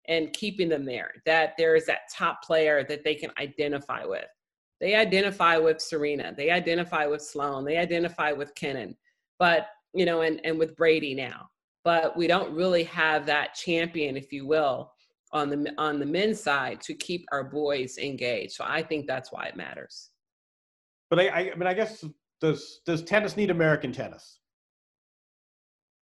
and 0.08 0.32
keeping 0.32 0.68
them 0.68 0.84
there, 0.84 1.12
that 1.24 1.54
there 1.56 1.76
is 1.76 1.86
that 1.86 2.10
top 2.12 2.42
player 2.42 2.84
that 2.84 3.04
they 3.04 3.14
can 3.14 3.30
identify 3.38 4.04
with. 4.04 4.26
They 4.80 4.94
identify 4.94 5.56
with 5.56 5.80
Serena, 5.80 6.34
they 6.36 6.50
identify 6.50 7.06
with 7.06 7.22
Sloane, 7.22 7.64
they 7.64 7.78
identify 7.78 8.32
with 8.32 8.54
Kenin, 8.54 8.96
but 9.38 9.68
you 9.94 10.04
know, 10.04 10.22
and, 10.22 10.40
and 10.44 10.58
with 10.58 10.76
Brady 10.76 11.14
now. 11.14 11.48
But 11.84 12.16
we 12.16 12.26
don't 12.26 12.54
really 12.54 12.82
have 12.84 13.26
that 13.26 13.54
champion, 13.54 14.16
if 14.16 14.32
you 14.32 14.46
will, 14.46 14.92
on 15.32 15.50
the 15.50 15.72
on 15.78 15.98
the 15.98 16.06
men's 16.06 16.40
side 16.40 16.80
to 16.82 16.94
keep 16.94 17.26
our 17.32 17.44
boys 17.44 17.98
engaged. 17.98 18.52
So 18.52 18.64
I 18.66 18.82
think 18.82 19.06
that's 19.06 19.32
why 19.32 19.46
it 19.46 19.56
matters. 19.56 20.10
But 21.10 21.20
I, 21.20 21.28
I, 21.28 21.38
I 21.52 21.54
mean, 21.54 21.66
I 21.66 21.74
guess 21.74 22.04
does 22.40 22.80
does 22.86 23.02
tennis 23.02 23.36
need 23.36 23.50
American 23.50 23.92
tennis? 23.92 24.40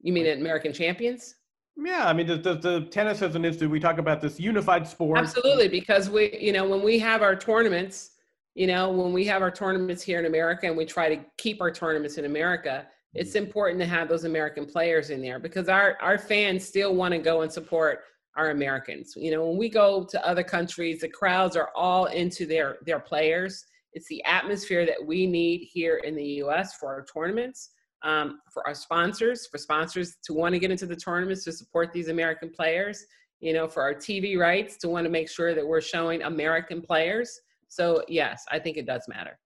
You 0.01 0.13
mean 0.13 0.27
American 0.27 0.73
champions? 0.73 1.35
Yeah, 1.77 2.07
I 2.07 2.13
mean, 2.13 2.27
the, 2.27 2.37
the, 2.37 2.55
the, 2.55 2.81
tennis 2.83 3.21
as 3.21 3.35
an 3.35 3.45
institute, 3.45 3.71
we 3.71 3.81
talk 3.81 3.99
about 3.99 4.21
this 4.21 4.39
unified 4.39 4.87
sport. 4.87 5.19
Absolutely, 5.19 5.69
because 5.69 6.09
we, 6.09 6.37
you 6.39 6.53
know, 6.53 6.69
when 6.69 6.83
we 6.83 6.99
have 7.01 7.21
our 7.21 7.35
tournaments, 7.35 8.13
you 8.55 8.69
know, 8.69 8.91
when 8.91 9.13
we 9.13 9.25
have 9.25 9.43
our 9.43 9.51
tournaments 9.51 10.03
here 10.03 10.21
in 10.21 10.27
America 10.27 10.67
and 10.67 10.77
we 10.77 10.85
try 10.85 11.15
to 11.15 11.25
keep 11.37 11.61
our 11.61 11.73
tournaments 11.73 12.17
in 12.17 12.27
America, 12.27 12.87
it's 13.15 13.31
mm-hmm. 13.31 13.47
important 13.47 13.81
to 13.81 13.87
have 13.87 14.09
those 14.09 14.25
American 14.25 14.67
players 14.67 15.11
in 15.11 15.21
there 15.21 15.39
because 15.39 15.69
our 15.69 15.97
our 16.01 16.19
fans 16.19 16.65
still 16.65 16.95
want 16.95 17.13
to 17.13 17.19
go 17.19 17.43
and 17.43 17.53
support 17.53 18.05
our 18.37 18.51
Americans. 18.51 19.15
You 19.17 19.33
know, 19.33 19.47
when 19.49 19.57
we 19.57 19.69
go 19.69 20.05
to 20.05 20.27
other 20.27 20.43
countries, 20.43 21.01
the 21.01 21.09
crowds 21.09 21.57
are 21.57 21.71
all 21.75 22.07
into 22.07 22.47
their 22.47 22.79
their 22.87 23.01
players. 23.01 23.65
It's 23.93 24.09
the 24.09 24.23
atmosphere 24.25 24.87
that 24.87 25.05
we 25.05 25.27
need 25.27 25.69
here 25.73 25.99
in 25.99 26.17
the 26.17 26.25
U.S. 26.45 26.75
for 26.75 26.89
our 26.89 27.05
tournaments, 27.05 27.71
um, 28.05 28.41
for 28.53 28.67
our 28.67 28.75
sponsors, 28.75 29.47
for 29.47 29.59
sponsors 29.59 30.17
to 30.25 30.35
want 30.35 30.53
to 30.55 30.59
get 30.59 30.71
into 30.71 30.87
the 30.87 30.97
tournaments 30.97 31.43
to 31.45 31.53
support 31.53 31.93
these 31.93 32.09
American 32.09 32.51
players. 32.51 33.05
You 33.41 33.53
know, 33.53 33.67
for 33.67 33.83
our 33.83 33.95
TV 33.95 34.39
rights 34.39 34.77
to 34.79 34.89
want 34.89 35.05
to 35.05 35.11
make 35.11 35.29
sure 35.29 35.55
that 35.55 35.67
we're 35.67 35.83
showing 35.83 36.23
American 36.23 36.81
players. 36.81 37.41
So 37.69 38.03
yes, 38.09 38.45
I 38.51 38.59
think 38.59 38.77
it 38.77 38.87
does 38.87 39.07
matter. 39.09 39.39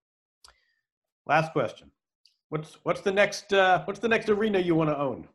Last 1.26 1.52
question. 1.52 1.90
What's 2.50 2.78
what's 2.82 3.00
the 3.00 3.12
next 3.12 3.52
uh, 3.52 3.82
what's 3.84 4.00
the 4.00 4.08
next 4.08 4.28
arena 4.28 4.58
you 4.58 4.74
want 4.74 4.90
to 4.90 4.98
own? 4.98 5.26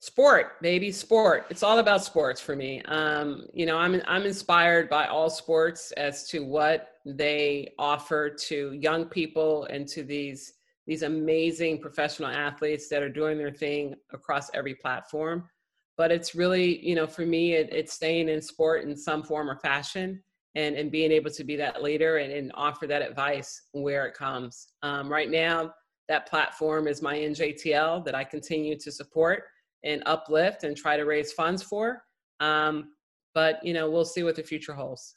Sport, 0.00 0.60
baby, 0.60 0.90
sport. 0.90 1.46
It's 1.48 1.62
all 1.62 1.78
about 1.78 2.02
sports 2.02 2.40
for 2.40 2.56
me. 2.56 2.82
Um, 2.82 3.46
you 3.52 3.66
know, 3.66 3.78
I'm 3.78 4.02
I'm 4.06 4.24
inspired 4.24 4.88
by 4.88 5.06
all 5.06 5.30
sports 5.30 5.92
as 5.92 6.28
to 6.30 6.40
what 6.40 6.96
they 7.04 7.72
offer 7.78 8.30
to 8.30 8.72
young 8.72 9.04
people 9.04 9.64
and 9.64 9.86
to 9.88 10.02
these 10.02 10.54
these 10.86 11.02
amazing 11.02 11.80
professional 11.80 12.28
athletes 12.28 12.88
that 12.88 13.02
are 13.02 13.08
doing 13.08 13.38
their 13.38 13.52
thing 13.52 13.94
across 14.12 14.50
every 14.54 14.74
platform. 14.74 15.48
But 15.96 16.10
it's 16.10 16.34
really, 16.34 16.84
you 16.86 16.94
know, 16.94 17.06
for 17.06 17.24
me, 17.24 17.54
it, 17.54 17.68
it's 17.72 17.92
staying 17.92 18.28
in 18.28 18.40
sport 18.40 18.84
in 18.84 18.96
some 18.96 19.22
form 19.22 19.50
or 19.50 19.56
fashion 19.56 20.22
and, 20.54 20.76
and 20.76 20.90
being 20.90 21.12
able 21.12 21.30
to 21.30 21.44
be 21.44 21.56
that 21.56 21.82
leader 21.82 22.16
and, 22.18 22.32
and 22.32 22.50
offer 22.54 22.86
that 22.86 23.02
advice 23.02 23.62
where 23.72 24.06
it 24.06 24.14
comes. 24.14 24.68
Um, 24.82 25.08
right 25.08 25.30
now, 25.30 25.72
that 26.08 26.26
platform 26.26 26.88
is 26.88 27.00
my 27.02 27.16
NJTL 27.16 28.04
that 28.04 28.14
I 28.14 28.24
continue 28.24 28.76
to 28.78 28.90
support 28.90 29.44
and 29.84 30.02
uplift 30.06 30.64
and 30.64 30.76
try 30.76 30.96
to 30.96 31.04
raise 31.04 31.32
funds 31.32 31.62
for. 31.62 32.02
Um, 32.40 32.92
but 33.34 33.64
you 33.64 33.72
know, 33.72 33.90
we'll 33.90 34.04
see 34.04 34.22
what 34.22 34.36
the 34.36 34.42
future 34.42 34.74
holds. 34.74 35.14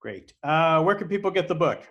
Great. 0.00 0.34
Uh, 0.42 0.82
where 0.82 0.94
can 0.94 1.08
people 1.08 1.30
get 1.30 1.48
the 1.48 1.54
book? 1.54 1.88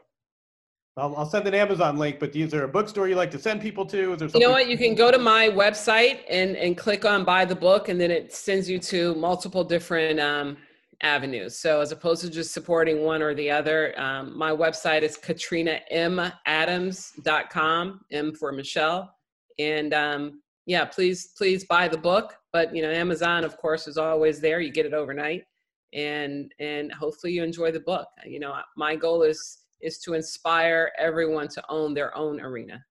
I'll, 0.95 1.15
I'll, 1.15 1.25
send 1.25 1.47
an 1.47 1.55
Amazon 1.55 1.97
link, 1.97 2.19
but 2.19 2.35
is 2.35 2.51
there 2.51 2.65
a 2.65 2.67
bookstore 2.67 3.07
you 3.07 3.15
like 3.15 3.31
to 3.31 3.39
send 3.39 3.61
people 3.61 3.83
to? 3.87 4.13
Is 4.13 4.19
there 4.19 4.29
something- 4.29 4.41
you 4.41 4.47
know 4.47 4.53
what? 4.53 4.69
You 4.69 4.77
can 4.77 4.93
go 4.93 5.09
to 5.09 5.17
my 5.17 5.49
website 5.49 6.19
and, 6.29 6.55
and 6.55 6.77
click 6.77 7.03
on 7.03 7.23
buy 7.23 7.45
the 7.45 7.55
book, 7.55 7.89
and 7.89 7.99
then 7.99 8.11
it 8.11 8.31
sends 8.31 8.69
you 8.69 8.77
to 8.77 9.15
multiple 9.15 9.63
different 9.63 10.19
um, 10.19 10.55
avenues. 11.01 11.57
So 11.57 11.81
as 11.81 11.91
opposed 11.91 12.21
to 12.21 12.29
just 12.29 12.53
supporting 12.53 13.01
one 13.01 13.23
or 13.23 13.33
the 13.33 13.49
other, 13.49 13.99
um, 13.99 14.37
my 14.37 14.51
website 14.51 15.01
is 15.01 15.17
katrinamadams.com, 15.17 18.01
M 18.11 18.35
for 18.35 18.51
Michelle. 18.51 19.15
And 19.57 19.95
um, 19.95 20.43
yeah, 20.67 20.85
please, 20.85 21.29
please 21.35 21.65
buy 21.65 21.87
the 21.87 21.97
book. 21.97 22.35
But 22.51 22.75
you 22.75 22.83
know, 22.83 22.91
Amazon, 22.91 23.43
of 23.43 23.57
course, 23.57 23.87
is 23.87 23.97
always 23.97 24.39
there. 24.39 24.59
You 24.59 24.71
get 24.71 24.85
it 24.85 24.93
overnight. 24.93 25.45
And 25.93 26.53
and 26.59 26.91
hopefully 26.91 27.33
you 27.33 27.43
enjoy 27.43 27.71
the 27.71 27.79
book. 27.79 28.07
You 28.25 28.39
know, 28.39 28.55
my 28.77 28.95
goal 28.95 29.23
is 29.23 29.62
is 29.83 29.99
to 29.99 30.13
inspire 30.13 30.91
everyone 30.97 31.47
to 31.49 31.63
own 31.69 31.93
their 31.93 32.15
own 32.17 32.39
arena. 32.39 32.83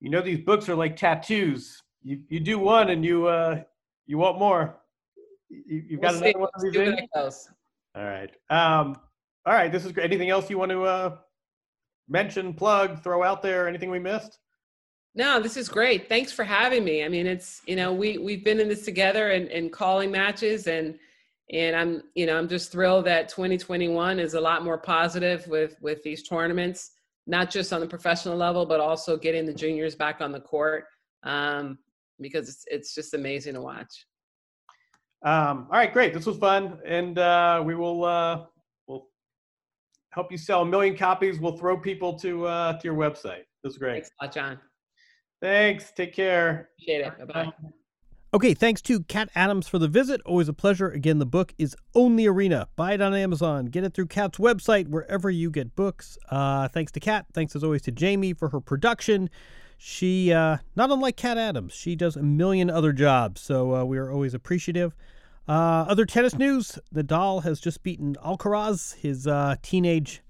You 0.00 0.10
know, 0.10 0.20
these 0.20 0.40
books 0.40 0.68
are 0.68 0.76
like 0.76 0.96
tattoos. 0.96 1.82
You 2.02 2.20
you 2.28 2.40
do 2.40 2.58
one 2.58 2.90
and 2.90 3.04
you 3.04 3.26
uh 3.26 3.62
you 4.06 4.18
want 4.18 4.38
more. 4.38 4.78
You, 5.50 5.82
have 5.92 6.00
got 6.00 6.12
we'll 6.12 6.22
another 6.22 6.38
one 6.38 6.50
of 6.54 6.62
these 6.62 6.76
in? 6.76 6.98
All 7.94 8.04
right. 8.04 8.30
Um, 8.50 8.96
all 9.46 9.54
right. 9.54 9.72
This 9.72 9.84
is 9.84 9.92
great. 9.92 10.04
Anything 10.04 10.30
else 10.30 10.50
you 10.50 10.58
want 10.58 10.70
to 10.70 10.84
uh, 10.84 11.16
mention, 12.08 12.52
plug, 12.52 13.02
throw 13.02 13.22
out 13.22 13.42
there? 13.42 13.66
Anything 13.66 13.90
we 13.90 13.98
missed? 13.98 14.38
No, 15.14 15.40
this 15.40 15.56
is 15.56 15.68
great. 15.68 16.08
Thanks 16.08 16.32
for 16.32 16.44
having 16.44 16.84
me. 16.84 17.02
I 17.02 17.08
mean, 17.08 17.26
it's 17.26 17.62
you 17.66 17.76
know 17.76 17.92
we 17.92 18.18
we've 18.18 18.44
been 18.44 18.60
in 18.60 18.68
this 18.68 18.84
together 18.84 19.30
and, 19.30 19.48
and 19.48 19.72
calling 19.72 20.10
matches 20.10 20.66
and 20.66 20.98
and 21.50 21.74
I'm 21.74 22.02
you 22.14 22.26
know 22.26 22.36
I'm 22.36 22.48
just 22.48 22.70
thrilled 22.70 23.06
that 23.06 23.28
2021 23.28 24.18
is 24.18 24.34
a 24.34 24.40
lot 24.40 24.64
more 24.64 24.78
positive 24.78 25.46
with 25.46 25.76
with 25.80 26.02
these 26.02 26.22
tournaments, 26.22 26.92
not 27.26 27.50
just 27.50 27.72
on 27.72 27.80
the 27.80 27.86
professional 27.86 28.36
level, 28.36 28.66
but 28.66 28.80
also 28.80 29.16
getting 29.16 29.46
the 29.46 29.54
juniors 29.54 29.94
back 29.94 30.20
on 30.20 30.32
the 30.32 30.40
court 30.40 30.84
um, 31.22 31.78
because 32.20 32.48
it's 32.48 32.64
it's 32.68 32.94
just 32.94 33.14
amazing 33.14 33.54
to 33.54 33.62
watch. 33.62 34.06
Um, 35.24 35.66
all 35.70 35.78
right, 35.78 35.92
great. 35.92 36.14
This 36.14 36.26
was 36.26 36.38
fun, 36.38 36.78
and 36.86 37.18
uh, 37.18 37.62
we 37.64 37.74
will 37.74 38.04
uh, 38.04 38.44
we'll 38.86 39.08
help 40.10 40.30
you 40.30 40.38
sell 40.38 40.62
a 40.62 40.66
million 40.66 40.96
copies. 40.96 41.40
We'll 41.40 41.56
throw 41.56 41.78
people 41.78 42.18
to 42.20 42.46
uh, 42.46 42.72
to 42.78 42.84
your 42.84 42.94
website. 42.94 43.44
This 43.64 43.72
is 43.72 43.78
great. 43.78 43.94
Thanks 43.94 44.10
a 44.20 44.24
lot, 44.24 44.34
Jon. 44.34 44.60
Thanks. 45.40 45.92
Take 45.92 46.14
care. 46.14 46.68
Appreciate 46.78 47.06
it. 47.06 47.28
Bye 47.28 47.44
bye. 47.44 47.68
Okay, 48.34 48.52
thanks 48.52 48.82
to 48.82 49.00
Kat 49.04 49.30
Adams 49.34 49.68
for 49.68 49.78
the 49.78 49.88
visit. 49.88 50.20
Always 50.26 50.48
a 50.48 50.52
pleasure. 50.52 50.90
Again, 50.90 51.18
the 51.18 51.24
book 51.24 51.54
is 51.56 51.74
Own 51.94 52.18
Your 52.18 52.34
Arena. 52.34 52.68
Buy 52.76 52.92
it 52.92 53.00
on 53.00 53.14
Amazon. 53.14 53.66
Get 53.66 53.84
it 53.84 53.94
through 53.94 54.08
Kat's 54.08 54.36
website, 54.36 54.88
wherever 54.88 55.30
you 55.30 55.50
get 55.50 55.74
books. 55.74 56.18
Uh, 56.28 56.68
thanks 56.68 56.92
to 56.92 57.00
Kat. 57.00 57.24
Thanks 57.32 57.56
as 57.56 57.64
always 57.64 57.80
to 57.82 57.90
Jamie 57.90 58.34
for 58.34 58.50
her 58.50 58.60
production. 58.60 59.30
She, 59.78 60.30
uh, 60.30 60.58
not 60.76 60.90
unlike 60.90 61.16
Kat 61.16 61.38
Adams, 61.38 61.72
she 61.72 61.96
does 61.96 62.16
a 62.16 62.22
million 62.22 62.68
other 62.68 62.92
jobs, 62.92 63.40
so 63.40 63.74
uh, 63.74 63.84
we 63.84 63.96
are 63.96 64.12
always 64.12 64.34
appreciative. 64.34 64.94
Uh, 65.48 65.86
other 65.88 66.04
tennis 66.04 66.36
news 66.36 66.78
Nadal 66.94 67.44
has 67.44 67.60
just 67.60 67.82
beaten 67.82 68.14
Alcaraz, 68.22 68.94
his 68.96 69.26
uh, 69.26 69.56
teenage 69.62 70.20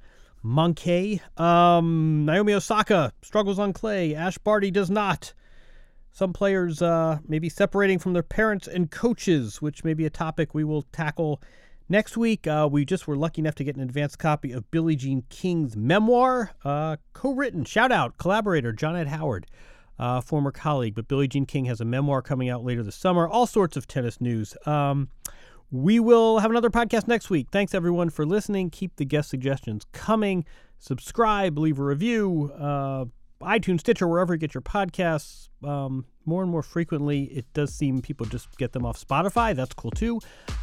monkey. 0.44 1.20
Um, 1.36 2.24
Naomi 2.26 2.53
Osaka 2.53 3.12
struggles 3.22 3.59
on 3.59 3.72
clay. 3.72 4.14
Ash 4.14 4.38
Barty 4.38 4.70
does 4.70 4.88
not. 4.88 5.32
Some 6.18 6.32
players 6.32 6.82
uh, 6.82 7.20
may 7.28 7.38
be 7.38 7.48
separating 7.48 8.00
from 8.00 8.12
their 8.12 8.24
parents 8.24 8.66
and 8.66 8.90
coaches, 8.90 9.62
which 9.62 9.84
may 9.84 9.94
be 9.94 10.04
a 10.04 10.10
topic 10.10 10.52
we 10.52 10.64
will 10.64 10.82
tackle 10.82 11.40
next 11.88 12.16
week. 12.16 12.44
Uh, 12.44 12.68
we 12.68 12.84
just 12.84 13.06
were 13.06 13.14
lucky 13.14 13.40
enough 13.40 13.54
to 13.54 13.62
get 13.62 13.76
an 13.76 13.82
advanced 13.82 14.18
copy 14.18 14.50
of 14.50 14.68
Billie 14.72 14.96
Jean 14.96 15.22
King's 15.28 15.76
memoir, 15.76 16.50
uh, 16.64 16.96
co 17.12 17.30
written, 17.34 17.64
shout 17.64 17.92
out, 17.92 18.18
collaborator 18.18 18.72
Johnette 18.72 19.06
Howard 19.06 19.46
uh, 20.00 20.20
former 20.20 20.50
colleague. 20.50 20.96
But 20.96 21.06
Billie 21.06 21.28
Jean 21.28 21.46
King 21.46 21.66
has 21.66 21.80
a 21.80 21.84
memoir 21.84 22.20
coming 22.20 22.48
out 22.48 22.64
later 22.64 22.82
this 22.82 22.96
summer. 22.96 23.28
All 23.28 23.46
sorts 23.46 23.76
of 23.76 23.86
tennis 23.86 24.20
news. 24.20 24.56
Um, 24.66 25.10
we 25.70 26.00
will 26.00 26.40
have 26.40 26.50
another 26.50 26.68
podcast 26.70 27.06
next 27.06 27.30
week. 27.30 27.46
Thanks 27.52 27.74
everyone 27.74 28.10
for 28.10 28.26
listening. 28.26 28.70
Keep 28.70 28.96
the 28.96 29.04
guest 29.04 29.30
suggestions 29.30 29.84
coming. 29.92 30.44
Subscribe, 30.80 31.58
leave 31.58 31.78
a 31.78 31.84
review, 31.84 32.52
uh, 32.58 33.04
iTunes, 33.43 33.80
Stitcher, 33.80 34.09
wherever 34.09 34.34
you 34.34 34.39
get 34.39 34.55
your 34.55 34.62
podcasts. 34.62 35.49
Um, 35.64 36.05
more 36.24 36.43
and 36.43 36.51
more 36.51 36.62
frequently, 36.62 37.24
it 37.24 37.47
does 37.55 37.74
seem 37.74 38.03
people 38.03 38.26
just 38.26 38.57
get 38.59 38.72
them 38.72 38.84
off 38.84 39.03
Spotify. 39.03 39.55
That's 39.55 39.74
cool 39.74 39.91
too. 39.91 40.20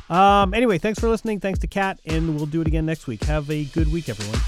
Um, 0.10 0.54
anyway, 0.54 0.78
thanks 0.78 1.00
for 1.00 1.10
listening. 1.10 1.40
Thanks 1.40 1.60
to 1.60 1.68
Kat, 1.68 2.00
and 2.06 2.36
we'll 2.36 2.46
do 2.46 2.62
it 2.62 2.68
again 2.68 2.86
next 2.86 3.08
week. 3.08 3.24
Have 3.24 3.50
a 3.50 3.66
good 3.66 3.92
week, 3.92 4.10
everyone. 4.10 4.40